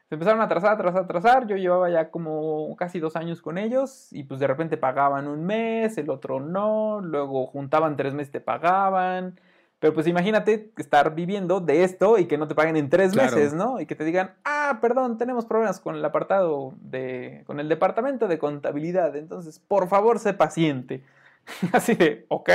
se 0.09 0.15
empezaron 0.15 0.39
a 0.39 0.45
atrasar, 0.45 0.73
atrasar, 0.73 1.03
atrasar. 1.03 1.47
Yo 1.47 1.57
llevaba 1.57 1.89
ya 1.89 2.09
como 2.11 2.75
casi 2.77 2.99
dos 2.99 3.15
años 3.15 3.41
con 3.41 3.57
ellos 3.57 4.07
y 4.11 4.23
pues 4.23 4.39
de 4.39 4.47
repente 4.47 4.77
pagaban 4.77 5.27
un 5.27 5.45
mes, 5.45 5.97
el 5.97 6.09
otro 6.09 6.39
no, 6.39 7.01
luego 7.01 7.45
juntaban 7.47 7.97
tres 7.97 8.13
meses, 8.13 8.31
te 8.31 8.39
pagaban. 8.39 9.39
Pero 9.79 9.93
pues 9.93 10.07
imagínate 10.07 10.71
estar 10.77 11.13
viviendo 11.13 11.59
de 11.59 11.83
esto 11.83 12.17
y 12.17 12.25
que 12.25 12.37
no 12.37 12.47
te 12.47 12.55
paguen 12.55 12.77
en 12.77 12.89
tres 12.89 13.11
claro. 13.11 13.35
meses, 13.35 13.53
¿no? 13.53 13.79
Y 13.79 13.85
que 13.85 13.95
te 13.95 14.05
digan, 14.05 14.31
ah, 14.43 14.79
perdón, 14.81 15.17
tenemos 15.17 15.45
problemas 15.45 15.79
con 15.79 15.95
el 15.95 16.03
apartado 16.03 16.73
de, 16.79 17.43
con 17.45 17.59
el 17.59 17.69
departamento 17.69 18.27
de 18.27 18.39
contabilidad, 18.39 19.15
entonces 19.15 19.59
por 19.59 19.87
favor 19.87 20.19
sé 20.19 20.33
paciente. 20.33 21.03
Así 21.73 21.95
de, 21.95 22.25
ok. 22.29 22.49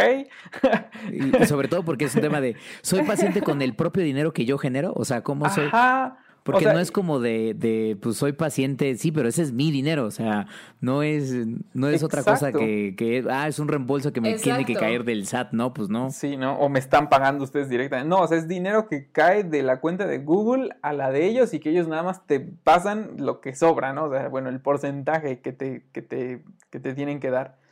y, 1.13 1.45
sobre 1.47 1.69
todo 1.69 1.85
porque 1.85 2.07
es 2.07 2.15
un 2.15 2.23
tema 2.23 2.41
de, 2.41 2.57
¿soy 2.81 3.03
paciente 3.03 3.43
con 3.43 3.63
el 3.63 3.75
propio 3.75 4.03
dinero 4.03 4.33
que 4.33 4.45
yo 4.45 4.59
genero? 4.59 4.93
O 4.97 5.05
sea, 5.05 5.23
¿cómo 5.23 5.49
soy? 5.51 5.67
Ajá. 5.67 6.22
Porque 6.43 6.59
o 6.59 6.63
sea, 6.63 6.73
no 6.73 6.81
es 6.81 6.91
como 6.91 7.21
de, 7.21 7.55
de, 7.55 7.97
pues 8.01 8.17
soy 8.17 8.33
paciente, 8.33 8.97
sí, 8.97 9.13
pero 9.13 9.29
ese 9.29 9.43
es 9.43 9.53
mi 9.53 9.71
dinero, 9.71 10.07
o 10.07 10.11
sea, 10.11 10.47
no 10.81 11.05
es, 11.05 11.33
no 11.73 11.89
es 11.89 12.03
otra 12.03 12.25
cosa 12.25 12.51
que, 12.51 12.95
que, 12.97 13.25
ah, 13.31 13.47
es 13.47 13.61
un 13.61 13.69
reembolso 13.69 14.13
que 14.13 14.21
me 14.21 14.31
exacto. 14.31 14.57
tiene 14.57 14.65
que 14.65 14.75
caer 14.75 15.05
del 15.05 15.27
SAT, 15.27 15.53
no, 15.53 15.73
pues 15.73 15.89
no. 15.89 16.11
Sí, 16.11 16.37
¿no? 16.37 16.55
O 16.55 16.69
me 16.69 16.81
están 16.81 17.09
pagando 17.09 17.45
ustedes 17.45 17.69
directamente. 17.69 18.09
No, 18.09 18.23
o 18.23 18.27
sea, 18.27 18.39
es 18.39 18.49
dinero 18.49 18.89
que 18.89 19.11
cae 19.13 19.45
de 19.45 19.63
la 19.63 19.81
cuenta 19.81 20.07
de 20.07 20.19
Google 20.19 20.71
a 20.83 20.93
la 20.93 21.13
de 21.13 21.27
ellos 21.27 21.55
y 21.55 21.61
que 21.61 21.71
ellos 21.71 21.87
nada 21.87 22.03
más 22.03 22.27
te 22.27 22.41
pasan 22.41 23.13
lo 23.19 23.41
que 23.41 23.55
sobra, 23.55 23.93
¿no? 23.93 24.07
O 24.07 24.11
sea, 24.11 24.29
bueno, 24.29 24.49
el 24.49 24.61
porcentaje 24.61 25.41
que 25.41 25.53
te, 25.53 25.87
que 25.93 26.03
te, 26.03 26.43
que 26.71 26.81
te 26.81 26.95
tienen 26.95 27.21
que 27.21 27.31
dar. 27.31 27.63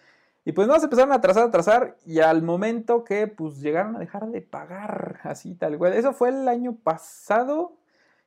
Y 0.44 0.52
pues 0.52 0.66
no, 0.68 0.78
se 0.78 0.84
empezaron 0.84 1.12
a 1.12 1.16
atrasar, 1.16 1.44
a 1.44 1.46
atrasar, 1.46 1.96
y 2.06 2.20
al 2.20 2.42
momento 2.42 3.04
que 3.04 3.26
pues 3.26 3.60
llegaron 3.60 3.96
a 3.96 3.98
dejar 3.98 4.28
de 4.28 4.40
pagar, 4.40 5.20
así 5.22 5.54
tal 5.54 5.76
cual. 5.76 5.92
Eso 5.92 6.12
fue 6.12 6.30
el 6.30 6.48
año 6.48 6.76
pasado, 6.76 7.76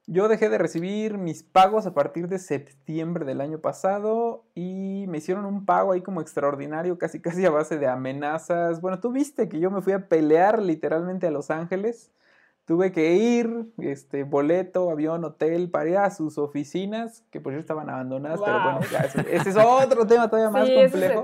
yo 0.06 0.28
dejé 0.28 0.50
de 0.50 0.58
recibir 0.58 1.18
mis 1.18 1.44
pagos 1.44 1.86
a 1.86 1.94
partir 1.94 2.28
de 2.28 2.40
septiembre 2.40 3.26
del 3.26 3.42
año 3.42 3.60
pasado 3.60 4.46
y 4.54 5.06
me 5.08 5.20
hicieron 5.20 5.46
un 5.46 5.66
pago 5.66 5.94
ahí 5.94 6.02
como 6.02 6.22
extraordinario, 6.22 6.98
casi 6.98 7.20
casi 7.22 7.46
a 7.46 7.50
base 7.50 7.78
de 7.78 7.88
amenazas. 7.88 8.82
Bueno, 8.82 9.00
tú 9.00 9.12
viste 9.12 9.48
que 9.50 9.60
yo 9.60 9.72
me 9.72 9.82
fui 9.82 9.94
a 9.94 10.08
pelear 10.08 10.62
literalmente 10.62 11.28
a 11.28 11.32
Los 11.32 11.50
Ángeles. 11.52 12.12
Tuve 12.66 12.94
que 12.94 13.16
ir, 13.16 13.68
este, 13.80 14.24
boleto, 14.24 14.90
avión, 14.90 15.26
hotel, 15.26 15.70
para 15.70 15.90
ir 15.90 15.98
a 15.98 16.10
sus 16.12 16.38
oficinas, 16.38 17.26
que 17.30 17.42
por 17.42 17.52
cierto 17.52 17.64
estaban 17.64 17.90
abandonadas, 17.90 18.40
wow. 18.40 18.46
pero 18.46 18.64
bueno, 18.64 18.80
ya, 18.90 19.00
ese, 19.00 19.36
ese, 19.36 19.50
es 19.50 19.58
otro 19.58 20.08
tema 20.08 20.30
todavía 20.30 20.50
más 20.50 20.68
sí, 20.68 20.74
complejo. 20.74 21.24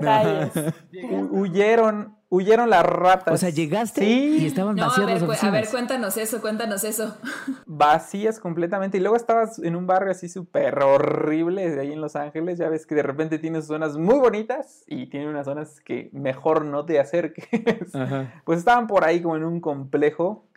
Huyeron, 1.30 2.18
huyeron 2.28 2.68
las 2.68 2.84
ratas. 2.84 3.34
O 3.34 3.36
sea, 3.38 3.48
llegaste 3.50 4.02
sí. 4.02 4.38
y 4.40 4.46
estaban 4.46 4.76
no, 4.76 4.86
vacías 4.86 4.98
a 4.98 5.06
ver, 5.06 5.20
las 5.20 5.30
oficinas. 5.30 5.54
A 5.54 5.60
ver, 5.60 5.68
cuéntanos 5.68 6.16
eso, 6.16 6.40
cuéntanos 6.40 6.84
eso. 6.84 7.16
Vacías 7.66 8.38
completamente. 8.38 8.98
Y 8.98 9.00
luego 9.00 9.16
estabas 9.16 9.58
en 9.58 9.76
un 9.76 9.86
barrio 9.86 10.12
así 10.12 10.28
súper 10.28 10.82
horrible 10.82 11.70
de 11.70 11.80
ahí 11.80 11.92
en 11.92 12.02
Los 12.02 12.16
Ángeles. 12.16 12.58
Ya 12.58 12.68
ves 12.68 12.86
que 12.86 12.94
de 12.94 13.02
repente 13.02 13.38
tienes 13.38 13.66
zonas 13.66 13.96
muy 13.96 14.18
bonitas 14.18 14.84
y 14.86 15.06
tiene 15.06 15.28
unas 15.28 15.46
zonas 15.46 15.80
que 15.80 16.10
mejor 16.12 16.64
no 16.64 16.84
te 16.84 17.00
acerques. 17.00 17.94
Ajá. 17.94 18.42
Pues 18.44 18.58
estaban 18.58 18.86
por 18.86 19.04
ahí 19.04 19.22
como 19.22 19.36
en 19.36 19.44
un 19.44 19.60
complejo 19.60 20.49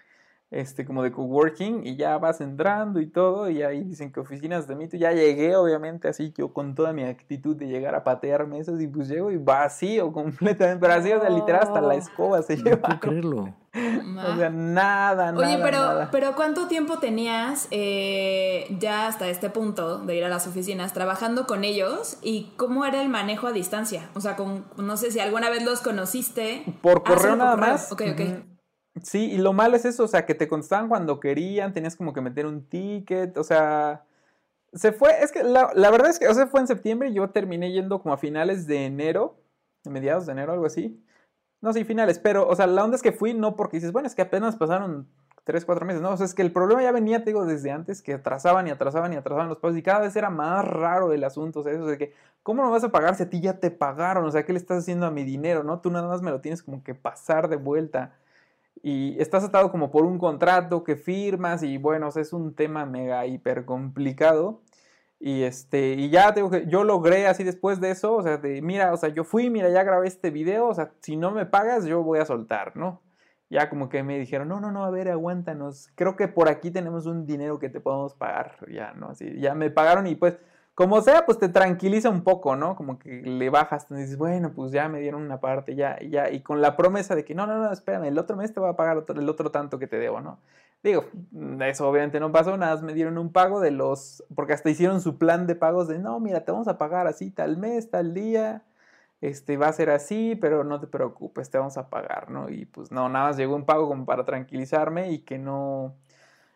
este, 0.54 0.86
como 0.86 1.04
de 1.04 1.12
coworking 1.12 1.86
y 1.86 1.96
ya 1.96 2.18
vas 2.18 2.42
entrando 2.42 3.00
y 3.00 3.08
todo 3.08 3.50
y 3.50 3.62
ahí 3.64 3.84
dicen 3.84 4.12
que 4.12 4.20
oficinas 4.20 4.68
de 4.68 4.76
mito, 4.76 4.98
ya 4.98 5.12
llegué 5.12 5.56
obviamente 5.56 6.08
así 6.08 6.34
yo 6.38 6.54
con 6.54 6.76
toda 6.76 6.94
mi 6.94 7.04
actitud 7.04 7.56
de 7.56 7.68
llegar 7.68 7.96
a 7.96 8.04
patear 8.04 8.48
mesas 8.48 8.80
y 8.82 8.88
pues 8.88 9.08
llego 9.08 9.32
y 9.32 9.38
vacío 9.38 10.12
completamente, 10.14 10.80
pero 10.80 10.94
así, 10.94 11.12
o 11.12 11.20
sea, 11.20 11.30
literal 11.30 11.64
hasta 11.64 11.82
la 11.82 11.96
escoba 11.96 12.42
se 12.42 12.58
no 12.58 12.64
lleva. 12.64 12.82
puedo 12.82 13.00
creerlo. 13.00 13.56
O 13.76 14.36
sea, 14.38 14.52
nada, 14.52 15.32
nada. 15.32 15.34
Oye, 15.36 15.58
pero, 15.64 15.80
nada. 15.80 16.10
pero 16.12 16.36
¿cuánto 16.36 16.68
tiempo 16.68 17.00
tenías 17.00 17.68
eh, 17.72 18.68
ya 18.80 19.08
hasta 19.08 19.28
este 19.30 19.50
punto 19.50 19.98
de 19.98 20.16
ir 20.16 20.24
a 20.24 20.30
las 20.30 20.46
oficinas 20.46 20.94
trabajando 20.94 21.48
con 21.48 21.64
ellos? 21.64 22.18
¿Y 22.22 22.54
cómo 22.56 22.86
era 22.86 23.02
el 23.02 23.10
manejo 23.10 23.48
a 23.48 23.52
distancia? 23.52 24.10
O 24.14 24.22
sea, 24.22 24.36
con, 24.36 24.66
no 24.78 24.96
sé 24.96 25.10
si 25.10 25.20
alguna 25.20 25.50
vez 25.50 25.64
los 25.66 25.82
conociste. 25.82 26.64
Por 26.84 27.00
Ah, 27.00 27.04
correo 27.04 27.30
por 27.30 27.38
nada 27.40 27.56
correo. 27.56 27.72
más. 27.74 27.92
Ok, 27.92 28.02
ok. 28.14 28.53
Sí, 29.02 29.32
y 29.32 29.38
lo 29.40 29.54
malo 29.54 29.76
es 29.76 29.86
eso, 29.86 30.04
o 30.04 30.08
sea, 30.08 30.26
que 30.26 30.36
te 30.36 30.48
contestaban 30.48 30.88
cuando 30.88 31.20
querían, 31.20 31.74
tenías 31.74 31.96
como 31.96 32.14
que 32.14 32.22
meter 32.22 32.46
un 32.46 32.64
ticket, 32.70 33.36
o 33.38 33.44
sea, 33.44 34.06
se 34.74 34.92
fue, 34.92 35.24
es 35.24 35.32
que 35.32 35.44
la, 35.44 35.72
la 35.76 35.92
verdad 35.92 36.12
es 36.12 36.20
que, 36.20 36.28
o 36.28 36.34
sea, 36.34 36.48
fue 36.48 36.60
en 36.60 36.68
septiembre 36.68 37.10
y 37.10 37.14
yo 37.16 37.30
terminé 37.32 37.72
yendo 37.72 38.02
como 38.02 38.14
a 38.14 38.18
finales 38.18 38.68
de 38.68 38.86
enero, 38.86 39.38
mediados 39.86 40.28
de 40.28 40.34
enero, 40.34 40.54
algo 40.54 40.66
así. 40.68 41.04
No, 41.62 41.74
sí, 41.74 41.86
finales, 41.86 42.20
pero, 42.20 42.48
o 42.48 42.56
sea, 42.56 42.68
la 42.68 42.84
onda 42.84 42.96
es 42.98 43.02
que 43.02 43.12
fui 43.14 43.34
no 43.34 43.56
porque 43.56 43.78
dices, 43.78 43.92
bueno, 43.94 44.08
es 44.08 44.16
que 44.16 44.22
apenas 44.22 44.56
pasaron 44.58 45.08
tres, 45.44 45.66
cuatro 45.66 45.86
meses, 45.86 46.02
no, 46.02 46.12
o 46.12 46.18
sea, 46.18 46.26
es 46.26 46.36
que 46.36 46.42
el 46.44 46.52
problema 46.54 46.84
ya 46.84 46.92
venía, 46.92 47.20
te 47.20 47.32
digo, 47.32 47.46
desde 47.46 47.72
antes, 47.72 48.02
que 48.02 48.14
atrasaban 48.14 48.68
y 48.68 48.72
atrasaban 48.72 49.14
y 49.14 49.16
atrasaban 49.16 49.50
los 49.50 49.60
pagos 49.60 49.78
y 49.78 49.84
cada 49.84 50.02
vez 50.02 50.16
era 50.16 50.30
más 50.30 50.66
raro 50.66 51.14
el 51.14 51.24
asunto, 51.24 51.62
o 51.62 51.64
sea, 51.64 51.74
eso 51.74 51.86
de 51.86 51.98
que, 51.98 52.14
¿cómo 52.44 52.64
no 52.64 52.72
vas 52.72 52.84
a 52.84 52.90
pagar 52.92 53.16
si 53.16 53.24
a 53.24 53.30
ti 53.30 53.42
ya 53.42 53.60
te 53.60 53.72
pagaron? 53.72 54.26
O 54.26 54.32
sea, 54.32 54.46
¿qué 54.46 54.54
le 54.54 54.60
estás 54.60 54.80
haciendo 54.80 55.06
a 55.06 55.12
mi 55.12 55.24
dinero, 55.24 55.64
no? 55.64 55.80
Tú 55.82 55.90
nada 55.92 56.08
más 56.08 56.22
me 56.22 56.32
lo 56.32 56.42
tienes 56.42 56.64
como 56.64 56.84
que 56.84 56.96
pasar 56.96 57.50
de 57.50 57.58
vuelta 57.58 58.14
y 58.82 59.20
estás 59.22 59.44
atado 59.44 59.72
como 59.72 59.92
por 59.92 60.06
un 60.06 60.18
contrato 60.18 60.84
que 60.84 60.96
firmas 60.96 61.64
y 61.64 61.78
bueno, 61.78 62.10
es 62.10 62.34
un 62.34 62.56
tema 62.56 62.86
mega 62.86 63.26
hiper 63.26 63.66
complicado. 63.66 64.62
Y 65.26 65.44
este, 65.44 65.94
y 65.94 66.10
ya 66.10 66.34
tengo 66.34 66.50
que, 66.50 66.68
yo 66.68 66.84
logré 66.84 67.28
así 67.28 67.46
después 67.46 67.80
de 67.80 67.92
eso, 67.92 68.14
o 68.16 68.24
sea, 68.24 68.42
mira, 68.62 68.92
o 68.92 68.98
sea, 68.98 69.08
yo 69.08 69.24
fui, 69.24 69.50
mira, 69.50 69.70
ya 69.70 69.84
grabé 69.84 70.06
este 70.08 70.32
video, 70.32 70.68
o 70.68 70.74
sea, 70.74 70.92
si 71.00 71.16
no 71.16 71.32
me 71.32 71.46
pagas, 71.46 71.86
yo 71.86 72.04
voy 72.04 72.20
a 72.20 72.26
soltar, 72.26 72.76
¿no? 72.76 73.02
Ya 73.50 73.70
como 73.70 73.88
que 73.88 74.04
me 74.04 74.20
dijeron, 74.20 74.50
no, 74.50 74.60
no, 74.60 74.72
no, 74.74 74.84
a 74.84 74.90
ver, 74.90 75.10
aguántanos, 75.10 75.90
creo 75.96 76.18
que 76.18 76.28
por 76.28 76.50
aquí 76.50 76.72
tenemos 76.72 77.06
un 77.06 77.26
dinero 77.26 77.58
que 77.58 77.70
te 77.70 77.80
podemos 77.80 78.16
pagar, 78.16 78.58
ya, 78.70 78.94
¿no? 78.96 79.12
Así, 79.12 79.40
ya 79.40 79.56
me 79.56 79.70
pagaron 79.70 80.08
y 80.08 80.16
pues, 80.16 80.38
como 80.76 81.02
sea, 81.02 81.26
pues 81.26 81.38
te 81.40 81.50
tranquiliza 81.50 82.10
un 82.10 82.24
poco, 82.24 82.56
¿no? 82.56 82.76
Como 82.76 82.98
que 83.00 83.22
le 83.22 83.50
bajas, 83.50 83.88
te 83.88 83.96
dices, 83.96 84.18
bueno, 84.18 84.54
pues 84.54 84.72
ya 84.72 84.90
me 84.90 85.00
dieron 85.02 85.22
una 85.22 85.40
parte, 85.40 85.76
ya, 85.76 86.00
ya, 86.02 86.32
y 86.32 86.42
con 86.42 86.62
la 86.62 86.76
promesa 86.76 87.16
de 87.16 87.24
que, 87.26 87.36
no, 87.36 87.46
no, 87.48 87.58
no, 87.62 87.72
espérame, 87.72 88.06
el 88.06 88.18
otro 88.18 88.36
mes 88.38 88.54
te 88.54 88.60
va 88.60 88.70
a 88.70 88.76
pagar 88.76 88.98
otro- 88.98 89.20
el 89.20 89.30
otro 89.30 89.52
tanto 89.52 89.78
que 89.80 89.88
te 89.88 89.98
debo, 90.00 90.20
¿no? 90.22 90.40
Digo, 90.84 91.06
eso 91.62 91.88
obviamente 91.90 92.20
no 92.20 92.32
pasó, 92.32 92.58
nada 92.58 92.74
más 92.76 92.84
me 92.84 92.94
dieron 92.94 93.18
un 93.18 93.32
pago 93.32 93.60
de 93.62 93.72
los, 93.72 94.24
porque 94.36 94.54
hasta 94.54 94.70
hicieron 94.70 95.00
su 95.02 95.18
plan 95.18 95.48
de 95.48 95.56
pagos 95.56 95.88
de, 95.88 96.00
no, 96.00 96.20
mira, 96.20 96.44
te 96.44 96.52
vamos 96.52 96.68
a 96.68 96.78
pagar 96.78 97.08
así 97.08 97.32
tal 97.32 97.58
mes, 97.58 97.90
tal 97.90 98.14
día, 98.14 98.64
este, 99.22 99.58
va 99.58 99.68
a 99.68 99.74
ser 99.74 99.90
así, 99.90 100.36
pero 100.40 100.64
no 100.64 100.80
te 100.82 100.88
preocupes, 100.88 101.50
te 101.50 101.58
vamos 101.58 101.78
a 101.78 101.90
pagar, 101.90 102.30
¿no? 102.30 102.50
Y 102.50 102.66
pues 102.66 102.92
no, 102.92 103.08
nada 103.10 103.28
más 103.28 103.38
llegó 103.38 103.56
un 103.56 103.66
pago 103.66 103.88
como 103.88 104.06
para 104.06 104.26
tranquilizarme 104.26 105.12
y 105.12 105.20
que 105.20 105.38
no, 105.38 105.96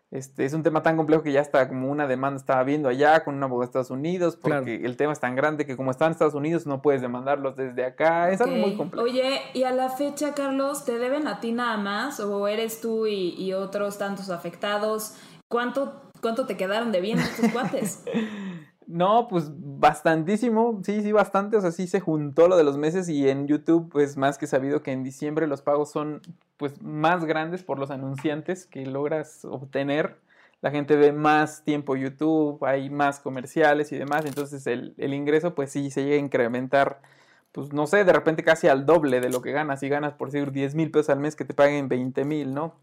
este, 0.10 0.45
es 0.45 0.53
un 0.53 0.64
tema 0.64 0.84
tan 0.84 0.95
complejo 0.95 1.22
que 1.24 1.32
ya 1.34 1.41
está 1.41 1.68
como 1.68 1.91
una 1.91 2.08
demanda 2.08 2.39
estaba 2.39 2.64
viendo 2.64 2.88
allá 2.88 3.24
con 3.24 3.36
un 3.36 3.43
abogado 3.43 3.62
de 3.62 3.66
Estados 3.66 3.91
Unidos, 3.91 4.38
porque 4.38 4.78
Claro. 4.78 4.86
el 4.88 4.95
tema 4.97 5.12
es 5.14 5.20
tan 5.20 5.36
grande 5.36 5.66
que 5.66 5.76
como 5.76 5.91
están 5.91 6.08
en 6.08 6.12
Estados 6.14 6.34
Unidos 6.34 6.66
no 6.66 6.82
puedes 6.82 7.01
demandarlos 7.01 7.55
desde 7.58 7.84
acá, 7.86 8.32
es 8.32 8.39
algo 8.39 8.55
muy 8.55 8.76
complejo. 8.76 9.03
Oye, 9.05 9.41
y 9.53 9.64
a 9.64 9.72
la 9.72 9.89
fecha, 9.89 10.34
Carlos, 10.34 10.86
¿te 10.86 10.97
deben 10.97 11.28
a 11.28 11.39
ti 11.41 11.51
nada 11.51 11.78
más? 11.78 12.20
¿O 12.22 12.47
eres 12.47 12.80
tú 12.80 13.05
y, 13.08 13.36
y 13.38 13.53
otros 13.53 13.97
tantos 13.97 14.30
afectados? 14.30 15.16
¿Cuánto, 15.49 16.01
cuánto 16.22 16.45
te 16.45 16.55
quedaron 16.58 16.91
debiendo 16.91 17.24
estos 17.24 17.51
cuates? 17.51 18.03
No, 18.89 19.28
pues 19.28 19.51
bastantísimo, 19.80 20.82
sí, 20.84 21.02
sí, 21.02 21.12
bastante, 21.12 21.58
o 21.58 21.62
sea, 21.62 21.72
sí 21.72 21.88
se 21.88 22.00
juntó 22.00 22.48
lo 22.48 22.58
de 22.58 22.64
los 22.64 22.78
meses 22.78 23.10
y 23.10 23.30
en 23.30 23.48
YouTube, 23.48 23.90
pues 23.92 24.18
más 24.18 24.38
que 24.38 24.48
sabido 24.48 24.82
que 24.82 24.92
en 24.92 25.04
diciembre 25.04 25.48
los 25.48 25.62
pagos 25.62 25.92
son 25.92 26.22
pues 26.58 26.82
más 26.82 27.26
grandes 27.26 27.64
por 27.64 27.80
los 27.80 27.92
anunciantes 27.92 28.66
que 28.66 28.86
logras 28.86 29.46
obtener. 29.46 30.18
La 30.62 30.72
gente 30.72 30.96
ve 30.96 31.12
más 31.12 31.64
tiempo 31.64 31.96
YouTube, 31.96 32.64
hay 32.66 32.90
más 32.90 33.20
comerciales 33.20 33.92
y 33.92 33.98
demás, 33.98 34.26
entonces 34.26 34.66
el, 34.68 34.96
el 34.98 35.14
ingreso 35.14 35.54
pues 35.54 35.72
sí 35.72 35.92
se 35.92 36.04
llega 36.04 36.16
a 36.16 36.20
incrementar, 36.20 37.02
pues 37.52 37.74
no 37.74 37.88
sé, 37.88 38.04
de 38.04 38.14
repente 38.14 38.44
casi 38.44 38.68
al 38.68 38.86
doble 38.86 39.22
de 39.22 39.30
lo 39.30 39.42
que 39.42 39.52
ganas, 39.52 39.82
si 39.82 39.90
ganas 39.90 40.14
por 40.14 40.32
decir 40.32 40.52
10 40.52 40.76
mil 40.76 40.92
pesos 40.92 41.10
al 41.10 41.20
mes 41.20 41.36
que 41.36 41.46
te 41.46 41.54
paguen 41.54 41.88
20 41.90 42.26
mil, 42.26 42.54
¿no? 42.54 42.76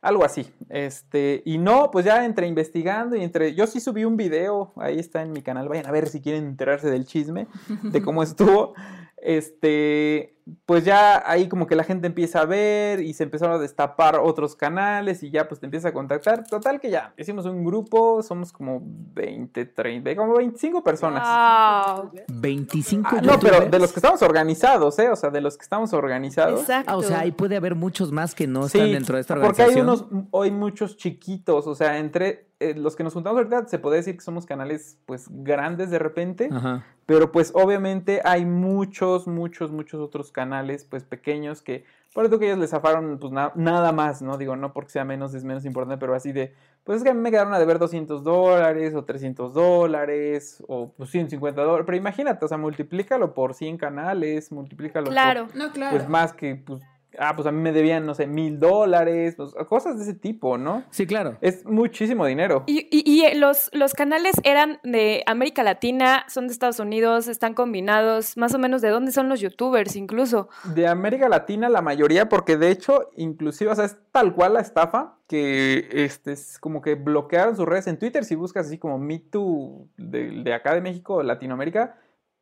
Algo 0.00 0.24
así. 0.24 0.52
Este, 0.68 1.42
y 1.44 1.58
no, 1.58 1.90
pues 1.90 2.04
ya 2.04 2.24
entre 2.24 2.46
investigando 2.46 3.16
y 3.16 3.22
entre. 3.22 3.54
Yo 3.54 3.66
sí 3.66 3.80
subí 3.80 4.04
un 4.04 4.16
video, 4.16 4.72
ahí 4.76 4.98
está 4.98 5.22
en 5.22 5.32
mi 5.32 5.42
canal. 5.42 5.68
Vayan 5.68 5.86
a 5.86 5.90
ver 5.90 6.08
si 6.08 6.20
quieren 6.20 6.44
enterarse 6.44 6.90
del 6.90 7.06
chisme, 7.06 7.48
de 7.82 8.02
cómo 8.02 8.22
estuvo. 8.22 8.74
Este, 9.16 10.37
pues 10.66 10.84
ya 10.84 11.22
ahí 11.30 11.48
como 11.48 11.66
que 11.66 11.76
la 11.76 11.84
gente 11.84 12.06
empieza 12.06 12.40
a 12.40 12.44
ver 12.44 13.00
y 13.00 13.14
se 13.14 13.24
empezaron 13.24 13.56
a 13.56 13.58
destapar 13.58 14.16
otros 14.16 14.56
canales 14.56 15.22
y 15.22 15.30
ya 15.30 15.48
pues 15.48 15.60
te 15.60 15.66
empieza 15.66 15.88
a 15.88 15.92
contactar. 15.92 16.46
Total 16.46 16.80
que 16.80 16.90
ya 16.90 17.12
hicimos 17.16 17.46
un 17.46 17.64
grupo, 17.64 18.22
somos 18.22 18.52
como 18.52 18.80
20, 18.82 19.66
30, 19.66 20.16
como 20.16 20.34
25 20.36 20.82
personas. 20.82 21.22
Wow. 21.26 22.10
25 22.28 23.08
Ah, 23.10 23.20
no, 23.22 23.38
pero 23.38 23.66
de 23.68 23.78
los 23.78 23.92
que 23.92 23.98
estamos 24.00 24.22
organizados, 24.22 24.98
¿eh? 24.98 25.10
O 25.10 25.16
sea, 25.16 25.30
de 25.30 25.40
los 25.40 25.56
que 25.56 25.62
estamos 25.62 25.92
organizados. 25.92 26.60
Exacto. 26.60 26.92
Ah, 26.92 26.96
o 26.96 27.02
sea, 27.02 27.20
ahí 27.20 27.32
puede 27.32 27.56
haber 27.56 27.74
muchos 27.74 28.12
más 28.12 28.34
que 28.34 28.46
no 28.46 28.66
están 28.66 28.86
Sí, 28.86 28.92
dentro 28.92 29.16
de 29.16 29.20
esta 29.22 29.34
porque 29.34 29.62
hay 29.62 29.68
organización. 29.78 30.12
unos, 30.12 30.26
hoy 30.30 30.50
muchos 30.50 30.96
chiquitos, 30.96 31.66
o 31.66 31.74
sea, 31.74 31.98
entre 31.98 32.48
eh, 32.60 32.74
los 32.74 32.96
que 32.96 33.04
nos 33.04 33.14
juntamos 33.14 33.38
ahorita 33.38 33.68
se 33.68 33.78
puede 33.78 33.98
decir 33.98 34.16
que 34.16 34.20
somos 34.20 34.44
canales 34.44 34.98
pues 35.06 35.26
grandes 35.30 35.90
de 35.90 35.98
repente, 36.00 36.48
Ajá. 36.50 36.84
pero 37.06 37.30
pues 37.30 37.52
obviamente 37.54 38.20
hay 38.24 38.44
muchos, 38.44 39.28
muchos, 39.28 39.70
muchos 39.70 40.00
otros 40.00 40.32
canales 40.32 40.37
pues 40.84 41.04
pequeños 41.04 41.62
que, 41.62 41.84
por 42.14 42.24
eso 42.24 42.38
que 42.38 42.46
ellos 42.46 42.58
les 42.58 42.70
zafaron 42.70 43.18
pues 43.18 43.32
na- 43.32 43.52
nada 43.54 43.92
más, 43.92 44.22
¿no? 44.22 44.36
Digo, 44.38 44.56
no 44.56 44.72
porque 44.72 44.90
sea 44.90 45.04
menos, 45.04 45.34
es 45.34 45.44
menos 45.44 45.64
importante, 45.64 45.98
pero 46.00 46.14
así 46.14 46.32
de, 46.32 46.54
pues 46.84 46.98
es 46.98 47.04
que 47.04 47.10
a 47.10 47.14
mí 47.14 47.20
me 47.20 47.30
quedaron 47.30 47.52
a 47.54 47.58
deber 47.58 47.78
200 47.78 48.24
dólares 48.24 48.94
o 48.94 49.04
300 49.04 49.52
dólares 49.54 50.62
o 50.68 50.92
pues 50.96 51.10
150 51.10 51.62
dólares, 51.62 51.84
pero 51.86 51.96
imagínate, 51.98 52.44
o 52.44 52.48
sea, 52.48 52.58
multiplícalo 52.58 53.34
por 53.34 53.54
100 53.54 53.76
canales, 53.78 54.50
multiplícalo 54.52 55.06
por 55.06 55.12
Claro. 55.14 55.48
No, 55.54 55.70
claro. 55.72 55.96
pues 55.96 56.08
más 56.08 56.32
que, 56.32 56.56
pues, 56.56 56.82
ah, 57.18 57.34
pues 57.36 57.46
a 57.46 57.52
mí 57.52 57.60
me 57.60 57.72
debían, 57.72 58.04
no 58.04 58.14
sé, 58.14 58.26
mil 58.26 58.58
dólares, 58.58 59.34
pues, 59.36 59.54
cosas 59.68 59.96
de 59.96 60.02
ese 60.04 60.14
tipo, 60.14 60.58
¿no? 60.58 60.82
Sí, 60.90 61.06
claro. 61.06 61.36
Es 61.40 61.64
muchísimo 61.64 62.26
dinero. 62.26 62.64
Y, 62.66 62.88
y- 62.90 63.02
y, 63.10 63.24
eh, 63.24 63.34
los, 63.36 63.70
los 63.72 63.92
canales 63.94 64.34
eran 64.44 64.78
de 64.82 65.22
América 65.26 65.62
Latina, 65.62 66.24
son 66.28 66.46
de 66.48 66.52
Estados 66.52 66.80
Unidos, 66.80 67.28
están 67.28 67.54
combinados, 67.54 68.36
más 68.36 68.54
o 68.54 68.58
menos 68.58 68.82
de 68.82 68.88
dónde 68.90 69.12
son 69.12 69.28
los 69.28 69.40
youtubers 69.40 69.96
incluso. 69.96 70.48
De 70.74 70.86
América 70.86 71.28
Latina 71.28 71.68
la 71.68 71.82
mayoría, 71.82 72.28
porque 72.28 72.56
de 72.56 72.70
hecho, 72.70 73.10
inclusive, 73.16 73.70
o 73.70 73.74
sea, 73.74 73.84
es 73.86 73.96
tal 74.12 74.34
cual 74.34 74.54
la 74.54 74.60
estafa 74.60 75.14
que 75.28 75.88
este, 75.92 76.32
es 76.32 76.58
como 76.58 76.80
que 76.82 76.94
bloquearon 76.94 77.54
sus 77.54 77.66
redes 77.66 77.86
en 77.86 77.98
Twitter. 77.98 78.24
Si 78.24 78.34
buscas 78.34 78.66
así 78.66 78.78
como 78.78 78.98
Me 78.98 79.18
Too 79.18 79.88
de, 79.96 80.42
de 80.42 80.54
acá 80.54 80.74
de 80.74 80.80
México, 80.80 81.22
Latinoamérica, 81.22 81.96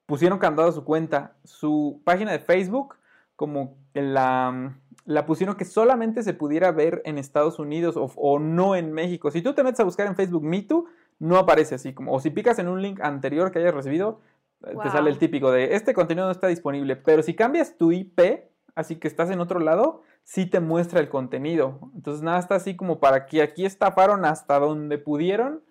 pusieron 0.07 0.39
candado 0.39 0.69
a 0.69 0.73
su 0.73 0.85
cuenta. 0.85 1.35
Su 1.45 2.01
página 2.05 2.31
de 2.31 2.39
Facebook, 2.39 2.95
como 3.35 3.77
la, 4.03 4.77
la 5.05 5.27
pusieron 5.27 5.57
que 5.57 5.65
solamente 5.65 6.23
se 6.23 6.35
pudiera 6.35 6.73
ver 6.73 7.03
en 7.05 7.19
Estados 7.19 7.59
Unidos 7.59 7.97
o, 7.97 8.11
o 8.17 8.39
no 8.39 8.75
en 8.77 8.93
México. 8.93 9.31
Si 9.31 9.43
tú 9.43 9.55
te 9.55 9.63
metes 9.63 9.81
a 9.81 9.85
buscar 9.85 10.07
en 10.07 10.17
Facebook 10.17 10.43
Me 10.43 10.63
Too, 10.63 10.87
no 11.19 11.37
aparece 11.39 11.77
así 11.77 11.95
como, 11.95 12.13
o 12.13 12.21
si 12.21 12.31
picas 12.31 12.59
en 12.59 12.69
un 12.69 12.83
link 12.83 13.01
anterior 13.01 13.51
que 13.51 13.59
hayas 13.61 13.75
recibido, 13.75 14.21
eh, 14.65 14.75
te 14.83 14.91
sale 14.91 15.11
el 15.11 15.19
típico 15.19 15.51
de 15.51 15.75
este 15.75 15.95
contenido 15.95 16.27
no 16.27 16.33
está 16.33 16.49
disponible. 16.49 16.97
Pero 16.97 17.23
si 17.23 17.35
cambias 17.35 17.77
tu 17.77 17.93
IP, 17.93 18.21
así 18.75 18.97
que 18.97 19.09
estás 19.09 19.31
en 19.31 19.41
otro 19.41 19.61
lado, 19.61 20.03
sí 20.25 20.47
te 20.47 20.61
muestra 20.61 21.01
el 21.01 21.09
contenido. 21.09 21.91
Entonces 21.95 22.23
nada 22.23 22.39
está 22.39 22.57
así 22.57 22.77
como 22.77 22.99
para 23.01 23.27
que 23.27 23.43
aquí 23.43 23.65
estafaron 23.65 24.25
hasta 24.25 24.59
donde 24.59 24.99
pudieron 24.99 25.63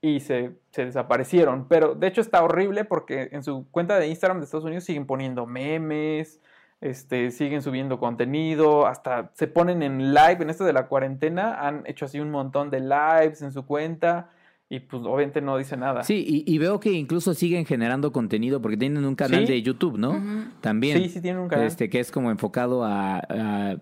y 0.00 0.20
se, 0.20 0.58
se 0.70 0.84
desaparecieron. 0.84 1.66
Pero 1.68 1.94
de 1.94 2.06
hecho 2.06 2.20
está 2.20 2.42
horrible 2.44 2.84
porque 2.84 3.30
en 3.32 3.42
su 3.42 3.66
cuenta 3.70 3.98
de 3.98 4.08
Instagram 4.08 4.38
de 4.38 4.44
Estados 4.44 4.66
Unidos 4.66 4.84
siguen 4.84 5.06
poniendo 5.06 5.46
memes, 5.46 6.40
este, 6.84 7.30
siguen 7.30 7.62
subiendo 7.62 7.98
contenido, 7.98 8.86
hasta 8.86 9.30
se 9.34 9.46
ponen 9.46 9.82
en 9.82 10.12
live, 10.14 10.38
en 10.40 10.50
esto 10.50 10.64
de 10.64 10.72
la 10.72 10.86
cuarentena, 10.86 11.54
han 11.66 11.82
hecho 11.86 12.04
así 12.04 12.20
un 12.20 12.30
montón 12.30 12.70
de 12.70 12.80
lives 12.80 13.42
en 13.42 13.52
su 13.52 13.64
cuenta 13.66 14.30
y 14.68 14.80
pues 14.80 15.02
obviamente 15.04 15.40
no 15.40 15.56
dice 15.56 15.76
nada. 15.76 16.02
Sí, 16.04 16.24
y, 16.26 16.52
y 16.52 16.58
veo 16.58 16.80
que 16.80 16.90
incluso 16.92 17.34
siguen 17.34 17.64
generando 17.64 18.12
contenido 18.12 18.60
porque 18.62 18.76
tienen 18.76 19.04
un 19.04 19.14
canal 19.14 19.46
Sí. 19.46 19.52
de 19.52 19.62
YouTube, 19.62 19.98
¿no? 19.98 20.20
También. 20.60 20.98
sí, 21.02 21.08
sí 21.08 21.20
tienen 21.20 21.42
un 21.42 21.48
canal. 21.48 21.66
Este, 21.66 21.88
que 21.88 22.00
es 22.00 22.10
como 22.10 22.30
enfocado 22.30 22.84
a, 22.84 23.18
a 23.28 23.76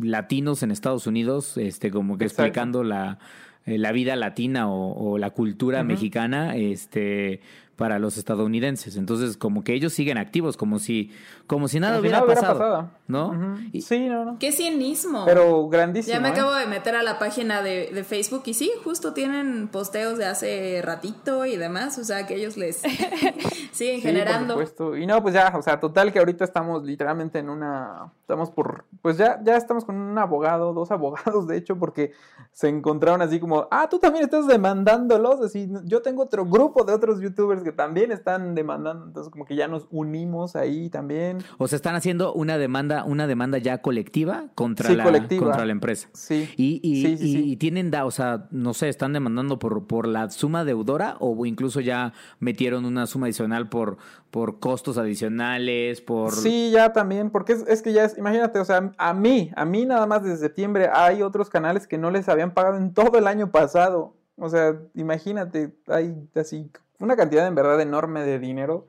latinos 0.00 0.62
en 0.62 0.70
Estados 0.70 1.06
Unidos, 1.06 1.56
este, 1.58 1.90
como 1.90 2.16
que 2.18 2.24
Exacto. 2.24 2.42
explicando 2.44 2.82
la, 2.84 3.18
eh, 3.66 3.78
la 3.78 3.92
vida 3.92 4.16
latina 4.16 4.68
o, 4.70 4.92
o 5.12 5.18
la 5.18 5.30
cultura 5.30 5.84
mexicana, 5.84 6.56
este, 6.56 7.40
para 7.76 7.98
los 7.98 8.16
estadounidenses. 8.18 8.96
Entonces, 8.96 9.36
como 9.36 9.64
que 9.64 9.74
ellos 9.74 9.92
siguen 9.92 10.18
activos, 10.18 10.56
como 10.56 10.78
si, 10.78 11.10
como 11.46 11.68
si 11.68 11.80
nada 11.80 11.94
Como 11.94 12.02
si 12.02 12.08
hubiera, 12.08 12.18
nada 12.18 12.26
hubiera 12.26 12.40
pasado, 12.40 12.90
¿no? 13.12 13.58
Y- 13.72 13.82
Sí, 13.82 14.08
no, 14.08 14.24
no. 14.24 14.38
Qué 14.38 14.50
cinismo. 14.52 15.24
Pero 15.26 15.68
grandísimo. 15.68 16.14
Ya 16.14 16.20
me 16.20 16.28
¿eh? 16.28 16.32
acabo 16.32 16.52
de 16.54 16.66
meter 16.66 16.96
a 16.96 17.02
la 17.02 17.18
página 17.18 17.62
de, 17.62 17.90
de 17.92 18.04
Facebook 18.04 18.42
y 18.46 18.54
sí, 18.54 18.72
justo 18.82 19.12
tienen 19.12 19.68
posteos 19.68 20.18
de 20.18 20.26
hace 20.26 20.80
ratito 20.82 21.44
y 21.46 21.56
demás, 21.56 21.98
o 21.98 22.04
sea 22.04 22.26
que 22.26 22.34
ellos 22.36 22.56
les 22.56 22.76
siguen 23.72 23.96
Sí, 23.96 24.00
generando. 24.00 24.54
por 24.54 24.66
supuesto. 24.66 24.96
Y 24.96 25.06
no, 25.06 25.22
pues 25.22 25.34
ya, 25.34 25.52
o 25.56 25.62
sea, 25.62 25.78
total 25.78 26.12
que 26.12 26.18
ahorita 26.18 26.44
estamos 26.44 26.82
literalmente 26.84 27.38
en 27.38 27.48
una, 27.50 28.12
estamos 28.22 28.50
por, 28.50 28.84
pues 29.02 29.16
ya, 29.18 29.40
ya 29.44 29.56
estamos 29.56 29.84
con 29.84 29.96
un 29.96 30.16
abogado, 30.18 30.72
dos 30.72 30.90
abogados 30.90 31.46
de 31.46 31.56
hecho, 31.56 31.76
porque 31.78 32.12
se 32.52 32.68
encontraron 32.68 33.22
así 33.22 33.38
como, 33.40 33.66
ah, 33.70 33.88
tú 33.90 33.98
también 33.98 34.24
estás 34.24 34.46
demandándolos, 34.46 35.40
así, 35.40 35.68
yo 35.84 36.02
tengo 36.02 36.22
otro 36.22 36.46
grupo 36.46 36.84
de 36.84 36.92
otros 36.92 37.20
youtubers 37.20 37.62
que 37.62 37.72
también 37.72 38.12
están 38.12 38.54
demandando, 38.54 39.06
entonces 39.06 39.30
como 39.30 39.44
que 39.44 39.56
ya 39.56 39.68
nos 39.68 39.86
unimos 39.90 40.56
ahí 40.56 40.88
también. 40.90 41.38
O 41.58 41.68
sea, 41.68 41.76
están 41.76 41.94
haciendo 41.94 42.32
una 42.32 42.58
demanda, 42.58 43.01
una 43.04 43.26
demanda 43.26 43.58
ya 43.58 43.82
colectiva 43.82 44.46
contra, 44.54 44.88
Sí, 44.88 44.96
la, 44.96 45.04
colectiva. 45.04 45.44
contra 45.46 45.64
la 45.66 45.72
empresa. 45.72 46.08
Sí. 46.12 46.48
Y, 46.56 46.80
y, 46.82 47.02
Sí, 47.06 47.16
sí, 47.18 47.24
y- 47.28 47.32
sí. 47.32 47.52
y 47.52 47.56
tienen, 47.56 47.90
da, 47.90 48.04
o 48.04 48.10
sea, 48.10 48.48
no 48.50 48.74
sé, 48.74 48.88
están 48.88 49.12
demandando 49.12 49.58
por, 49.58 49.86
por 49.86 50.06
la 50.08 50.30
suma 50.30 50.64
deudora 50.64 51.16
o 51.20 51.44
incluso 51.46 51.80
ya 51.80 52.12
metieron 52.40 52.84
una 52.84 53.06
suma 53.06 53.26
adicional 53.26 53.68
por, 53.68 53.96
por 54.30 54.58
costos 54.60 54.98
adicionales, 54.98 56.00
por... 56.00 56.32
Sí, 56.32 56.70
ya 56.72 56.92
también, 56.92 57.30
porque 57.30 57.52
es, 57.54 57.64
es 57.68 57.82
que 57.82 57.92
ya 57.92 58.04
es, 58.04 58.16
imagínate, 58.18 58.58
o 58.58 58.64
sea, 58.64 58.92
a 58.96 59.14
mí, 59.14 59.50
a 59.56 59.64
mí 59.64 59.84
nada 59.84 60.06
más 60.06 60.22
desde 60.22 60.38
septiembre 60.38 60.88
hay 60.92 61.22
otros 61.22 61.50
canales 61.50 61.86
que 61.86 61.98
no 61.98 62.10
les 62.10 62.28
habían 62.28 62.52
pagado 62.54 62.76
en 62.76 62.92
todo 62.94 63.18
el 63.18 63.26
año 63.26 63.50
pasado. 63.50 64.14
O 64.36 64.48
sea, 64.48 64.76
imagínate, 64.94 65.74
hay 65.88 66.14
así 66.34 66.70
una 66.98 67.16
cantidad 67.16 67.46
en 67.46 67.54
verdad 67.54 67.80
enorme 67.80 68.22
de 68.22 68.38
dinero 68.38 68.86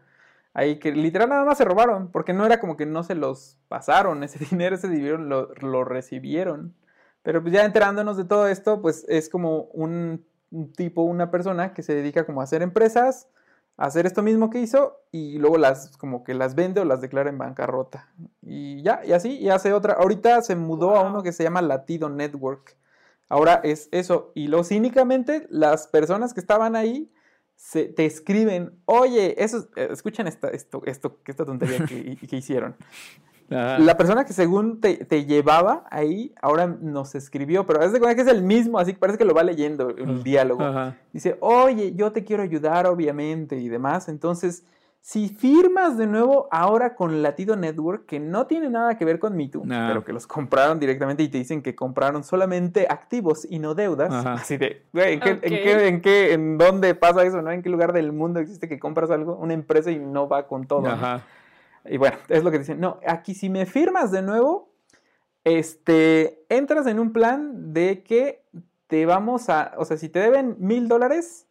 ahí 0.54 0.80
que 0.80 0.92
literal 0.92 1.30
nada 1.30 1.46
más 1.46 1.58
se 1.58 1.66
robaron, 1.66 2.12
porque 2.12 2.34
no 2.34 2.46
era 2.46 2.60
como 2.60 2.78
que 2.78 2.86
no 2.86 3.04
se 3.04 3.16
los 3.16 3.58
pasaron, 3.68 4.24
ese 4.24 4.40
dinero, 4.50 4.76
ese 4.76 4.88
dinero 4.90 5.18
lo, 5.18 5.54
lo 5.56 5.84
recibieron. 5.84 6.76
Pero 7.24 7.42
pues 7.42 7.54
ya 7.54 7.66
enterándonos 7.66 8.18
de 8.18 8.26
todo 8.26 8.48
esto, 8.48 8.82
pues 8.82 9.06
es 9.08 9.30
como 9.30 9.64
un, 9.74 10.26
un 10.52 10.74
tipo, 10.74 11.04
una 11.04 11.32
persona 11.32 11.74
que 11.74 11.84
se 11.84 11.96
dedica 11.96 12.26
como 12.26 12.42
a 12.42 12.44
hacer 12.44 12.62
empresas, 12.62 13.30
a 13.78 13.86
hacer 13.86 14.06
esto 14.06 14.22
mismo 14.22 14.50
que 14.50 14.60
hizo 14.60 15.00
y 15.12 15.40
luego 15.40 15.58
las 15.58 15.98
como 15.98 16.24
que 16.24 16.34
las 16.34 16.54
vende 16.54 16.82
o 16.82 16.86
las 16.86 17.02
declara 17.02 17.30
en 17.30 17.38
bancarrota. 17.38 18.10
Y 18.42 18.84
ya, 18.84 19.02
y 19.04 19.14
así, 19.14 19.38
y 19.38 19.50
hace 19.50 19.74
otra. 19.74 19.94
Ahorita 19.94 20.42
se 20.42 20.56
mudó 20.56 20.96
a 20.96 21.02
uno 21.02 21.24
que 21.24 21.32
se 21.32 21.44
llama 21.44 21.62
Latido 21.62 22.10
Network. 22.10 22.78
Ahora 23.30 23.62
es 23.64 23.90
eso. 23.92 24.32
Y 24.36 24.48
luego 24.48 24.64
cínicamente 24.64 25.48
las 25.50 25.88
personas 25.88 26.34
que 26.34 26.40
estaban 26.40 26.76
ahí 26.76 27.12
se, 27.56 27.86
te 27.86 28.06
escriben, 28.06 28.72
oye, 28.86 29.42
eso, 29.44 29.70
eh, 29.76 29.90
escuchen 29.92 30.28
esta, 30.28 30.50
esto, 30.50 30.82
esto, 30.86 31.20
esta 31.26 31.46
tontería 31.46 31.86
que, 31.86 32.16
que 32.16 32.36
hicieron. 32.36 32.76
Ajá. 33.50 33.78
La 33.78 33.98
persona 33.98 34.26
que 34.26 34.34
según 34.34 34.80
te, 34.80 35.06
te 35.06 35.26
llevaba 35.26 35.86
ahí, 35.92 36.34
ahora 36.42 36.66
nos 36.66 37.14
escribió, 37.14 37.66
pero 37.66 37.84
es 37.84 37.92
de 37.92 38.00
cuenta 38.00 38.16
que 38.16 38.22
es 38.22 38.36
el 38.36 38.42
mismo, 38.42 38.80
así 38.80 38.94
que 38.94 39.00
parece 39.00 39.18
que 39.18 39.26
lo 39.26 39.34
va 39.34 39.44
leyendo 39.44 39.90
el 39.90 40.24
diálogo. 40.24 40.64
Ajá. 40.64 40.98
Dice, 41.12 41.38
oye, 41.40 41.94
yo 41.94 42.12
te 42.12 42.24
quiero 42.24 42.42
ayudar, 42.42 42.88
obviamente, 42.88 43.58
y 43.58 43.68
demás. 43.70 44.08
Entonces, 44.08 44.64
si 45.04 45.28
firmas 45.28 45.98
de 45.98 46.08
nuevo 46.08 46.48
ahora 46.50 46.96
con 46.96 47.22
Latido 47.22 47.58
Network, 47.58 48.06
que 48.06 48.22
no 48.22 48.48
tiene 48.48 48.70
nada 48.70 48.98
que 48.98 49.04
ver 49.04 49.20
con 49.20 49.36
MeToo, 49.36 49.66
pero 49.68 50.06
que 50.06 50.14
los 50.14 50.26
compraron 50.26 50.80
directamente 50.80 51.24
y 51.24 51.28
te 51.28 51.38
dicen 51.38 51.62
que 51.62 51.76
compraron 51.76 52.24
solamente 52.24 52.88
activos 52.90 53.46
y 53.50 53.60
no 53.60 53.76
deudas. 53.76 54.14
Ajá. 54.14 54.36
Así 54.36 54.56
de, 54.56 54.86
güey, 54.94 55.16
¿en 55.16 55.20
qué, 55.20 55.30
en 55.32 55.40
qué, 55.42 55.88
en 55.88 56.02
qué, 56.02 56.32
en 56.32 56.58
dónde 56.58 56.96
pasa 56.96 57.22
eso, 57.24 57.42
no? 57.42 57.52
¿En 57.52 57.62
qué 57.62 57.68
lugar 57.68 57.92
del 57.92 58.14
mundo 58.14 58.40
existe 58.40 58.70
que 58.70 58.80
compras 58.80 59.12
algo, 59.12 59.36
una 59.36 59.54
empresa 59.54 59.92
y 59.92 60.00
no 60.00 60.30
va 60.30 60.48
con 60.48 60.68
todo? 60.68 60.88
Y 61.84 61.98
bueno, 61.98 62.16
es 62.30 62.42
lo 62.46 62.50
que 62.50 62.60
dicen. 62.60 62.80
No, 62.80 63.02
aquí 63.06 63.34
si 63.34 63.50
me 63.50 63.66
firmas 63.66 64.10
de 64.10 64.22
nuevo, 64.22 64.72
este, 65.44 66.46
entras 66.48 66.88
en 66.88 67.00
un 67.00 67.12
plan 67.12 67.74
de 67.74 68.04
que 68.04 68.46
te 68.88 69.06
vamos 69.06 69.50
a, 69.50 69.74
o 69.76 69.84
sea, 69.84 69.98
si 69.98 70.08
te 70.08 70.20
deben 70.20 70.56
mil 70.60 70.88
dólares, 70.88 71.46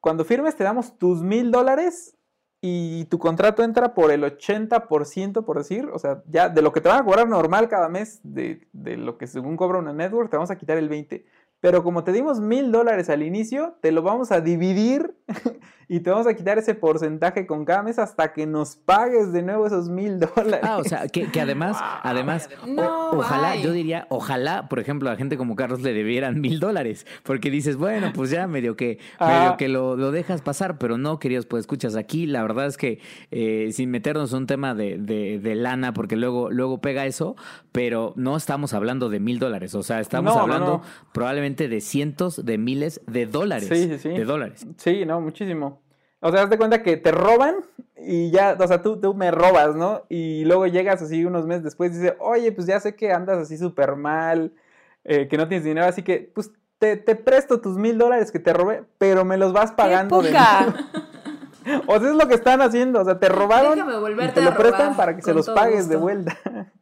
cuando 0.00 0.24
firmes 0.24 0.56
te 0.56 0.64
damos 0.64 0.98
tus 0.98 1.22
mil 1.22 1.52
dólares 1.52 2.16
y 2.62 3.06
tu 3.06 3.18
contrato 3.18 3.62
entra 3.62 3.94
por 3.94 4.10
el 4.10 4.22
80%, 4.22 5.44
por 5.44 5.58
decir, 5.58 5.88
o 5.92 5.98
sea, 5.98 6.22
ya 6.28 6.50
de 6.50 6.60
lo 6.60 6.72
que 6.72 6.82
te 6.82 6.90
van 6.90 7.00
a 7.00 7.04
cobrar 7.04 7.26
normal 7.26 7.68
cada 7.68 7.88
mes, 7.88 8.20
de, 8.22 8.68
de 8.72 8.98
lo 8.98 9.16
que 9.16 9.26
según 9.26 9.56
cobra 9.56 9.78
una 9.78 9.94
network, 9.94 10.30
te 10.30 10.36
vamos 10.36 10.50
a 10.50 10.58
quitar 10.58 10.76
el 10.76 10.90
20%. 10.90 11.24
Pero 11.60 11.82
como 11.82 12.04
te 12.04 12.12
dimos 12.12 12.40
mil 12.40 12.72
dólares 12.72 13.10
al 13.10 13.22
inicio, 13.22 13.76
te 13.82 13.92
lo 13.92 14.02
vamos 14.02 14.32
a 14.32 14.40
dividir 14.40 15.14
y 15.88 16.00
te 16.00 16.10
vamos 16.10 16.26
a 16.28 16.34
quitar 16.34 16.56
ese 16.56 16.74
porcentaje 16.74 17.46
con 17.46 17.64
cada 17.64 17.82
mes 17.82 17.98
hasta 17.98 18.32
que 18.32 18.46
nos 18.46 18.76
pagues 18.76 19.32
de 19.32 19.42
nuevo 19.42 19.66
esos 19.66 19.88
mil 19.88 20.20
dólares. 20.20 20.60
Ah, 20.62 20.78
o 20.78 20.84
sea, 20.84 21.08
que, 21.08 21.30
que 21.30 21.40
además, 21.40 21.76
además, 22.02 22.48
o- 22.64 23.16
ojalá, 23.18 23.54
bye. 23.54 23.62
yo 23.62 23.72
diría, 23.72 24.06
ojalá, 24.08 24.68
por 24.68 24.78
ejemplo, 24.78 25.10
a 25.10 25.16
gente 25.16 25.36
como 25.36 25.56
Carlos 25.56 25.80
le 25.82 25.92
debieran 25.92 26.40
mil 26.40 26.60
dólares, 26.60 27.06
porque 27.24 27.50
dices, 27.50 27.76
bueno, 27.76 28.12
pues 28.14 28.30
ya 28.30 28.46
medio 28.46 28.76
que, 28.76 28.98
Ah. 29.18 29.40
medio 29.40 29.56
que 29.56 29.68
lo, 29.68 29.96
lo 29.96 30.12
dejas 30.12 30.42
pasar, 30.42 30.78
pero 30.78 30.96
no, 30.96 31.18
queridos, 31.18 31.44
pues 31.46 31.62
escuchas 31.62 31.96
aquí, 31.96 32.24
la 32.26 32.40
verdad 32.42 32.66
es 32.66 32.76
que 32.76 33.00
eh, 33.32 33.70
sin 33.72 33.90
meternos 33.90 34.32
en 34.32 34.38
un 34.38 34.46
tema 34.46 34.74
de, 34.74 34.96
de, 34.96 35.40
de 35.40 35.54
lana, 35.56 35.92
porque 35.92 36.14
luego, 36.16 36.50
luego 36.50 36.80
pega 36.80 37.04
eso, 37.04 37.34
pero 37.72 38.12
no 38.16 38.36
estamos 38.36 38.72
hablando 38.74 39.08
de 39.10 39.18
mil 39.20 39.38
dólares, 39.40 39.74
o 39.74 39.82
sea, 39.82 39.98
estamos 40.00 40.32
No, 40.32 40.36
no, 40.38 40.42
hablando 40.44 40.66
no. 40.78 40.82
probablemente 41.12 41.49
de 41.56 41.80
cientos 41.80 42.44
de 42.44 42.58
miles 42.58 43.00
de 43.06 43.26
dólares. 43.26 43.68
Sí, 43.68 43.88
sí, 43.88 43.98
sí. 43.98 44.08
De 44.10 44.24
dólares. 44.24 44.66
Sí, 44.76 45.04
no, 45.04 45.20
muchísimo. 45.20 45.82
O 46.20 46.30
sea, 46.30 46.42
haz 46.42 46.50
de 46.50 46.58
cuenta 46.58 46.82
que 46.82 46.96
te 46.96 47.12
roban 47.12 47.56
y 47.96 48.30
ya, 48.30 48.56
o 48.58 48.66
sea, 48.66 48.82
tú, 48.82 49.00
tú 49.00 49.14
me 49.14 49.30
robas, 49.30 49.74
¿no? 49.74 50.02
Y 50.08 50.44
luego 50.44 50.66
llegas 50.66 51.02
así 51.02 51.24
unos 51.24 51.46
meses 51.46 51.64
después 51.64 51.92
y 51.92 51.98
dices, 51.98 52.14
oye, 52.18 52.52
pues 52.52 52.66
ya 52.66 52.78
sé 52.80 52.94
que 52.94 53.12
andas 53.12 53.38
así 53.38 53.56
súper 53.56 53.96
mal, 53.96 54.52
eh, 55.04 55.28
que 55.28 55.36
no 55.36 55.48
tienes 55.48 55.64
dinero, 55.64 55.86
así 55.86 56.02
que, 56.02 56.30
pues, 56.34 56.50
te, 56.78 56.96
te 56.96 57.14
presto 57.14 57.60
tus 57.60 57.76
mil 57.76 57.98
dólares 57.98 58.32
que 58.32 58.38
te 58.38 58.52
robé, 58.52 58.84
pero 58.98 59.24
me 59.24 59.36
los 59.36 59.52
vas 59.52 59.70
¡Qué 59.70 59.76
pagando. 59.76 60.22
nuevo". 60.22 60.36
O 61.86 62.00
sea, 62.00 62.08
es 62.10 62.16
lo 62.16 62.26
que 62.26 62.34
están 62.34 62.62
haciendo, 62.62 63.00
o 63.00 63.04
sea, 63.04 63.18
te 63.18 63.28
robaron 63.28 63.74
Déjame 63.74 63.96
y 63.96 64.00
volverte 64.00 64.40
te 64.40 64.40
a 64.40 64.50
lo 64.50 64.56
prestan 64.56 64.96
para 64.96 65.14
que 65.14 65.22
se 65.22 65.34
los 65.34 65.44
todo 65.46 65.54
pagues 65.54 65.88
de 65.88 65.96
vuelta. 65.96 66.36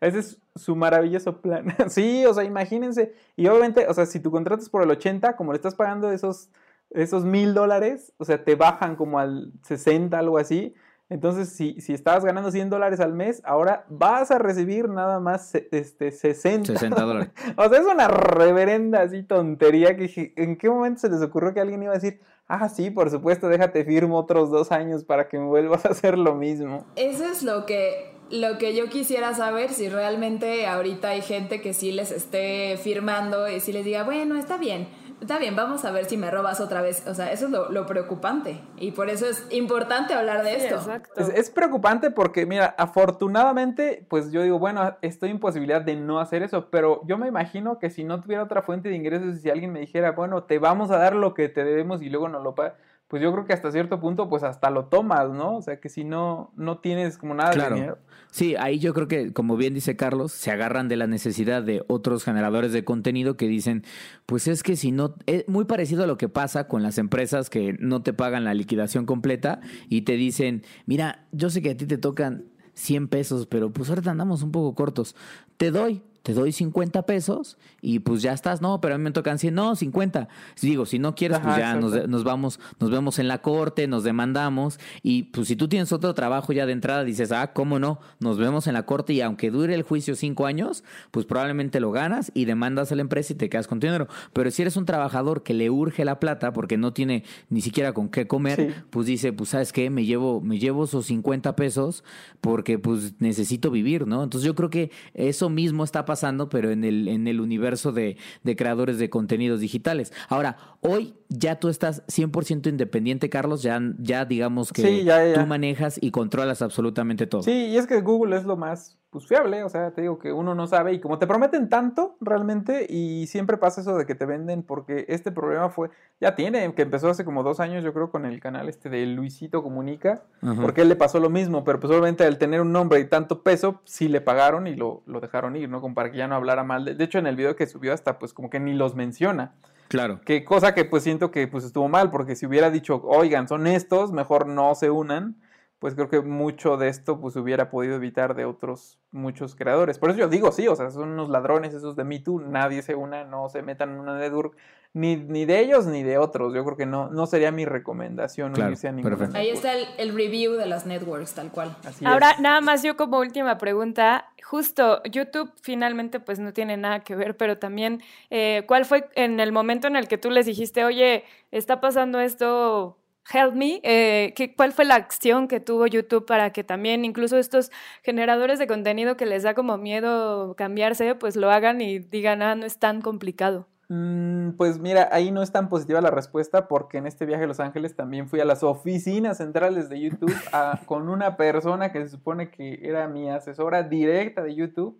Ese 0.00 0.18
es 0.20 0.38
su 0.56 0.76
maravilloso 0.76 1.40
plan. 1.40 1.66
Sí, 1.88 2.24
o 2.26 2.34
sea, 2.34 2.44
imagínense. 2.44 3.14
Y 3.36 3.46
obviamente, 3.48 3.86
o 3.88 3.94
sea, 3.94 4.06
si 4.06 4.20
tu 4.20 4.30
contrato 4.30 4.62
es 4.62 4.68
por 4.68 4.82
el 4.82 4.90
80, 4.90 5.36
como 5.36 5.52
le 5.52 5.56
estás 5.56 5.74
pagando 5.74 6.10
esos 6.10 6.50
esos 6.90 7.24
mil 7.24 7.54
dólares, 7.54 8.12
o 8.18 8.24
sea, 8.24 8.44
te 8.44 8.56
bajan 8.56 8.96
como 8.96 9.18
al 9.18 9.52
60, 9.62 10.18
algo 10.18 10.38
así. 10.38 10.74
Entonces, 11.08 11.48
si, 11.48 11.80
si 11.80 11.92
estabas 11.92 12.24
ganando 12.24 12.52
100 12.52 12.70
dólares 12.70 13.00
al 13.00 13.12
mes, 13.12 13.42
ahora 13.44 13.84
vas 13.88 14.30
a 14.30 14.38
recibir 14.38 14.88
nada 14.88 15.18
más 15.18 15.54
este, 15.54 16.12
60. 16.12 16.72
60 16.72 17.02
dólares. 17.02 17.30
O 17.56 17.68
sea, 17.68 17.80
es 17.80 17.86
una 17.86 18.06
reverenda 18.06 19.02
así 19.02 19.24
tontería 19.24 19.96
que 19.96 20.32
¿en 20.36 20.56
qué 20.56 20.70
momento 20.70 21.00
se 21.00 21.08
les 21.08 21.20
ocurrió 21.20 21.52
que 21.52 21.60
alguien 21.60 21.82
iba 21.82 21.92
a 21.92 21.98
decir, 21.98 22.20
ah, 22.46 22.68
sí, 22.68 22.90
por 22.90 23.10
supuesto, 23.10 23.48
déjate 23.48 23.84
firmo 23.84 24.18
otros 24.18 24.50
dos 24.50 24.70
años 24.70 25.02
para 25.02 25.28
que 25.28 25.38
me 25.38 25.46
vuelvas 25.46 25.84
a 25.84 25.88
hacer 25.88 26.16
lo 26.16 26.36
mismo? 26.36 26.86
Eso 26.94 27.24
es 27.24 27.42
lo 27.42 27.66
que, 27.66 28.14
lo 28.30 28.58
que 28.58 28.74
yo 28.76 28.88
quisiera 28.88 29.34
saber, 29.34 29.70
si 29.70 29.88
realmente 29.88 30.66
ahorita 30.66 31.08
hay 31.10 31.22
gente 31.22 31.60
que 31.60 31.74
sí 31.74 31.92
les 31.92 32.10
esté 32.12 32.78
firmando 32.82 33.48
y 33.48 33.60
si 33.60 33.72
les 33.72 33.84
diga, 33.84 34.04
bueno, 34.04 34.36
está 34.36 34.56
bien, 34.56 34.88
está 35.20 35.38
bien, 35.38 35.56
vamos 35.56 35.84
a 35.84 35.90
ver 35.90 36.04
si 36.06 36.16
me 36.16 36.30
robas 36.30 36.60
otra 36.60 36.80
vez. 36.80 37.06
O 37.06 37.14
sea, 37.14 37.32
eso 37.32 37.46
es 37.46 37.50
lo, 37.50 37.70
lo 37.70 37.86
preocupante 37.86 38.60
y 38.78 38.92
por 38.92 39.10
eso 39.10 39.26
es 39.26 39.44
importante 39.50 40.14
hablar 40.14 40.44
de 40.44 40.50
Sí, 40.60 40.66
esto. 40.66 40.76
exacto. 40.76 41.20
Es, 41.20 41.28
es 41.30 41.50
preocupante 41.50 42.10
porque, 42.10 42.46
mira, 42.46 42.74
afortunadamente, 42.78 44.06
pues 44.08 44.32
yo 44.32 44.42
digo, 44.42 44.58
bueno, 44.58 44.96
estoy 45.02 45.30
en 45.30 45.38
posibilidad 45.40 45.82
de 45.82 45.96
no 45.96 46.20
hacer 46.20 46.42
eso, 46.42 46.70
pero 46.70 47.02
yo 47.06 47.18
me 47.18 47.28
imagino 47.28 47.78
que 47.78 47.90
si 47.90 48.04
no 48.04 48.20
tuviera 48.20 48.42
otra 48.44 48.62
fuente 48.62 48.88
de 48.88 48.96
ingresos 48.96 49.36
y 49.36 49.40
si 49.40 49.50
alguien 49.50 49.72
me 49.72 49.80
dijera, 49.80 50.12
bueno, 50.12 50.44
te 50.44 50.58
vamos 50.58 50.90
a 50.90 50.96
dar 50.98 51.14
lo 51.14 51.34
que 51.34 51.48
te 51.48 51.64
debemos 51.64 52.00
y 52.02 52.08
luego 52.08 52.28
no 52.28 52.40
lo 52.40 52.54
pagas, 52.54 52.74
pues 53.10 53.20
yo 53.20 53.32
creo 53.32 53.44
que 53.44 53.52
hasta 53.52 53.72
cierto 53.72 53.98
punto, 53.98 54.28
pues 54.28 54.44
hasta 54.44 54.70
lo 54.70 54.84
tomas, 54.84 55.28
¿no? 55.30 55.56
O 55.56 55.62
sea, 55.62 55.80
que 55.80 55.88
si 55.88 56.04
no, 56.04 56.52
no 56.54 56.78
tienes 56.78 57.18
como 57.18 57.34
nada 57.34 57.50
Claro. 57.50 57.74
de 57.74 57.80
dinero. 57.80 57.98
Sí, 58.30 58.54
ahí 58.56 58.78
yo 58.78 58.94
creo 58.94 59.08
que, 59.08 59.32
como 59.32 59.56
bien 59.56 59.74
dice 59.74 59.96
Carlos, 59.96 60.30
se 60.30 60.52
agarran 60.52 60.86
de 60.86 60.96
la 60.96 61.08
necesidad 61.08 61.64
de 61.64 61.82
otros 61.88 62.22
generadores 62.22 62.72
de 62.72 62.84
contenido 62.84 63.36
que 63.36 63.48
dicen, 63.48 63.82
pues 64.26 64.46
es 64.46 64.62
que 64.62 64.76
si 64.76 64.92
no, 64.92 65.16
es 65.26 65.48
muy 65.48 65.64
parecido 65.64 66.04
a 66.04 66.06
lo 66.06 66.16
que 66.16 66.28
pasa 66.28 66.68
con 66.68 66.84
las 66.84 66.98
empresas 66.98 67.50
que 67.50 67.74
no 67.80 68.02
te 68.02 68.12
pagan 68.12 68.44
la 68.44 68.54
liquidación 68.54 69.06
completa 69.06 69.60
y 69.88 70.02
te 70.02 70.12
dicen, 70.12 70.62
mira, 70.86 71.26
yo 71.32 71.50
sé 71.50 71.62
que 71.62 71.70
a 71.70 71.76
ti 71.76 71.86
te 71.86 71.98
tocan 71.98 72.44
100 72.74 73.08
pesos, 73.08 73.46
pero 73.48 73.72
pues 73.72 73.88
ahorita 73.90 74.12
andamos 74.12 74.44
un 74.44 74.52
poco 74.52 74.76
cortos. 74.76 75.16
Te 75.56 75.72
doy 75.72 76.02
te 76.22 76.34
doy 76.34 76.52
50 76.52 77.02
pesos 77.06 77.56
y 77.80 78.00
pues 78.00 78.20
ya 78.22 78.32
estás, 78.32 78.60
no, 78.60 78.80
pero 78.80 78.94
a 78.94 78.98
mí 78.98 79.04
me 79.04 79.10
tocan 79.10 79.38
100, 79.38 79.54
no, 79.54 79.74
50. 79.74 80.28
Digo, 80.60 80.84
si 80.86 80.98
no 80.98 81.14
quieres, 81.14 81.38
pues 81.40 81.56
ya 81.56 81.74
nos, 81.76 82.08
nos 82.08 82.24
vamos, 82.24 82.60
nos 82.78 82.90
vemos 82.90 83.18
en 83.18 83.28
la 83.28 83.38
corte, 83.42 83.86
nos 83.88 84.04
demandamos 84.04 84.78
y 85.02 85.24
pues 85.24 85.48
si 85.48 85.56
tú 85.56 85.68
tienes 85.68 85.92
otro 85.92 86.12
trabajo 86.14 86.52
ya 86.52 86.66
de 86.66 86.72
entrada, 86.72 87.04
dices, 87.04 87.32
ah, 87.32 87.52
¿cómo 87.52 87.78
no? 87.78 88.00
Nos 88.18 88.38
vemos 88.38 88.66
en 88.66 88.74
la 88.74 88.84
corte 88.84 89.12
y 89.14 89.20
aunque 89.22 89.50
dure 89.50 89.74
el 89.74 89.82
juicio 89.82 90.14
cinco 90.14 90.46
años, 90.46 90.84
pues 91.10 91.24
probablemente 91.26 91.80
lo 91.80 91.90
ganas 91.90 92.30
y 92.34 92.44
demandas 92.44 92.92
a 92.92 92.96
la 92.96 93.02
empresa 93.02 93.32
y 93.32 93.36
te 93.36 93.48
quedas 93.48 93.66
con 93.66 93.80
tu 93.80 93.86
dinero. 93.86 94.08
Pero 94.32 94.50
si 94.50 94.62
eres 94.62 94.76
un 94.76 94.84
trabajador 94.84 95.42
que 95.42 95.54
le 95.54 95.70
urge 95.70 96.04
la 96.04 96.20
plata 96.20 96.52
porque 96.52 96.76
no 96.76 96.92
tiene 96.92 97.24
ni 97.48 97.60
siquiera 97.62 97.92
con 97.94 98.08
qué 98.08 98.26
comer, 98.26 98.50
Sí. 98.60 98.68
pues 98.90 99.06
dice, 99.06 99.32
pues 99.32 99.50
sabes 99.50 99.72
qué, 99.72 99.88
me 99.90 100.04
llevo, 100.04 100.40
me 100.40 100.58
llevo 100.58 100.84
esos 100.84 101.06
50 101.06 101.56
pesos 101.56 102.04
porque 102.40 102.78
pues 102.78 103.14
necesito 103.20 103.70
vivir, 103.70 104.06
¿no? 104.06 104.22
Entonces 104.22 104.46
yo 104.46 104.54
creo 104.54 104.70
que 104.70 104.90
eso 105.14 105.48
mismo 105.48 105.84
está 105.84 106.04
pasando, 106.10 106.48
pero 106.48 106.70
en 106.72 106.82
el, 106.82 107.06
en 107.06 107.28
el 107.28 107.40
universo 107.40 107.92
de, 107.92 108.16
de 108.42 108.56
creadores 108.56 108.98
de 108.98 109.08
contenidos 109.08 109.60
digitales. 109.60 110.12
Ahora, 110.28 110.56
hoy 110.80 111.14
ya 111.28 111.60
tú 111.60 111.68
estás 111.68 112.02
100% 112.08 112.68
independiente, 112.68 113.30
Carlos, 113.30 113.62
ya, 113.62 113.80
ya 113.98 114.24
digamos 114.24 114.72
que 114.72 114.82
Sí, 114.82 115.04
ya, 115.04 115.24
ya. 115.24 115.34
tú 115.34 115.46
manejas 115.46 115.98
y 116.02 116.10
controlas 116.10 116.62
absolutamente 116.62 117.26
todo. 117.28 117.42
Sí, 117.44 117.52
y 117.66 117.76
es 117.76 117.86
que 117.86 118.00
Google 118.00 118.36
es 118.36 118.44
lo 118.44 118.56
más 118.56 118.98
pues, 119.10 119.26
fiable, 119.26 119.64
o 119.64 119.68
sea, 119.68 119.90
te 119.90 120.02
digo 120.02 120.18
que 120.18 120.32
uno 120.32 120.54
no 120.54 120.68
sabe 120.68 120.92
y 120.92 121.00
como 121.00 121.18
te 121.18 121.26
prometen 121.26 121.68
tanto 121.68 122.16
realmente 122.20 122.86
y 122.88 123.26
siempre 123.26 123.56
pasa 123.56 123.80
eso 123.80 123.96
de 123.96 124.06
que 124.06 124.14
te 124.14 124.24
venden 124.24 124.62
porque 124.62 125.04
este 125.08 125.32
problema 125.32 125.68
fue, 125.68 125.90
ya 126.20 126.36
tiene, 126.36 126.72
que 126.74 126.82
empezó 126.82 127.10
hace 127.10 127.24
como 127.24 127.42
dos 127.42 127.58
años 127.58 127.82
yo 127.82 127.92
creo 127.92 128.10
con 128.10 128.24
el 128.24 128.40
canal 128.40 128.68
este 128.68 128.88
de 128.88 129.04
Luisito 129.06 129.62
Comunica, 129.62 130.22
porque 130.60 130.82
él 130.82 130.88
le 130.88 130.96
pasó 130.96 131.18
lo 131.18 131.28
mismo, 131.28 131.64
pero 131.64 131.80
pues 131.80 131.90
obviamente 131.90 132.24
al 132.24 132.38
tener 132.38 132.60
un 132.60 132.72
nombre 132.72 133.00
y 133.00 133.04
tanto 133.04 133.42
peso, 133.42 133.80
sí 133.84 134.08
le 134.08 134.20
pagaron 134.20 134.68
y 134.68 134.76
lo, 134.76 135.02
lo 135.06 135.20
dejaron 135.20 135.56
ir, 135.56 135.68
¿no? 135.68 135.80
Como 135.80 135.94
para 135.94 136.12
que 136.12 136.18
ya 136.18 136.28
no 136.28 136.36
hablara 136.36 136.62
mal. 136.62 136.84
De, 136.84 136.94
de 136.94 137.04
hecho, 137.04 137.18
en 137.18 137.26
el 137.26 137.36
video 137.36 137.56
que 137.56 137.66
subió 137.66 137.92
hasta 137.92 138.18
pues 138.18 138.32
como 138.32 138.48
que 138.48 138.60
ni 138.60 138.74
los 138.74 138.94
menciona. 138.94 139.54
Claro. 139.88 140.20
Que 140.24 140.44
cosa 140.44 140.72
que 140.72 140.84
pues 140.84 141.02
siento 141.02 141.32
que 141.32 141.48
pues 141.48 141.64
estuvo 141.64 141.88
mal, 141.88 142.12
porque 142.12 142.36
si 142.36 142.46
hubiera 142.46 142.70
dicho, 142.70 143.02
oigan, 143.02 143.48
son 143.48 143.66
estos, 143.66 144.12
mejor 144.12 144.46
no 144.46 144.76
se 144.76 144.88
unan, 144.88 145.34
pues 145.80 145.94
creo 145.94 146.10
que 146.10 146.20
mucho 146.20 146.76
de 146.76 146.88
esto 146.88 147.20
pues 147.20 147.34
hubiera 147.36 147.70
podido 147.70 147.96
evitar 147.96 148.34
de 148.34 148.44
otros 148.44 148.98
muchos 149.12 149.54
creadores. 149.54 149.98
Por 149.98 150.10
eso 150.10 150.18
yo 150.18 150.28
digo, 150.28 150.52
sí, 150.52 150.68
o 150.68 150.76
sea, 150.76 150.90
son 150.90 151.08
unos 151.08 151.30
ladrones 151.30 151.72
esos 151.72 151.96
de 151.96 152.04
Me 152.04 152.20
Too, 152.20 152.38
nadie 152.40 152.82
se 152.82 152.94
una, 152.94 153.24
no 153.24 153.48
se 153.48 153.62
metan 153.62 153.94
en 153.94 154.00
una 154.00 154.18
network, 154.18 154.56
ni, 154.92 155.16
ni 155.16 155.46
de 155.46 155.58
ellos 155.60 155.86
ni 155.86 156.02
de 156.02 156.18
otros. 156.18 156.52
Yo 156.52 156.64
creo 156.66 156.76
que 156.76 156.84
no, 156.84 157.08
no 157.08 157.24
sería 157.26 157.50
mi 157.50 157.64
recomendación 157.64 158.52
Claro, 158.52 158.68
unirse 158.68 158.88
a 158.88 158.92
ninguna 158.92 159.16
perfecto. 159.16 159.38
Ahí 159.38 159.48
está 159.48 159.72
el, 159.72 159.86
el 159.96 160.14
review 160.14 160.52
de 160.52 160.66
las 160.66 160.84
networks, 160.84 161.32
tal 161.32 161.50
cual. 161.50 161.74
Así 161.82 162.04
Ahora, 162.04 162.32
es. 162.32 162.40
nada 162.40 162.60
más 162.60 162.82
yo 162.82 162.98
como 162.98 163.18
última 163.18 163.56
pregunta, 163.56 164.26
justo 164.44 165.02
YouTube 165.04 165.50
finalmente 165.62 166.20
pues 166.20 166.38
no 166.40 166.52
tiene 166.52 166.76
nada 166.76 167.00
que 167.00 167.16
ver, 167.16 167.38
pero 167.38 167.56
también, 167.56 168.02
eh, 168.28 168.64
¿cuál 168.68 168.84
fue 168.84 169.08
en 169.14 169.40
el 169.40 169.50
momento 169.50 169.86
en 169.86 169.96
el 169.96 170.08
que 170.08 170.18
tú 170.18 170.28
les 170.30 170.44
dijiste, 170.44 170.84
oye, 170.84 171.24
está 171.52 171.80
pasando 171.80 172.20
esto, 172.20 172.98
help 173.32 173.54
me? 173.54 173.80
Eh, 173.82 174.32
¿qué, 174.36 174.54
¿Cuál 174.54 174.72
fue 174.72 174.84
la 174.84 174.94
acción 174.96 175.48
que 175.48 175.60
tuvo 175.60 175.86
YouTube 175.86 176.26
para 176.26 176.52
que 176.52 176.64
también 176.64 177.04
incluso 177.04 177.38
estos 177.38 177.70
generadores 178.02 178.58
de 178.58 178.66
contenido 178.66 179.16
que 179.16 179.26
les 179.26 179.42
da 179.42 179.54
como 179.54 179.76
miedo 179.78 180.54
cambiarse, 180.56 181.14
pues 181.14 181.36
lo 181.36 181.50
hagan 181.50 181.80
y 181.80 181.98
digan, 181.98 182.42
ah, 182.42 182.54
no 182.54 182.66
es 182.66 182.78
tan 182.78 183.00
complicado? 183.00 183.66
Mm, 183.88 184.52
Pues 184.52 184.78
mira, 184.78 185.08
ahí 185.10 185.30
no 185.32 185.42
es 185.42 185.50
tan 185.50 185.68
positiva 185.68 186.00
la 186.00 186.10
respuesta 186.12 186.68
porque 186.68 186.98
en 186.98 187.06
este 187.08 187.26
viaje 187.26 187.44
a 187.44 187.46
Los 187.48 187.58
Ángeles 187.60 187.96
también 187.96 188.28
fui 188.28 188.38
a 188.40 188.44
las 188.44 188.62
oficinas 188.62 189.38
centrales 189.38 189.88
de 189.88 190.00
YouTube 190.00 190.32
a- 190.52 190.78
con 190.86 191.08
una 191.08 191.36
persona 191.36 191.90
que 191.90 192.00
se 192.04 192.08
supone 192.10 192.50
que 192.50 192.78
era 192.82 193.08
mi 193.08 193.28
asesora 193.28 193.82
directa 193.82 194.42
de 194.42 194.54
YouTube 194.54 194.96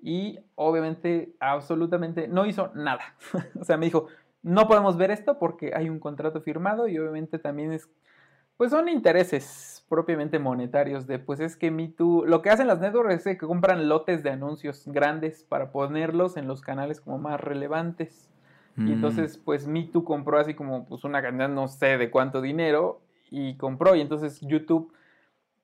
y 0.00 0.38
obviamente 0.54 1.34
absolutamente 1.40 2.28
no 2.28 2.46
hizo 2.46 2.70
nada. 2.76 3.02
o 3.60 3.64
sea, 3.64 3.76
me 3.76 3.86
dijo, 3.86 4.06
no 4.48 4.66
podemos 4.66 4.96
ver 4.96 5.10
esto 5.10 5.38
porque 5.38 5.72
hay 5.74 5.88
un 5.90 6.00
contrato 6.00 6.40
firmado 6.40 6.88
y 6.88 6.98
obviamente 6.98 7.38
también 7.38 7.72
es, 7.72 7.88
pues 8.56 8.70
son 8.70 8.88
intereses 8.88 9.84
propiamente 9.88 10.38
monetarios 10.38 11.06
de, 11.06 11.18
pues 11.18 11.40
es 11.40 11.56
que 11.56 11.70
Me 11.70 11.88
Too, 11.88 12.24
lo 12.26 12.40
que 12.42 12.50
hacen 12.50 12.66
las 12.66 12.80
networks 12.80 13.26
es 13.26 13.38
que 13.38 13.46
compran 13.46 13.88
lotes 13.88 14.22
de 14.22 14.30
anuncios 14.30 14.84
grandes 14.86 15.44
para 15.44 15.70
ponerlos 15.70 16.36
en 16.36 16.48
los 16.48 16.62
canales 16.62 17.00
como 17.00 17.18
más 17.18 17.40
relevantes. 17.40 18.30
Y 18.76 18.80
Mm. 18.82 18.92
entonces, 18.92 19.38
pues 19.38 19.66
Me 19.66 19.84
Too 19.84 20.04
compró 20.04 20.38
así 20.38 20.54
como 20.54 20.86
pues 20.86 21.04
una 21.04 21.20
cantidad, 21.20 21.48
no 21.48 21.68
sé 21.68 21.98
de 21.98 22.10
cuánto 22.10 22.40
dinero, 22.40 23.00
y 23.30 23.56
compró. 23.56 23.94
Y 23.96 24.00
entonces 24.00 24.40
YouTube, 24.40 24.92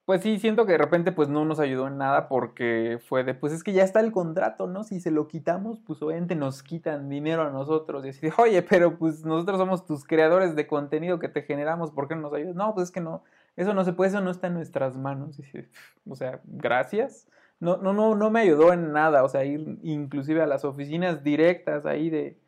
pues 0.05 0.23
sí, 0.23 0.39
siento 0.39 0.67
que 0.67 0.73
de 0.73 0.79
repente 0.79 1.13
pues 1.13 1.29
no 1.29 1.45
nos 1.45 1.61
ayudó 1.61 1.89
en 1.89 1.97
nada 1.97 2.29
porque 2.29 2.99
fue 3.09 3.25
de, 3.25 3.35
pues 3.35 3.53
es 3.53 3.65
que 3.65 3.73
ya 3.73 3.85
está 3.85 4.01
el 4.01 4.13
contrato, 4.13 4.67
¿no? 4.67 4.85
Si 4.85 5.01
se 5.01 5.11
lo 5.11 5.29
quitamos, 5.29 5.81
pues 5.81 6.03
obviamente 6.03 6.35
nos 6.35 6.63
quitan 6.63 7.09
dinero 7.09 7.43
a 7.43 7.51
nosotros. 7.51 8.05
Y 8.05 8.11
así 8.11 8.21
de, 8.21 8.33
oye, 8.37 8.63
pero 8.63 8.99
pues 8.99 9.25
nosotros 9.25 9.59
somos 9.59 9.87
tus 9.87 10.05
creadores 10.05 10.55
de 10.57 10.67
contenido 10.67 11.19
que 11.19 11.29
te 11.29 11.43
generamos, 11.43 11.91
¿por 11.91 12.07
qué 12.07 12.15
no 12.15 12.23
nos 12.23 12.35
ayudas? 12.35 12.55
No, 12.55 12.75
pues 12.75 12.89
es 12.89 12.91
que 12.93 13.01
no, 13.01 13.23
eso 13.57 13.73
no 13.73 13.85
se 13.85 13.95
puede, 13.95 14.11
eso 14.11 14.21
no 14.21 14.31
está 14.31 14.49
en 14.49 14.55
nuestras 14.55 14.97
manos. 14.97 15.41
O 16.09 16.17
sea, 16.17 16.41
gracias. 16.45 17.27
No, 17.61 17.79
no, 17.79 17.95
no, 17.95 18.15
no 18.15 18.31
me 18.31 18.41
ayudó 18.41 18.73
en 18.73 18.93
nada, 18.93 19.25
o 19.25 19.29
sea, 19.29 19.45
ir 19.45 19.79
inclusive 19.83 20.43
a 20.43 20.47
las 20.47 20.65
oficinas 20.65 21.23
directas 21.23 21.87
ahí 21.87 22.11
de, 22.11 22.39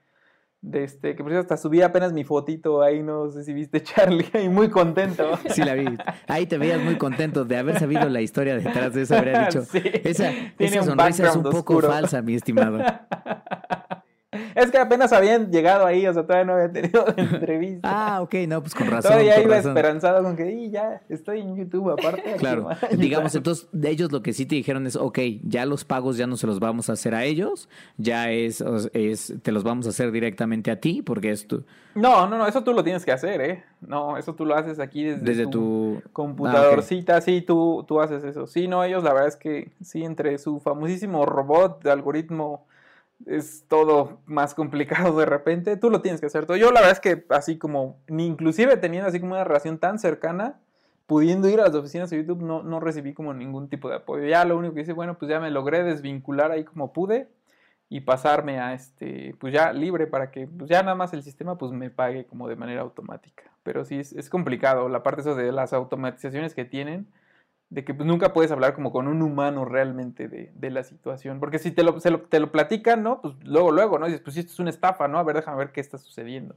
de 0.62 0.84
este, 0.84 1.14
que 1.14 1.22
por 1.22 1.30
cierto 1.32 1.42
hasta 1.54 1.56
subí 1.62 1.82
apenas 1.82 2.12
mi 2.12 2.24
fotito 2.24 2.82
ahí, 2.82 3.02
no 3.02 3.30
sé 3.30 3.44
si 3.44 3.52
viste 3.52 3.82
Charlie, 3.84 4.26
ahí 4.32 4.48
muy 4.48 4.68
contento. 4.68 5.30
Sí, 5.50 5.62
la 5.62 5.74
vi. 5.74 5.86
Ahí 6.26 6.46
te 6.46 6.58
veías 6.58 6.82
muy 6.82 6.96
contento 6.96 7.44
de 7.44 7.56
haber 7.56 7.78
sabido 7.78 8.08
la 8.08 8.20
historia 8.20 8.56
detrás 8.56 8.94
de 8.94 9.02
eso. 9.02 9.16
Habría 9.16 9.44
dicho, 9.46 9.62
Sí. 9.70 9.80
esa, 10.04 10.30
esa 10.58 10.82
sonrisa 10.82 11.28
es 11.28 11.36
un 11.36 11.42
poco 11.44 11.58
oscuro. 11.74 11.88
falsa, 11.88 12.22
mi 12.22 12.34
estimado. 12.34 12.78
Es 14.54 14.70
que 14.70 14.78
apenas 14.78 15.12
habían 15.12 15.50
llegado 15.50 15.86
ahí, 15.86 16.06
o 16.06 16.12
sea, 16.12 16.24
todavía 16.24 16.44
no 16.44 16.52
había 16.54 16.72
tenido 16.72 17.04
entrevista. 17.16 17.88
Ah, 17.90 18.22
ok, 18.22 18.34
no, 18.48 18.60
pues 18.60 18.74
con 18.74 18.88
razón. 18.88 19.12
todavía 19.12 19.34
con 19.36 19.44
iba 19.44 19.54
razón. 19.56 19.70
esperanzado 19.70 20.22
con 20.22 20.36
que, 20.36 20.50
y 20.50 20.70
ya, 20.70 21.00
estoy 21.08 21.40
en 21.40 21.56
YouTube 21.56 21.90
aparte. 21.90 22.34
Claro, 22.38 22.68
digamos, 22.90 23.32
ayudar". 23.32 23.36
entonces 23.36 23.68
de 23.72 23.90
ellos 23.90 24.12
lo 24.12 24.22
que 24.22 24.32
sí 24.32 24.44
te 24.44 24.56
dijeron 24.56 24.86
es, 24.86 24.96
ok, 24.96 25.18
ya 25.44 25.64
los 25.64 25.84
pagos 25.84 26.16
ya 26.16 26.26
no 26.26 26.36
se 26.36 26.46
los 26.46 26.58
vamos 26.58 26.90
a 26.90 26.94
hacer 26.94 27.14
a 27.14 27.24
ellos, 27.24 27.68
ya 27.96 28.30
es, 28.30 28.62
es 28.92 29.34
te 29.42 29.52
los 29.52 29.62
vamos 29.62 29.86
a 29.86 29.90
hacer 29.90 30.10
directamente 30.10 30.70
a 30.70 30.80
ti, 30.80 31.02
porque 31.02 31.30
es 31.30 31.46
tu, 31.46 31.64
No, 31.94 32.26
no, 32.26 32.36
no, 32.36 32.46
eso 32.46 32.64
tú 32.64 32.72
lo 32.72 32.82
tienes 32.82 33.04
que 33.04 33.12
hacer, 33.12 33.40
¿eh? 33.40 33.64
No, 33.80 34.16
eso 34.16 34.34
tú 34.34 34.44
lo 34.44 34.56
haces 34.56 34.80
aquí 34.80 35.04
desde, 35.04 35.22
desde 35.22 35.44
tu 35.44 36.00
tu... 36.02 36.02
computadorcita, 36.12 37.20
sí, 37.20 37.42
tú, 37.42 37.84
tú 37.86 38.00
haces 38.00 38.24
eso. 38.24 38.46
Sí, 38.46 38.66
no, 38.66 38.82
ellos 38.82 39.04
la 39.04 39.12
verdad 39.12 39.28
es 39.28 39.36
que 39.36 39.70
sí, 39.80 40.02
entre 40.04 40.36
su 40.38 40.58
famosísimo 40.60 41.24
robot 41.26 41.82
de 41.82 41.90
algoritmo 41.90 42.66
es 43.24 43.64
todo 43.68 44.20
más 44.26 44.54
complicado 44.54 45.16
de 45.18 45.26
repente, 45.26 45.76
tú 45.76 45.90
lo 45.90 46.02
tienes 46.02 46.20
que 46.20 46.26
hacer 46.26 46.46
todo. 46.46 46.56
Yo 46.56 46.70
la 46.70 46.80
verdad 46.80 46.92
es 46.92 47.00
que 47.00 47.24
así 47.30 47.56
como, 47.58 47.98
ni 48.08 48.26
inclusive 48.26 48.76
teniendo 48.76 49.08
así 49.08 49.20
como 49.20 49.32
una 49.32 49.44
relación 49.44 49.78
tan 49.78 49.98
cercana, 49.98 50.60
pudiendo 51.06 51.48
ir 51.48 51.60
a 51.60 51.64
las 51.64 51.74
oficinas 51.74 52.10
de 52.10 52.18
YouTube, 52.18 52.42
no, 52.42 52.62
no 52.62 52.80
recibí 52.80 53.14
como 53.14 53.32
ningún 53.32 53.68
tipo 53.68 53.88
de 53.88 53.96
apoyo. 53.96 54.26
Ya 54.26 54.44
lo 54.44 54.58
único 54.58 54.74
que 54.74 54.82
hice, 54.82 54.92
bueno, 54.92 55.18
pues 55.18 55.30
ya 55.30 55.40
me 55.40 55.50
logré 55.50 55.82
desvincular 55.82 56.50
ahí 56.50 56.64
como 56.64 56.92
pude 56.92 57.28
y 57.88 58.00
pasarme 58.00 58.58
a 58.58 58.74
este, 58.74 59.34
pues 59.38 59.52
ya 59.52 59.72
libre 59.72 60.08
para 60.08 60.32
que 60.32 60.48
pues 60.48 60.68
ya 60.68 60.82
nada 60.82 60.96
más 60.96 61.12
el 61.12 61.22
sistema 61.22 61.56
pues 61.56 61.70
me 61.70 61.90
pague 61.90 62.26
como 62.26 62.48
de 62.48 62.56
manera 62.56 62.82
automática. 62.82 63.44
Pero 63.62 63.84
sí 63.84 64.00
es, 64.00 64.12
es 64.12 64.28
complicado 64.28 64.88
la 64.88 65.02
parte 65.02 65.20
eso 65.20 65.34
de 65.36 65.52
las 65.52 65.72
automatizaciones 65.72 66.54
que 66.54 66.64
tienen, 66.64 67.06
de 67.70 67.84
que 67.84 67.94
pues 67.94 68.06
nunca 68.06 68.32
puedes 68.32 68.50
hablar 68.52 68.74
como 68.74 68.92
con 68.92 69.08
un 69.08 69.22
humano 69.22 69.64
realmente 69.64 70.28
de, 70.28 70.52
de 70.54 70.70
la 70.70 70.84
situación. 70.84 71.40
Porque 71.40 71.58
si 71.58 71.70
te 71.72 71.82
lo, 71.82 71.98
se 72.00 72.10
lo- 72.10 72.22
te 72.22 72.40
lo 72.40 72.52
platican, 72.52 73.02
¿no? 73.02 73.20
Pues 73.20 73.34
luego, 73.42 73.72
luego, 73.72 73.98
¿no? 73.98 74.06
Dices, 74.06 74.20
pues 74.22 74.34
si 74.34 74.40
esto 74.40 74.52
es 74.52 74.60
una 74.60 74.70
estafa, 74.70 75.08
¿no? 75.08 75.18
A 75.18 75.24
ver, 75.24 75.36
déjame 75.36 75.58
ver 75.58 75.72
qué 75.72 75.80
está 75.80 75.98
sucediendo. 75.98 76.56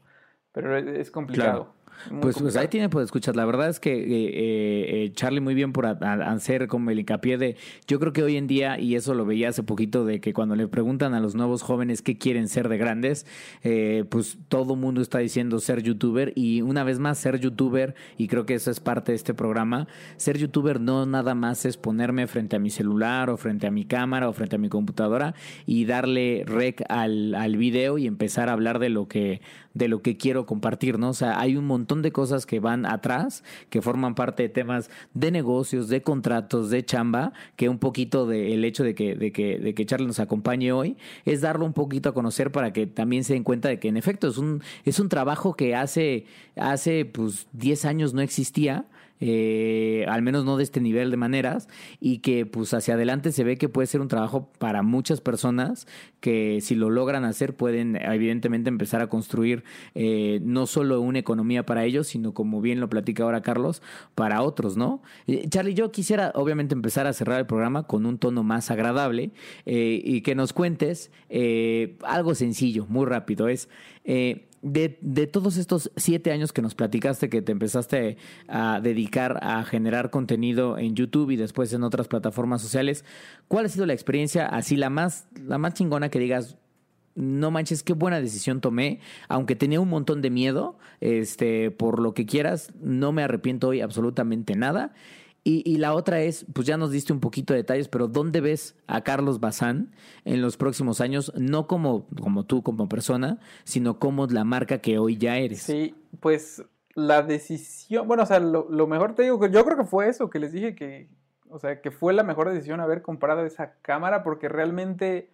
Pero 0.51 0.75
es, 0.77 1.11
complicado. 1.11 1.73
Pues, 2.21 2.37
pues 2.39 2.55
ahí 2.55 2.67
tiene 2.67 2.89
por 2.89 3.03
escuchar. 3.03 3.35
La 3.35 3.45
verdad 3.45 3.69
es 3.69 3.79
que 3.79 3.93
eh, 3.93 4.03
eh, 4.03 5.03
eh, 5.05 5.11
Charlie 5.13 5.41
muy 5.41 5.53
bien 5.53 5.73
por 5.73 5.85
a- 5.85 5.97
a- 6.01 6.31
hacer 6.31 6.67
como 6.67 6.89
el 6.91 6.99
hincapié 6.99 7.37
de, 7.37 7.55
yo 7.87 7.99
creo 7.99 8.13
que 8.13 8.23
hoy 8.23 8.37
en 8.37 8.47
día, 8.47 8.79
y 8.79 8.95
eso 8.95 9.13
lo 9.13 9.25
veía 9.25 9.49
hace 9.49 9.63
poquito, 9.63 10.05
de 10.05 10.19
que 10.19 10.33
cuando 10.33 10.55
le 10.55 10.67
preguntan 10.67 11.13
a 11.13 11.19
los 11.19 11.35
nuevos 11.35 11.61
jóvenes 11.61 12.01
qué 12.01 12.17
quieren 12.17 12.47
ser 12.47 12.69
de 12.69 12.77
grandes, 12.77 13.25
eh, 13.63 14.05
pues 14.09 14.37
todo 14.47 14.75
mundo 14.75 15.01
está 15.01 15.19
diciendo 15.19 15.59
ser 15.59 15.83
youtuber 15.83 16.31
y 16.35 16.61
una 16.61 16.83
vez 16.83 16.99
más 16.99 17.17
ser 17.17 17.39
youtuber, 17.39 17.95
y 18.17 18.27
creo 18.27 18.45
que 18.45 18.53
eso 18.55 18.71
es 18.71 18.79
parte 18.79 19.11
de 19.11 19.15
este 19.17 19.33
programa, 19.33 19.87
ser 20.17 20.37
youtuber 20.37 20.79
no 20.79 21.05
nada 21.05 21.35
más 21.35 21.65
es 21.65 21.77
ponerme 21.77 22.27
frente 22.27 22.55
a 22.55 22.59
mi 22.59 22.69
celular 22.69 23.29
o 23.29 23.37
frente 23.37 23.67
a 23.67 23.71
mi 23.71 23.85
cámara 23.85 24.29
o 24.29 24.33
frente 24.33 24.55
a 24.55 24.59
mi 24.59 24.69
computadora 24.69 25.33
y 25.65 25.85
darle 25.85 26.43
rec 26.45 26.83
al, 26.89 27.35
al 27.35 27.57
video 27.57 27.97
y 27.97 28.07
empezar 28.07 28.49
a 28.49 28.53
hablar 28.53 28.79
de 28.79 28.89
lo 28.89 29.07
que 29.07 29.41
de 29.73 29.87
lo 29.87 30.01
que 30.01 30.17
quiero 30.17 30.45
compartir, 30.45 30.99
¿no? 30.99 31.09
O 31.09 31.13
sea, 31.13 31.39
hay 31.39 31.55
un 31.55 31.65
montón 31.65 32.01
de 32.01 32.11
cosas 32.11 32.45
que 32.45 32.59
van 32.59 32.85
atrás, 32.85 33.43
que 33.69 33.81
forman 33.81 34.15
parte 34.15 34.43
de 34.43 34.49
temas 34.49 34.89
de 35.13 35.31
negocios, 35.31 35.89
de 35.89 36.01
contratos, 36.01 36.69
de 36.69 36.83
chamba, 36.83 37.33
que 37.55 37.69
un 37.69 37.79
poquito 37.79 38.25
del 38.25 38.65
hecho 38.65 38.83
de 38.83 38.95
que, 38.95 39.15
de 39.15 39.31
que, 39.31 39.59
de 39.59 39.73
que 39.73 39.85
Charlie 39.85 40.07
nos 40.07 40.19
acompañe 40.19 40.71
hoy, 40.71 40.97
es 41.25 41.41
darlo 41.41 41.65
un 41.65 41.73
poquito 41.73 42.09
a 42.09 42.13
conocer 42.13 42.51
para 42.51 42.73
que 42.73 42.87
también 42.87 43.23
se 43.23 43.33
den 43.33 43.43
cuenta 43.43 43.69
de 43.69 43.79
que 43.79 43.87
en 43.87 43.97
efecto 43.97 44.27
es 44.27 44.37
un, 44.37 44.61
es 44.85 44.99
un 44.99 45.09
trabajo 45.09 45.55
que 45.55 45.75
hace, 45.75 46.25
hace 46.55 47.05
pues 47.05 47.47
10 47.53 47.85
años 47.85 48.13
no 48.13 48.21
existía 48.21 48.85
eh, 49.19 50.05
al 50.07 50.21
menos 50.21 50.45
no 50.45 50.57
de 50.57 50.63
este 50.63 50.81
nivel 50.81 51.11
de 51.11 51.17
maneras, 51.17 51.67
y 51.99 52.19
que 52.19 52.45
pues 52.45 52.73
hacia 52.73 52.93
adelante 52.93 53.31
se 53.31 53.43
ve 53.43 53.57
que 53.57 53.69
puede 53.69 53.87
ser 53.87 54.01
un 54.01 54.07
trabajo 54.07 54.49
para 54.57 54.83
muchas 54.83 55.21
personas 55.21 55.87
que 56.19 56.59
si 56.61 56.75
lo 56.75 56.89
logran 56.89 57.23
hacer 57.23 57.55
pueden 57.55 57.95
evidentemente 57.95 58.69
empezar 58.69 59.01
a 59.01 59.07
construir 59.07 59.63
eh, 59.95 60.39
no 60.43 60.65
solo 60.65 60.99
una 61.01 61.19
economía 61.19 61.65
para 61.65 61.85
ellos, 61.85 62.07
sino 62.07 62.33
como 62.33 62.61
bien 62.61 62.79
lo 62.79 62.89
platica 62.89 63.23
ahora 63.23 63.41
Carlos, 63.41 63.81
para 64.15 64.41
otros, 64.41 64.77
¿no? 64.77 65.01
Eh, 65.27 65.47
Charlie, 65.49 65.73
yo 65.73 65.91
quisiera 65.91 66.31
obviamente 66.35 66.73
empezar 66.73 67.07
a 67.07 67.13
cerrar 67.13 67.39
el 67.39 67.45
programa 67.45 67.83
con 67.83 68.05
un 68.05 68.17
tono 68.17 68.43
más 68.43 68.71
agradable 68.71 69.31
eh, 69.65 70.01
y 70.03 70.21
que 70.21 70.35
nos 70.35 70.53
cuentes 70.53 71.11
eh, 71.29 71.97
algo 72.03 72.35
sencillo, 72.35 72.85
muy 72.87 73.05
rápido, 73.05 73.47
es... 73.47 73.69
eh, 74.03 74.48
de, 74.61 74.97
de 75.01 75.27
todos 75.27 75.57
estos 75.57 75.91
siete 75.95 76.31
años 76.31 76.53
que 76.53 76.61
nos 76.61 76.75
platicaste 76.75 77.29
que 77.29 77.41
te 77.41 77.51
empezaste 77.51 78.17
a 78.47 78.79
dedicar 78.81 79.39
a 79.41 79.63
generar 79.63 80.09
contenido 80.09 80.77
en 80.77 80.95
YouTube 80.95 81.31
y 81.31 81.35
después 81.35 81.71
en 81.73 81.83
otras 81.83 82.07
plataformas 82.07 82.61
sociales, 82.61 83.05
¿cuál 83.47 83.65
ha 83.65 83.69
sido 83.69 83.85
la 83.85 83.93
experiencia 83.93 84.45
así 84.45 84.75
la 84.75 84.89
más, 84.89 85.27
la 85.35 85.57
más 85.57 85.73
chingona 85.73 86.09
que 86.09 86.19
digas, 86.19 86.57
no 87.15 87.51
manches, 87.51 87.83
qué 87.83 87.93
buena 87.93 88.21
decisión 88.21 88.61
tomé, 88.61 88.99
aunque 89.27 89.55
tenía 89.55 89.81
un 89.81 89.89
montón 89.89 90.21
de 90.21 90.29
miedo, 90.29 90.77
este, 91.01 91.69
por 91.69 91.99
lo 91.99 92.13
que 92.13 92.25
quieras, 92.25 92.71
no 92.81 93.11
me 93.11 93.23
arrepiento 93.23 93.69
hoy 93.69 93.81
absolutamente 93.81 94.55
nada. 94.55 94.93
Y, 95.43 95.63
y 95.69 95.77
la 95.77 95.93
otra 95.93 96.21
es, 96.21 96.45
pues 96.53 96.67
ya 96.67 96.77
nos 96.77 96.91
diste 96.91 97.13
un 97.13 97.19
poquito 97.19 97.53
de 97.53 97.59
detalles, 97.59 97.87
pero 97.87 98.07
¿dónde 98.07 98.41
ves 98.41 98.75
a 98.87 99.01
Carlos 99.01 99.39
Bazán 99.39 99.95
en 100.25 100.41
los 100.41 100.57
próximos 100.57 101.01
años? 101.01 101.31
No 101.35 101.67
como, 101.67 102.07
como 102.21 102.45
tú, 102.45 102.61
como 102.61 102.89
persona, 102.89 103.39
sino 103.63 103.99
como 103.99 104.27
la 104.27 104.43
marca 104.43 104.79
que 104.79 104.99
hoy 104.99 105.17
ya 105.17 105.37
eres. 105.37 105.61
Sí, 105.61 105.95
pues 106.19 106.63
la 106.93 107.21
decisión, 107.21 108.07
bueno, 108.07 108.23
o 108.23 108.25
sea, 108.25 108.39
lo, 108.39 108.67
lo 108.69 108.87
mejor 108.87 109.15
te 109.15 109.23
digo, 109.23 109.45
yo 109.47 109.65
creo 109.65 109.77
que 109.77 109.85
fue 109.85 110.09
eso, 110.09 110.29
que 110.29 110.39
les 110.39 110.51
dije 110.51 110.75
que, 110.75 111.09
o 111.49 111.59
sea, 111.59 111.81
que 111.81 111.91
fue 111.91 112.13
la 112.13 112.23
mejor 112.23 112.49
decisión 112.49 112.79
haber 112.79 113.01
comprado 113.01 113.45
esa 113.45 113.75
cámara, 113.81 114.23
porque 114.23 114.49
realmente, 114.49 115.29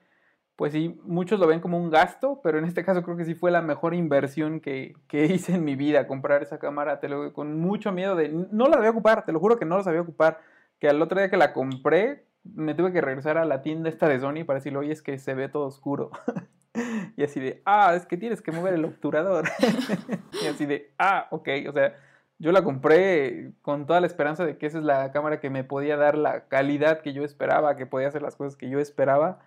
pues 0.55 0.71
sí, 0.73 0.99
muchos 1.03 1.39
lo 1.39 1.47
ven 1.47 1.59
como 1.59 1.77
un 1.77 1.89
gasto, 1.89 2.39
pero 2.43 2.57
en 2.57 2.65
este 2.65 2.85
caso 2.85 3.03
creo 3.03 3.17
que 3.17 3.25
sí 3.25 3.35
fue 3.35 3.51
la 3.51 3.61
mejor 3.61 3.93
inversión 3.93 4.59
que, 4.59 4.95
que 5.07 5.25
hice 5.33 5.55
en 5.55 5.63
mi 5.63 5.75
vida, 5.75 6.07
comprar 6.07 6.41
esa 6.41 6.59
cámara, 6.59 6.99
te 6.99 7.09
lo 7.09 7.33
con 7.33 7.59
mucho 7.59 7.91
miedo 7.91 8.15
de, 8.15 8.29
no 8.29 8.67
la 8.67 8.75
sabía 8.75 8.91
ocupar, 8.91 9.25
te 9.25 9.31
lo 9.31 9.39
juro 9.39 9.57
que 9.57 9.65
no 9.65 9.77
la 9.77 9.83
sabía 9.83 10.01
ocupar, 10.01 10.39
que 10.79 10.87
al 10.87 11.01
otro 11.01 11.19
día 11.19 11.29
que 11.29 11.37
la 11.37 11.53
compré, 11.53 12.25
me 12.43 12.75
tuve 12.75 12.91
que 12.91 13.01
regresar 13.01 13.37
a 13.37 13.45
la 13.45 13.61
tienda 13.61 13.89
esta 13.89 14.07
de 14.07 14.19
Sony 14.19 14.45
para 14.45 14.59
decirle, 14.59 14.79
oye, 14.79 14.91
es 14.91 15.01
que 15.01 15.17
se 15.17 15.33
ve 15.33 15.49
todo 15.49 15.65
oscuro. 15.65 16.11
y 17.17 17.23
así 17.23 17.39
de, 17.39 17.61
ah, 17.65 17.93
es 17.95 18.05
que 18.05 18.17
tienes 18.17 18.41
que 18.41 18.51
mover 18.51 18.73
el 18.73 18.85
obturador. 18.85 19.45
y 20.43 20.47
así 20.47 20.65
de, 20.65 20.91
ah, 20.99 21.27
ok, 21.31 21.49
o 21.67 21.71
sea, 21.73 21.95
yo 22.37 22.51
la 22.51 22.63
compré 22.63 23.53
con 23.61 23.85
toda 23.87 24.01
la 24.01 24.07
esperanza 24.07 24.45
de 24.45 24.57
que 24.57 24.67
esa 24.67 24.79
es 24.79 24.83
la 24.83 25.11
cámara 25.11 25.39
que 25.39 25.49
me 25.49 25.63
podía 25.63 25.97
dar 25.97 26.17
la 26.17 26.47
calidad 26.47 27.01
que 27.01 27.13
yo 27.13 27.23
esperaba, 27.23 27.77
que 27.77 27.85
podía 27.85 28.09
hacer 28.09 28.21
las 28.21 28.35
cosas 28.35 28.55
que 28.55 28.69
yo 28.69 28.79
esperaba, 28.79 29.39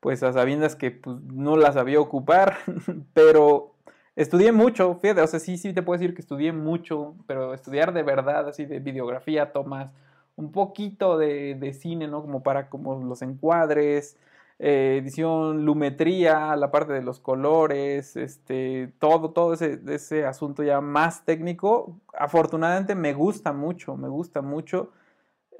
pues 0.00 0.22
a 0.22 0.32
sabiendas 0.32 0.76
que 0.76 0.90
pues, 0.90 1.16
no 1.32 1.56
la 1.56 1.72
sabía 1.72 2.00
ocupar, 2.00 2.58
pero 3.14 3.74
estudié 4.16 4.52
mucho, 4.52 4.96
fíjate, 4.96 5.20
o 5.20 5.26
sea, 5.26 5.40
sí, 5.40 5.58
sí 5.58 5.72
te 5.72 5.82
puedo 5.82 5.98
decir 5.98 6.14
que 6.14 6.22
estudié 6.22 6.52
mucho, 6.52 7.14
pero 7.26 7.54
estudiar 7.54 7.92
de 7.92 8.02
verdad, 8.02 8.48
así 8.48 8.64
de 8.64 8.80
videografía, 8.80 9.52
tomas, 9.52 9.90
un 10.36 10.52
poquito 10.52 11.18
de, 11.18 11.54
de 11.54 11.72
cine, 11.74 12.08
¿no? 12.08 12.22
Como 12.22 12.42
para 12.42 12.70
como 12.70 13.02
los 13.04 13.22
encuadres, 13.22 14.16
eh, 14.62 14.98
edición, 15.00 15.64
lumetría, 15.64 16.54
la 16.54 16.70
parte 16.70 16.92
de 16.92 17.00
los 17.02 17.18
colores, 17.18 18.14
este, 18.16 18.92
todo, 18.98 19.30
todo 19.30 19.54
ese, 19.54 19.80
ese 19.88 20.26
asunto 20.26 20.62
ya 20.62 20.82
más 20.82 21.24
técnico. 21.24 21.96
Afortunadamente 22.12 22.94
me 22.94 23.14
gusta 23.14 23.54
mucho, 23.54 23.96
me 23.96 24.08
gusta 24.08 24.42
mucho. 24.42 24.92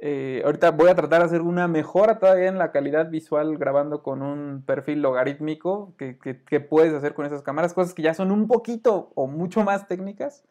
Eh, 0.02 0.40
ahorita 0.46 0.70
voy 0.70 0.88
a 0.88 0.94
tratar 0.94 1.20
de 1.20 1.26
hacer 1.26 1.42
una 1.42 1.68
mejora 1.68 2.18
todavía 2.18 2.48
en 2.48 2.56
la 2.58 2.72
calidad 2.72 3.10
visual 3.10 3.58
grabando 3.58 4.02
con 4.02 4.22
un 4.22 4.62
perfil 4.64 5.02
logarítmico 5.02 5.94
que, 5.98 6.18
que, 6.18 6.42
que 6.42 6.60
puedes 6.60 6.94
hacer 6.94 7.12
con 7.12 7.26
esas 7.26 7.42
cámaras, 7.42 7.74
cosas 7.74 7.92
que 7.92 8.02
ya 8.02 8.14
son 8.14 8.30
un 8.30 8.48
poquito 8.48 9.12
o 9.14 9.26
mucho 9.26 9.62
más 9.62 9.86
técnicas 9.88 10.42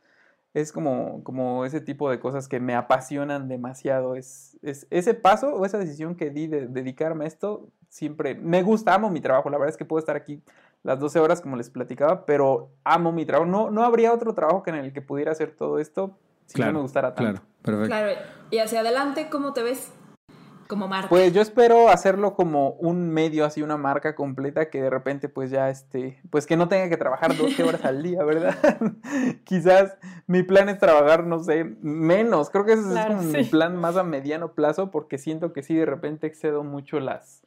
es 0.53 0.71
como, 0.71 1.23
como 1.23 1.65
ese 1.65 1.81
tipo 1.81 2.09
de 2.09 2.19
cosas 2.19 2.47
que 2.47 2.59
me 2.59 2.75
apasionan 2.75 3.47
demasiado. 3.47 4.15
Es, 4.15 4.57
es 4.61 4.87
ese 4.89 5.13
paso 5.13 5.53
o 5.53 5.65
esa 5.65 5.77
decisión 5.77 6.15
que 6.15 6.29
di 6.31 6.47
de 6.47 6.67
dedicarme 6.67 7.25
a 7.25 7.27
esto, 7.27 7.69
siempre 7.89 8.35
me 8.35 8.63
gusta, 8.63 8.93
amo 8.93 9.09
mi 9.09 9.21
trabajo. 9.21 9.49
La 9.49 9.57
verdad 9.57 9.71
es 9.71 9.77
que 9.77 9.85
puedo 9.85 9.99
estar 9.99 10.15
aquí 10.15 10.41
las 10.83 10.99
12 10.99 11.19
horas 11.19 11.41
como 11.41 11.55
les 11.55 11.69
platicaba, 11.69 12.25
pero 12.25 12.71
amo 12.83 13.11
mi 13.11 13.25
trabajo. 13.25 13.49
No, 13.49 13.69
no 13.69 13.83
habría 13.83 14.13
otro 14.13 14.33
trabajo 14.33 14.63
que 14.63 14.71
en 14.71 14.77
el 14.77 14.93
que 14.93 15.01
pudiera 15.01 15.31
hacer 15.31 15.51
todo 15.55 15.79
esto 15.79 16.17
si 16.49 16.55
claro, 16.55 16.73
no 16.73 16.79
me 16.79 16.83
gustara 16.83 17.13
tanto. 17.13 17.41
Claro, 17.41 17.47
perfecto. 17.61 17.87
Claro, 17.87 18.11
y 18.49 18.57
hacia 18.57 18.79
adelante, 18.79 19.29
¿cómo 19.29 19.53
te 19.53 19.61
ves 19.61 19.91
como 20.67 20.87
marca? 20.87 21.09
Pues 21.09 21.31
yo 21.31 21.41
espero 21.41 21.89
hacerlo 21.89 22.33
como 22.33 22.71
un 22.71 23.11
medio, 23.11 23.45
así 23.45 23.61
una 23.61 23.77
marca 23.77 24.15
completa 24.15 24.71
que 24.71 24.81
de 24.81 24.89
repente 24.89 25.29
pues 25.29 25.51
ya 25.51 25.69
este, 25.69 26.19
pues 26.31 26.47
que 26.47 26.57
no 26.57 26.67
tenga 26.67 26.89
que 26.89 26.97
trabajar 26.97 27.37
12 27.37 27.63
horas 27.63 27.85
al 27.85 28.01
día, 28.01 28.23
¿verdad? 28.23 28.55
Quizás 29.43 29.97
mi 30.25 30.41
plan 30.41 30.67
es 30.69 30.79
trabajar, 30.79 31.23
no 31.23 31.43
sé, 31.43 31.63
menos. 31.81 32.49
Creo 32.49 32.65
que 32.65 32.73
ese 32.73 32.89
Claro, 32.89 33.13
es 33.13 33.17
como 33.17 33.31
sí. 33.31 33.37
mi 33.37 33.43
plan 33.43 33.75
más 33.75 33.95
a 33.95 34.03
mediano 34.03 34.53
plazo 34.53 34.89
porque 34.89 35.19
siento 35.19 35.53
que 35.53 35.61
sí 35.61 35.75
de 35.75 35.85
repente 35.85 36.25
excedo 36.25 36.63
mucho 36.63 36.99
las, 36.99 37.43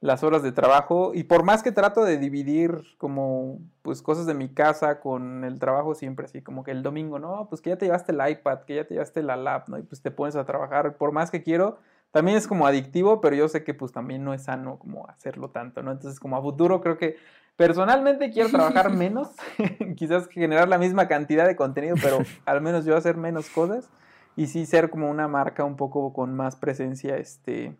las 0.00 0.22
horas 0.22 0.42
de 0.42 0.52
trabajo 0.52 1.12
y 1.14 1.24
por 1.24 1.42
más 1.42 1.62
que 1.62 1.72
trato 1.72 2.04
de 2.04 2.18
dividir 2.18 2.82
como 2.98 3.58
pues 3.82 4.02
cosas 4.02 4.26
de 4.26 4.34
mi 4.34 4.48
casa 4.52 5.00
con 5.00 5.44
el 5.44 5.58
trabajo 5.58 5.94
siempre 5.94 6.26
así 6.26 6.42
como 6.42 6.64
que 6.64 6.70
el 6.70 6.82
domingo, 6.82 7.18
no, 7.18 7.48
pues 7.48 7.62
que 7.62 7.70
ya 7.70 7.78
te 7.78 7.86
llevaste 7.86 8.12
el 8.12 8.28
iPad, 8.28 8.60
que 8.60 8.76
ya 8.76 8.84
te 8.84 8.94
llevaste 8.94 9.22
la 9.22 9.36
lap, 9.36 9.68
¿no? 9.68 9.78
Y 9.78 9.82
pues 9.82 10.02
te 10.02 10.10
pones 10.10 10.36
a 10.36 10.44
trabajar, 10.44 10.96
por 10.96 11.12
más 11.12 11.30
que 11.30 11.42
quiero, 11.42 11.78
también 12.10 12.36
es 12.36 12.46
como 12.46 12.66
adictivo, 12.66 13.20
pero 13.20 13.36
yo 13.36 13.48
sé 13.48 13.64
que 13.64 13.74
pues 13.74 13.92
también 13.92 14.22
no 14.24 14.34
es 14.34 14.44
sano 14.44 14.78
como 14.78 15.08
hacerlo 15.08 15.50
tanto, 15.50 15.82
¿no? 15.82 15.92
Entonces 15.92 16.20
como 16.20 16.36
a 16.36 16.42
futuro 16.42 16.80
creo 16.80 16.98
que 16.98 17.16
personalmente 17.56 18.30
quiero 18.30 18.50
trabajar 18.50 18.90
menos, 18.94 19.30
quizás 19.96 20.28
generar 20.28 20.68
la 20.68 20.78
misma 20.78 21.08
cantidad 21.08 21.46
de 21.46 21.56
contenido, 21.56 21.96
pero 22.02 22.18
al 22.44 22.60
menos 22.60 22.84
yo 22.84 22.96
hacer 22.96 23.16
menos 23.16 23.48
cosas 23.48 23.88
y 24.36 24.48
sí 24.48 24.66
ser 24.66 24.90
como 24.90 25.10
una 25.10 25.26
marca 25.26 25.64
un 25.64 25.76
poco 25.76 26.12
con 26.12 26.34
más 26.34 26.56
presencia, 26.56 27.16
este, 27.16 27.76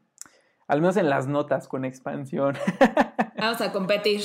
al 0.68 0.80
menos 0.80 0.96
en 0.96 1.08
las 1.08 1.26
notas 1.26 1.68
con 1.68 1.84
expansión. 1.84 2.56
Vamos 3.38 3.60
a 3.60 3.72
competir. 3.72 4.20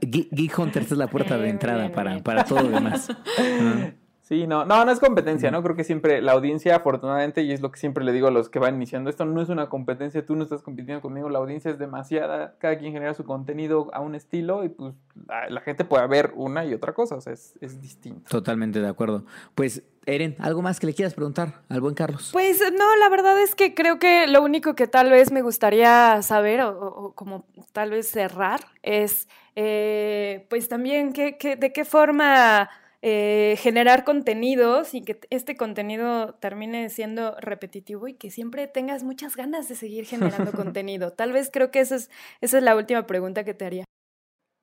Ge- 0.00 0.28
Geek 0.30 0.58
Hunters 0.58 0.92
es 0.92 0.98
la 0.98 1.08
puerta 1.08 1.34
de 1.36 1.42
Bien, 1.42 1.54
entrada 1.56 1.90
para, 1.92 2.18
para 2.20 2.44
todo 2.44 2.62
lo 2.62 2.70
demás. 2.70 3.08
Sí, 4.30 4.46
no, 4.46 4.64
no, 4.64 4.84
no 4.84 4.92
es 4.92 5.00
competencia, 5.00 5.50
¿no? 5.50 5.60
Creo 5.60 5.74
que 5.74 5.82
siempre 5.82 6.22
la 6.22 6.30
audiencia, 6.32 6.76
afortunadamente, 6.76 7.42
y 7.42 7.50
es 7.50 7.60
lo 7.60 7.72
que 7.72 7.80
siempre 7.80 8.04
le 8.04 8.12
digo 8.12 8.28
a 8.28 8.30
los 8.30 8.48
que 8.48 8.60
van 8.60 8.76
iniciando, 8.76 9.10
esto 9.10 9.24
no 9.24 9.42
es 9.42 9.48
una 9.48 9.68
competencia, 9.68 10.24
tú 10.24 10.36
no 10.36 10.44
estás 10.44 10.62
compitiendo 10.62 11.02
conmigo, 11.02 11.28
la 11.28 11.40
audiencia 11.40 11.68
es 11.72 11.80
demasiada, 11.80 12.54
cada 12.60 12.78
quien 12.78 12.92
genera 12.92 13.12
su 13.14 13.24
contenido 13.24 13.90
a 13.92 13.98
un 13.98 14.14
estilo 14.14 14.62
y 14.62 14.68
pues 14.68 14.94
la, 15.26 15.50
la 15.50 15.60
gente 15.62 15.84
puede 15.84 16.06
ver 16.06 16.30
una 16.36 16.64
y 16.64 16.72
otra 16.72 16.94
cosa, 16.94 17.16
o 17.16 17.20
sea, 17.20 17.32
es, 17.32 17.54
es 17.60 17.80
distinto. 17.82 18.30
Totalmente 18.30 18.80
de 18.80 18.86
acuerdo. 18.86 19.24
Pues, 19.56 19.82
Eren, 20.06 20.36
¿algo 20.38 20.62
más 20.62 20.78
que 20.78 20.86
le 20.86 20.94
quieras 20.94 21.14
preguntar 21.14 21.62
al 21.68 21.80
buen 21.80 21.96
Carlos? 21.96 22.30
Pues 22.32 22.60
no, 22.78 22.96
la 22.96 23.08
verdad 23.08 23.36
es 23.42 23.56
que 23.56 23.74
creo 23.74 23.98
que 23.98 24.28
lo 24.28 24.42
único 24.44 24.76
que 24.76 24.86
tal 24.86 25.10
vez 25.10 25.32
me 25.32 25.42
gustaría 25.42 26.22
saber 26.22 26.60
o, 26.62 26.70
o- 26.78 27.04
o 27.06 27.12
como 27.16 27.46
tal 27.72 27.90
vez 27.90 28.08
cerrar 28.08 28.60
es 28.82 29.28
eh, 29.56 30.46
pues 30.48 30.68
también 30.68 31.12
qué- 31.12 31.36
qué- 31.36 31.56
de 31.56 31.72
qué 31.72 31.84
forma 31.84 32.70
eh, 33.02 33.56
generar 33.58 34.04
contenidos 34.04 34.92
y 34.94 35.02
que 35.02 35.20
este 35.30 35.56
contenido 35.56 36.34
termine 36.34 36.90
siendo 36.90 37.34
repetitivo 37.40 38.08
y 38.08 38.14
que 38.14 38.30
siempre 38.30 38.66
tengas 38.66 39.04
muchas 39.04 39.36
ganas 39.36 39.68
de 39.68 39.74
seguir 39.74 40.04
generando 40.04 40.52
contenido. 40.52 41.12
Tal 41.12 41.32
vez 41.32 41.50
creo 41.52 41.70
que 41.70 41.80
esa 41.80 41.96
es, 41.96 42.10
esa 42.40 42.58
es 42.58 42.62
la 42.62 42.76
última 42.76 43.06
pregunta 43.06 43.44
que 43.44 43.54
te 43.54 43.64
haría. 43.64 43.84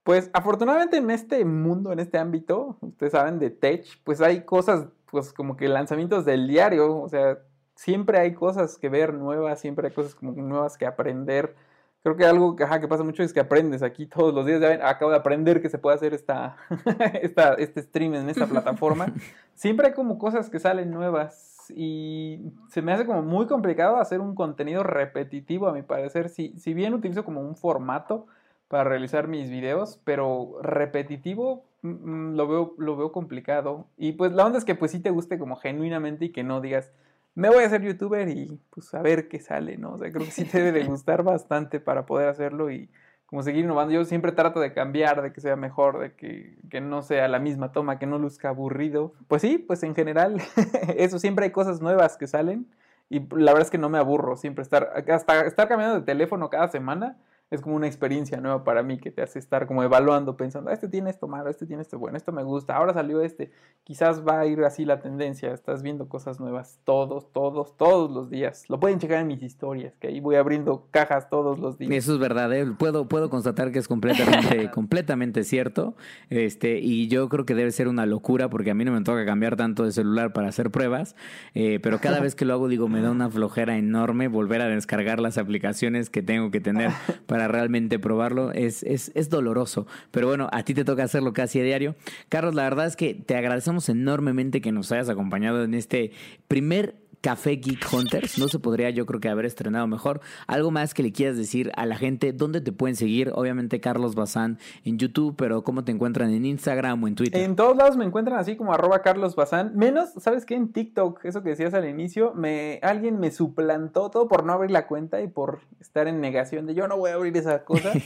Pues 0.04 0.30
afortunadamente 0.34 0.98
en 0.98 1.10
este 1.10 1.44
mundo, 1.44 1.92
en 1.92 2.00
este 2.00 2.18
ámbito, 2.18 2.78
ustedes 2.82 3.12
saben 3.12 3.40
de 3.40 3.50
tech, 3.50 3.86
pues 4.04 4.22
hay 4.22 4.46
cosas, 4.46 4.88
pues 5.12 5.34
como 5.34 5.58
que 5.58 5.68
lanzamientos 5.68 6.24
del 6.24 6.48
diario, 6.48 7.02
o 7.02 7.10
sea, 7.10 7.40
siempre 7.76 8.20
hay 8.20 8.34
cosas 8.34 8.78
que 8.78 8.88
ver 8.88 9.14
nuevas, 9.14 9.60
siempre 9.60 9.88
hay 9.88 9.94
cosas 9.94 10.16
como 10.16 10.32
nuevas 10.34 10.78
que 10.78 10.86
aprender. 10.86 11.56
Creo 12.04 12.16
que 12.16 12.26
algo 12.26 12.56
que, 12.56 12.64
ajá, 12.64 12.80
que 12.80 12.88
pasa 12.88 13.04
mucho 13.04 13.24
es 13.24 13.34
que 13.34 13.40
aprendes 13.40 13.84
aquí 13.84 14.06
todos 14.06 14.34
los 14.34 14.46
días. 14.46 14.62
Ya 14.62 14.70
ven, 14.70 14.82
acabo 14.82 15.12
de 15.12 15.18
aprender 15.18 15.62
que 15.62 15.70
se 15.70 15.78
puede 15.78 15.96
hacer 15.96 16.14
esta, 16.14 16.56
esta, 17.22 17.54
este 17.56 17.82
stream 17.82 18.16
en 18.16 18.30
esta 18.30 18.46
plataforma. 18.48 19.08
Siempre 19.56 19.88
hay 19.88 19.94
como 19.94 20.18
cosas 20.18 20.50
que 20.50 20.60
salen 20.60 20.92
nuevas 20.92 21.72
y 21.76 22.54
se 22.70 22.82
me 22.82 22.94
hace 22.94 23.06
como 23.06 23.22
muy 23.24 23.48
complicado 23.48 23.98
hacer 23.98 24.22
un 24.22 24.36
contenido 24.36 24.84
repetitivo, 24.84 25.68
a 25.68 25.74
mi 25.74 25.82
parecer. 25.82 26.30
Si, 26.30 26.58
si 26.60 26.74
bien 26.74 26.94
utilizo 26.94 27.26
como 27.26 27.42
un 27.42 27.56
formato 27.56 28.28
para 28.68 28.84
realizar 28.84 29.28
mis 29.28 29.50
videos, 29.50 30.00
pero 30.04 30.60
repetitivo 30.62 31.66
mm, 31.82 31.90
mm, 31.90 32.36
lo 32.36 32.48
veo, 32.48 32.76
lo 32.78 32.96
veo 32.96 33.12
complicado. 33.12 33.88
Y 33.98 34.14
pues 34.14 34.32
la 34.32 34.46
onda 34.46 34.58
es 34.58 34.66
que 34.66 34.76
pues 34.76 34.92
sí 34.92 35.00
te 35.00 35.10
guste 35.10 35.40
como 35.40 35.56
genuinamente 35.56 36.26
y 36.26 36.32
que 36.32 36.44
no 36.44 36.62
digas, 36.62 36.92
me 37.38 37.50
voy 37.50 37.64
a 37.64 37.68
hacer 37.68 37.84
youtuber 37.84 38.28
y 38.30 38.60
pues 38.72 38.92
a 38.96 39.02
ver 39.04 39.28
qué 39.28 39.40
sale, 39.40 39.78
¿no? 39.78 39.94
O 39.94 39.98
sea, 40.00 40.12
creo 40.12 40.26
que 40.26 40.32
sí 40.32 40.44
te 40.44 40.58
debe 40.58 40.72
de 40.72 40.86
gustar 40.88 41.22
bastante 41.22 41.80
para 41.80 42.08
poder 42.08 42.30
hacerlo 42.30 42.72
y 42.72 42.90
como 43.28 43.44
seguir 43.44 43.64
innovando. 43.64 43.94
Yo 43.94 44.04
siempre 44.06 44.32
trato 44.32 44.60
de 44.60 44.74
cambiar, 44.74 45.22
de 45.22 45.32
que 45.32 45.40
sea 45.40 45.56
mejor, 45.56 46.00
de 46.00 46.16
que, 46.16 46.58
que 46.72 46.82
no 46.82 47.04
sea 47.04 47.28
la 47.28 47.38
misma 47.38 47.72
toma, 47.72 48.00
que 48.00 48.08
no 48.08 48.18
luzca 48.18 48.50
aburrido. 48.50 49.14
Pues 49.28 49.44
sí, 49.44 49.60
pues 49.60 49.84
en 49.84 49.94
general, 49.94 50.42
eso 50.98 51.20
siempre 51.20 51.46
hay 51.46 51.52
cosas 51.52 51.80
nuevas 51.80 52.18
que 52.18 52.26
salen 52.26 52.66
y 53.08 53.20
la 53.20 53.54
verdad 53.54 53.62
es 53.62 53.70
que 53.70 53.78
no 53.78 53.90
me 53.90 54.00
aburro 54.00 54.36
siempre 54.36 54.64
estar, 54.64 54.92
hasta 55.08 55.46
estar 55.46 55.68
cambiando 55.68 56.00
de 56.00 56.06
teléfono 56.06 56.50
cada 56.50 56.70
semana 56.70 57.18
es 57.50 57.62
como 57.62 57.76
una 57.76 57.88
experiencia 57.88 58.42
nueva 58.42 58.64
para 58.64 58.84
mí 58.84 58.98
que 58.98 59.10
te 59.10 59.22
hace 59.22 59.40
estar 59.40 59.68
como 59.68 59.82
evaluando, 59.84 60.36
pensando, 60.36 60.70
este 60.70 60.90
tiene 60.90 61.10
esto 61.10 61.28
malo, 61.28 61.50
este 61.50 61.66
tiene 61.66 61.82
esto 61.82 61.98
bueno, 61.98 62.18
esto 62.18 62.34
me 62.34 62.44
gusta, 62.44 62.76
ahora 62.76 62.94
salió 62.94 63.22
este, 63.22 63.52
quizás 63.86 64.28
va 64.28 64.42
a 64.42 64.46
ir 64.46 64.62
así 64.66 64.84
la 64.84 65.00
tendencia, 65.00 65.54
estás 65.54 65.82
viendo 65.82 66.10
cosas 66.10 66.42
nuevas 66.42 66.80
todos, 66.84 67.32
todos, 67.32 67.78
todos 67.78 68.12
los 68.12 68.30
días. 68.30 68.66
Lo 68.70 68.80
pueden 68.80 69.00
checar 69.00 69.22
en 69.22 69.28
mis 69.28 69.42
historias, 69.42 69.96
que 69.98 70.08
ahí 70.08 70.20
voy 70.20 70.36
abriendo 70.36 70.88
cajas 70.92 71.30
todos 71.30 71.58
los 71.58 71.78
días. 71.78 71.92
Eso 71.92 72.14
es 72.14 72.20
verdad, 72.20 72.54
¿eh? 72.54 72.66
puedo, 72.78 73.08
puedo 73.08 73.30
constatar 73.30 73.72
que 73.72 73.80
es 73.80 73.88
completamente, 73.88 74.70
completamente 74.72 75.46
cierto, 75.46 75.96
este, 76.30 76.80
y 76.80 77.08
yo 77.08 77.30
creo 77.30 77.46
que 77.46 77.56
debe 77.56 77.72
ser 77.72 77.88
una 77.88 78.06
locura 78.06 78.50
porque 78.50 78.72
a 78.72 78.74
mí 78.74 78.84
no 78.84 78.92
me 78.92 79.02
toca 79.02 79.26
cambiar 79.26 79.56
tanto 79.56 79.86
de 79.86 79.94
celular 79.94 80.34
para 80.34 80.50
hacer 80.50 80.70
pruebas, 80.70 81.16
eh, 81.54 81.80
pero 81.82 82.00
cada 82.00 82.20
vez 82.20 82.36
que 82.36 82.44
lo 82.44 82.54
hago 82.54 82.68
digo, 82.68 82.90
me 82.90 83.02
da 83.02 83.10
una 83.10 83.30
flojera 83.30 83.78
enorme 83.78 84.28
volver 84.28 84.62
a 84.62 84.68
descargar 84.68 85.22
las 85.22 85.38
aplicaciones 85.38 86.10
que 86.10 86.22
tengo 86.22 86.52
que 86.52 86.60
tener 86.60 86.92
para 87.26 87.37
para 87.38 87.48
realmente 87.48 88.00
probarlo. 88.00 88.52
Es, 88.52 88.82
es, 88.82 89.12
es 89.14 89.30
doloroso. 89.30 89.86
Pero 90.10 90.26
bueno, 90.26 90.50
a 90.52 90.64
ti 90.64 90.74
te 90.74 90.84
toca 90.84 91.04
hacerlo 91.04 91.34
casi 91.34 91.60
a 91.60 91.64
diario. 91.64 91.96
Carlos, 92.30 92.56
la 92.56 92.64
verdad 92.64 92.88
es 92.88 92.96
que 92.96 93.14
te 93.14 93.36
agradecemos 93.36 93.90
enormemente 93.90 94.60
que 94.60 94.72
nos 94.72 94.92
hayas 94.92 95.08
acompañado 95.08 95.64
en 95.64 95.76
este 95.76 96.14
primer 96.48 96.96
Café 97.22 97.52
Geek 97.58 97.86
Hunters. 97.92 98.38
No 98.38 98.48
se 98.48 98.60
podría, 98.60 98.90
yo 98.90 99.06
creo 99.06 99.20
que 99.20 99.30
haber 99.30 99.46
estrenado 99.46 99.88
mejor. 99.88 100.22
Algo 100.48 100.72
más 100.72 100.94
que 100.94 101.04
le 101.04 101.12
quieras 101.12 101.38
decir 101.38 101.72
a 101.76 101.86
la 101.86 101.96
gente, 101.96 102.34
¿dónde 102.34 102.62
te 102.62 102.72
pueden 102.72 102.96
seguir? 102.96 103.32
Obviamente 103.34 103.80
Carlos 103.80 104.16
Bazán 104.16 104.60
en 104.84 104.98
YouTube, 104.98 105.36
pero 105.38 105.64
¿cómo 105.64 105.84
te 105.84 105.92
encuentran 105.92 106.32
en 106.32 106.46
Instagram 106.46 107.04
o 107.04 107.08
en 107.08 107.16
Twitter? 107.16 107.42
En 107.42 107.56
todos 107.56 107.76
lados 107.76 107.98
me 107.98 108.06
encuentran 108.06 108.40
así 108.40 108.56
como 108.56 108.74
arroba 108.74 109.02
Carlos 109.02 109.36
Bazán. 109.36 109.76
Menos, 109.76 110.10
¿sabes 110.18 110.46
qué? 110.46 110.56
En 110.56 110.72
TikTok, 110.72 111.26
eso 111.26 111.44
que 111.44 111.50
decías 111.50 111.74
al 111.74 111.88
inicio, 111.88 112.34
me, 112.34 112.80
alguien 112.82 113.20
me 113.20 113.32
suplantó 113.32 114.10
todo 114.10 114.28
por 114.28 114.44
no 114.44 114.54
abrir 114.54 114.72
la 114.72 114.88
cuenta 114.88 115.22
y 115.22 115.28
por 115.28 115.62
estar 115.80 116.08
en 116.08 116.22
negación 116.22 116.66
de 116.66 116.76
yo 116.76 116.88
no 116.88 116.98
voy 116.98 117.12
a 117.12 117.16
abrir 117.16 117.36
esa 117.38 117.64
cosa. 117.64 117.94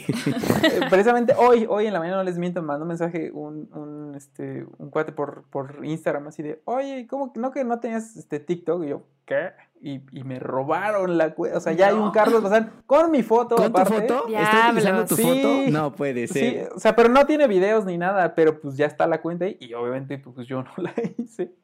Eh, 0.63 0.79
precisamente 0.89 1.33
hoy, 1.37 1.65
hoy 1.67 1.87
en 1.87 1.93
la 1.93 1.99
mañana 1.99 2.17
no 2.17 2.23
les 2.23 2.37
miento, 2.37 2.61
me 2.61 2.67
mandó 2.67 2.83
un 2.83 2.89
mensaje 2.89 3.31
un, 3.31 3.69
un, 3.73 4.13
este, 4.15 4.65
un 4.77 4.89
cuate 4.89 5.11
por, 5.11 5.43
por 5.49 5.83
Instagram 5.83 6.27
así 6.27 6.43
de, 6.43 6.61
oye, 6.65 7.07
¿cómo 7.09 7.31
no 7.35 7.51
que 7.51 7.63
no 7.63 7.79
tenías 7.79 8.15
este 8.15 8.39
TikTok? 8.39 8.83
Y 8.83 8.89
yo, 8.89 9.00
¿qué? 9.25 9.51
Y, 9.83 10.01
y 10.11 10.23
me 10.23 10.37
robaron 10.39 11.17
la 11.17 11.33
cuenta. 11.33 11.57
O 11.57 11.61
sea, 11.61 11.73
ya 11.73 11.87
hay 11.87 11.95
un 11.95 12.11
Carlos 12.11 12.43
Bazán 12.43 12.71
con 12.85 13.09
mi 13.09 13.23
foto. 13.23 13.55
¿Con 13.55 13.65
aparte. 13.65 14.01
tu 14.01 14.13
foto? 14.13 14.27
¿Estás 14.27 14.65
utilizando 14.69 15.05
tu 15.05 15.15
Sí. 15.15 15.23
foto? 15.23 15.71
No 15.71 15.91
puede 15.93 16.27
Sí, 16.27 16.39
ser. 16.39 16.69
o 16.75 16.79
sea, 16.79 16.95
pero 16.95 17.09
no 17.09 17.25
tiene 17.25 17.47
videos 17.47 17.85
ni 17.85 17.97
nada, 17.97 18.35
pero 18.35 18.59
pues 18.61 18.77
ya 18.77 18.85
está 18.85 19.07
la 19.07 19.21
cuenta 19.21 19.45
ahí 19.45 19.57
y 19.59 19.73
obviamente 19.73 20.17
pues 20.19 20.45
yo 20.47 20.61
no 20.63 20.69
la 20.77 20.93
hice. 21.17 21.55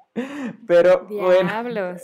Pero 0.67 1.05
bueno, 1.09 1.49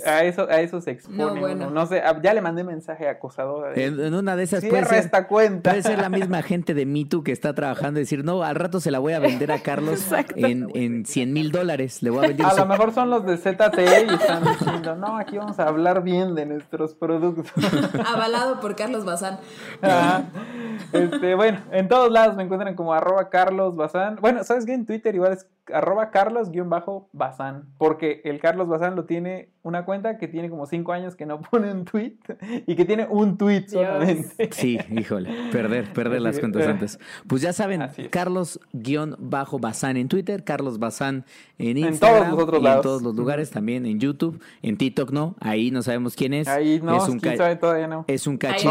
a 0.06 0.24
eso, 0.24 0.48
a 0.50 0.62
eso 0.62 0.82
se 0.82 0.92
expone. 0.92 1.18
No, 1.18 1.36
bueno. 1.36 1.70
No 1.70 1.86
sé, 1.86 2.00
a- 2.02 2.22
ya 2.22 2.34
le 2.34 2.42
mandé 2.42 2.64
mensaje 2.64 3.08
acosadora. 3.10 3.72
de, 3.74 3.86
En, 3.86 4.00
en 4.00 4.14
una 4.14 4.36
de 4.36 4.44
esas 4.44 4.62
puede 4.62 4.72
Cierra 4.74 4.90
ser, 4.90 5.00
esta 5.06 5.28
cuenta. 5.28 5.72
puede 5.72 5.84
ser 5.84 6.00
la 6.00 6.10
misma 6.10 6.42
gente 6.42 6.74
de 6.74 6.86
Me 6.86 7.06
Too 7.06 7.24
que 7.24 7.32
está 7.32 7.54
trabajando 7.54 8.00
y 8.00 8.04
decir, 8.04 8.24
no, 8.24 8.44
al 8.44 8.56
rato 8.56 8.80
se 8.80 8.92
la 8.92 9.00
voy 9.00 9.14
a 9.14 9.20
vender 9.20 9.52
a 9.52 9.60
Carlos 9.60 10.06
en, 10.36 10.68
en 10.76 11.06
100 11.06 11.34
mil 11.34 11.52
dólares. 11.52 12.02
Le 12.04 12.10
voy 12.10 12.26
a 12.26 12.28
vender 12.30 12.46
A 12.46 12.54
lo 12.54 12.66
mejor 12.66 12.94
son 12.94 13.10
los 13.10 13.26
de 13.26 13.38
ZTE 13.38 14.06
y 14.10 14.14
están 14.14 14.44
diciendo, 14.44 14.96
no, 14.96 15.18
aquí 15.18 15.38
vamos 15.38 15.60
a 15.60 15.68
hablar 15.68 16.04
bien 16.04 16.36
de 16.36 16.46
nuestros 16.46 16.94
productos. 16.94 17.48
Avalado 18.14 18.60
por 18.60 18.76
Carlos 18.76 19.06
Bazán. 19.06 19.40
Este, 20.92 21.36
bueno, 21.36 21.60
en 21.72 21.88
todos 21.88 22.12
lados 22.12 22.36
me 22.36 22.44
encuentran 22.44 22.76
como 22.76 22.94
arroba 22.94 23.30
Carlos 23.30 23.76
Bazán. 23.76 24.18
Bueno, 24.22 24.44
¿sabes 24.44 24.66
qué? 24.66 24.74
En 24.74 24.86
Twitter 24.86 25.14
igual 25.16 25.34
es 25.34 25.48
arroba 25.72 26.12
Carlos-Bazán. 26.12 27.66
Porque 27.78 28.22
el 28.26 28.40
Carlos 28.40 28.68
Bazán 28.68 28.96
lo 28.96 29.06
tiene 29.06 29.50
una 29.62 29.86
cuenta 29.86 30.18
que 30.18 30.28
tiene 30.28 30.50
como 30.50 30.66
cinco 30.66 30.92
años 30.92 31.16
que 31.16 31.26
no 31.26 31.42
pone 31.52 31.72
un 31.72 31.86
tweet 31.86 32.18
y 32.68 32.76
que 32.76 32.86
tiene 32.86 33.08
un 33.10 33.38
tweet 33.38 33.68
solamente. 33.68 34.50
Sí, 34.52 34.78
híjole, 34.90 35.30
perder, 35.52 35.94
perder 35.94 36.18
Así 36.18 36.24
las 36.24 36.40
cuentas 36.40 36.68
antes. 36.68 37.00
Pues 37.28 37.42
ya 37.42 37.54
saben. 37.54 37.84
Carlos-Bazán 38.12 39.98
en 39.98 40.08
Twitter, 40.08 40.44
Carlos 40.44 40.80
Bazán 40.80 41.26
en 41.58 41.78
En 41.78 41.78
Instagram, 41.78 42.32
todos 42.32 42.34
los 42.34 42.44
otros 42.44 42.64
y 42.64 42.68
en 42.68 42.82
todos 42.82 43.02
los 43.02 43.16
lugares, 43.16 43.52
también 43.52 43.86
en 43.86 44.00
YouTube, 44.00 44.42
en 44.62 44.78
TikTok 44.78 45.12
no, 45.12 45.36
ahí 45.40 45.72
no 45.72 45.82
sabemos 45.82 46.16
quién 46.16 46.34
es. 46.34 46.48
Ahí 46.48 46.82
no, 46.82 46.98
es 46.98 47.08
un, 47.08 47.20
quién 47.20 47.38
sabe, 47.38 47.56
todavía 47.56 47.88
no. 47.88 48.06
es 48.08 48.28
un 48.28 48.40
Ahí 48.44 48.64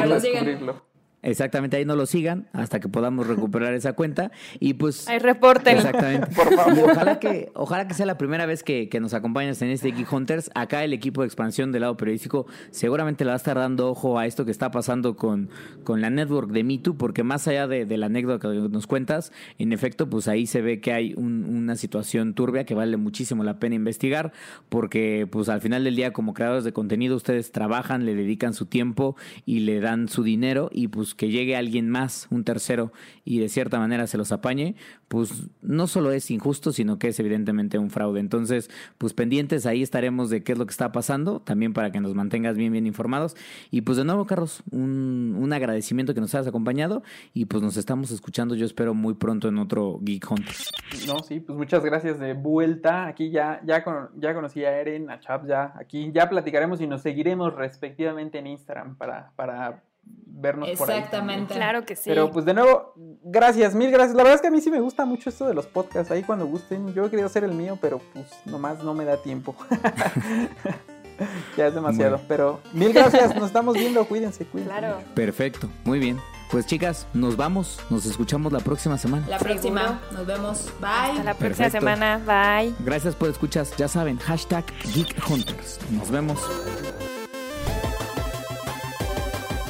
Exactamente, 1.22 1.76
ahí 1.76 1.84
no 1.84 1.94
lo 1.94 2.04
sigan 2.06 2.48
hasta 2.52 2.80
que 2.80 2.88
podamos 2.88 3.26
recuperar 3.28 3.74
esa 3.74 3.92
cuenta. 3.92 4.32
Y 4.58 4.74
pues. 4.74 5.06
Ahí 5.08 5.18
reporten. 5.20 5.76
Exactamente. 5.76 6.26
Por 6.34 6.52
favor. 6.54 6.76
Y 6.78 6.80
ojalá 6.82 7.20
que, 7.20 7.50
ojalá 7.54 7.86
que 7.86 7.94
sea 7.94 8.06
la 8.06 8.18
primera 8.18 8.44
vez 8.44 8.62
que, 8.64 8.88
que 8.88 8.98
nos 9.00 9.14
acompañas 9.14 9.62
en 9.62 9.70
este 9.70 9.92
Geek 9.92 10.12
Hunters. 10.12 10.50
Acá 10.54 10.82
el 10.82 10.92
equipo 10.92 11.20
de 11.22 11.26
expansión 11.28 11.70
del 11.70 11.82
lado 11.82 11.96
periodístico 11.96 12.46
seguramente 12.70 13.24
le 13.24 13.28
va 13.28 13.34
a 13.34 13.36
estar 13.36 13.56
dando 13.56 13.88
ojo 13.90 14.18
a 14.18 14.26
esto 14.26 14.44
que 14.44 14.50
está 14.50 14.70
pasando 14.72 15.14
con, 15.16 15.48
con 15.84 16.00
la 16.00 16.10
network 16.10 16.50
de 16.50 16.64
MeToo, 16.64 16.96
porque 16.96 17.22
más 17.22 17.46
allá 17.46 17.66
de, 17.68 17.86
de 17.86 17.96
la 17.98 18.06
anécdota 18.06 18.50
que 18.50 18.56
nos 18.68 18.86
cuentas, 18.88 19.32
en 19.58 19.72
efecto, 19.72 20.10
pues 20.10 20.26
ahí 20.26 20.46
se 20.46 20.60
ve 20.60 20.80
que 20.80 20.92
hay 20.92 21.14
un- 21.16 21.44
una 21.44 21.76
situación 21.76 22.34
turbia 22.34 22.64
que 22.64 22.74
vale 22.74 22.96
muchísimo 22.96 23.44
la 23.44 23.58
pena 23.60 23.76
investigar, 23.76 24.32
porque 24.68 25.28
pues 25.30 25.48
al 25.48 25.60
final 25.60 25.84
del 25.84 25.94
día, 25.96 26.12
como 26.12 26.34
creadores 26.34 26.64
de 26.64 26.72
contenido, 26.72 27.14
ustedes 27.14 27.52
trabajan, 27.52 28.04
le 28.06 28.14
dedican 28.14 28.54
su 28.54 28.66
tiempo 28.66 29.16
y 29.46 29.60
le 29.60 29.78
dan 29.80 30.08
su 30.08 30.22
dinero, 30.24 30.68
y 30.72 30.88
pues 30.88 31.11
que 31.14 31.28
llegue 31.30 31.56
alguien 31.56 31.88
más, 31.88 32.26
un 32.30 32.44
tercero, 32.44 32.92
y 33.24 33.38
de 33.38 33.48
cierta 33.48 33.78
manera 33.78 34.06
se 34.06 34.18
los 34.18 34.32
apañe, 34.32 34.74
pues 35.08 35.48
no 35.62 35.86
solo 35.86 36.12
es 36.12 36.30
injusto, 36.30 36.72
sino 36.72 36.98
que 36.98 37.08
es 37.08 37.20
evidentemente 37.20 37.78
un 37.78 37.90
fraude. 37.90 38.20
Entonces, 38.20 38.70
pues 38.98 39.12
pendientes, 39.14 39.66
ahí 39.66 39.82
estaremos 39.82 40.30
de 40.30 40.42
qué 40.42 40.52
es 40.52 40.58
lo 40.58 40.66
que 40.66 40.70
está 40.70 40.92
pasando, 40.92 41.40
también 41.40 41.72
para 41.72 41.92
que 41.92 42.00
nos 42.00 42.14
mantengas 42.14 42.56
bien, 42.56 42.72
bien 42.72 42.86
informados. 42.86 43.36
Y 43.70 43.82
pues 43.82 43.98
de 43.98 44.04
nuevo, 44.04 44.26
Carlos, 44.26 44.62
un, 44.70 45.36
un 45.38 45.52
agradecimiento 45.52 46.14
que 46.14 46.20
nos 46.20 46.34
hayas 46.34 46.46
acompañado 46.46 47.02
y 47.34 47.44
pues 47.44 47.62
nos 47.62 47.76
estamos 47.76 48.10
escuchando, 48.10 48.54
yo 48.54 48.64
espero 48.66 48.94
muy 48.94 49.14
pronto 49.14 49.48
en 49.48 49.58
otro 49.58 49.98
Geek 50.02 50.30
Hunters. 50.30 50.70
No, 51.06 51.18
sí, 51.20 51.40
pues 51.40 51.56
muchas 51.58 51.84
gracias 51.84 52.18
de 52.18 52.34
vuelta. 52.34 53.06
Aquí 53.06 53.30
ya, 53.30 53.60
ya, 53.64 53.84
con- 53.84 54.08
ya 54.16 54.34
conocí 54.34 54.64
a 54.64 54.80
Eren, 54.80 55.10
a 55.10 55.20
Chap, 55.20 55.46
ya. 55.46 55.72
Aquí 55.78 56.10
ya 56.14 56.28
platicaremos 56.28 56.80
y 56.80 56.86
nos 56.86 57.02
seguiremos 57.02 57.54
respectivamente 57.54 58.38
en 58.38 58.46
Instagram 58.46 58.96
para, 58.96 59.32
para 59.36 59.82
vernos 60.04 60.70
por 60.76 60.90
ahí. 60.90 60.98
Exactamente. 60.98 61.54
Claro 61.54 61.84
que 61.84 61.96
sí. 61.96 62.04
Pero 62.06 62.30
pues 62.30 62.44
de 62.44 62.54
nuevo, 62.54 62.94
gracias, 63.22 63.74
mil 63.74 63.90
gracias. 63.90 64.14
La 64.14 64.22
verdad 64.22 64.36
es 64.36 64.40
que 64.42 64.48
a 64.48 64.50
mí 64.50 64.60
sí 64.60 64.70
me 64.70 64.80
gusta 64.80 65.04
mucho 65.04 65.30
esto 65.30 65.46
de 65.46 65.54
los 65.54 65.66
podcasts. 65.66 66.10
Ahí 66.10 66.22
cuando 66.22 66.46
gusten, 66.46 66.92
yo 66.92 67.06
he 67.06 67.10
querido 67.10 67.26
hacer 67.26 67.44
el 67.44 67.52
mío, 67.52 67.78
pero 67.80 68.00
pues 68.12 68.26
nomás 68.44 68.82
no 68.82 68.94
me 68.94 69.04
da 69.04 69.16
tiempo. 69.16 69.54
ya 71.56 71.68
es 71.68 71.74
demasiado. 71.74 72.16
Bueno. 72.16 72.26
Pero 72.28 72.60
mil 72.72 72.92
gracias, 72.92 73.34
nos 73.36 73.46
estamos 73.46 73.74
viendo, 73.74 74.04
cuídense, 74.04 74.44
cuídense. 74.44 74.76
Claro. 74.76 74.98
Perfecto, 75.14 75.68
muy 75.84 75.98
bien. 75.98 76.18
Pues 76.50 76.66
chicas, 76.66 77.06
nos 77.14 77.38
vamos, 77.38 77.80
nos 77.88 78.04
escuchamos 78.04 78.52
la 78.52 78.60
próxima 78.60 78.98
semana. 78.98 79.26
La 79.26 79.38
próxima. 79.38 80.02
Nos 80.12 80.26
vemos. 80.26 80.70
Bye. 80.80 80.90
Hasta 80.90 81.24
la 81.24 81.34
próxima 81.34 81.70
Perfecto. 81.70 81.78
semana. 81.78 82.18
Bye. 82.26 82.74
Gracias 82.80 83.14
por 83.14 83.30
escuchas, 83.30 83.74
ya 83.78 83.88
saben, 83.88 84.18
hashtag 84.18 84.64
Geek 84.92 85.16
Hunters. 85.30 85.78
Nos 85.90 86.10
vemos. 86.10 86.38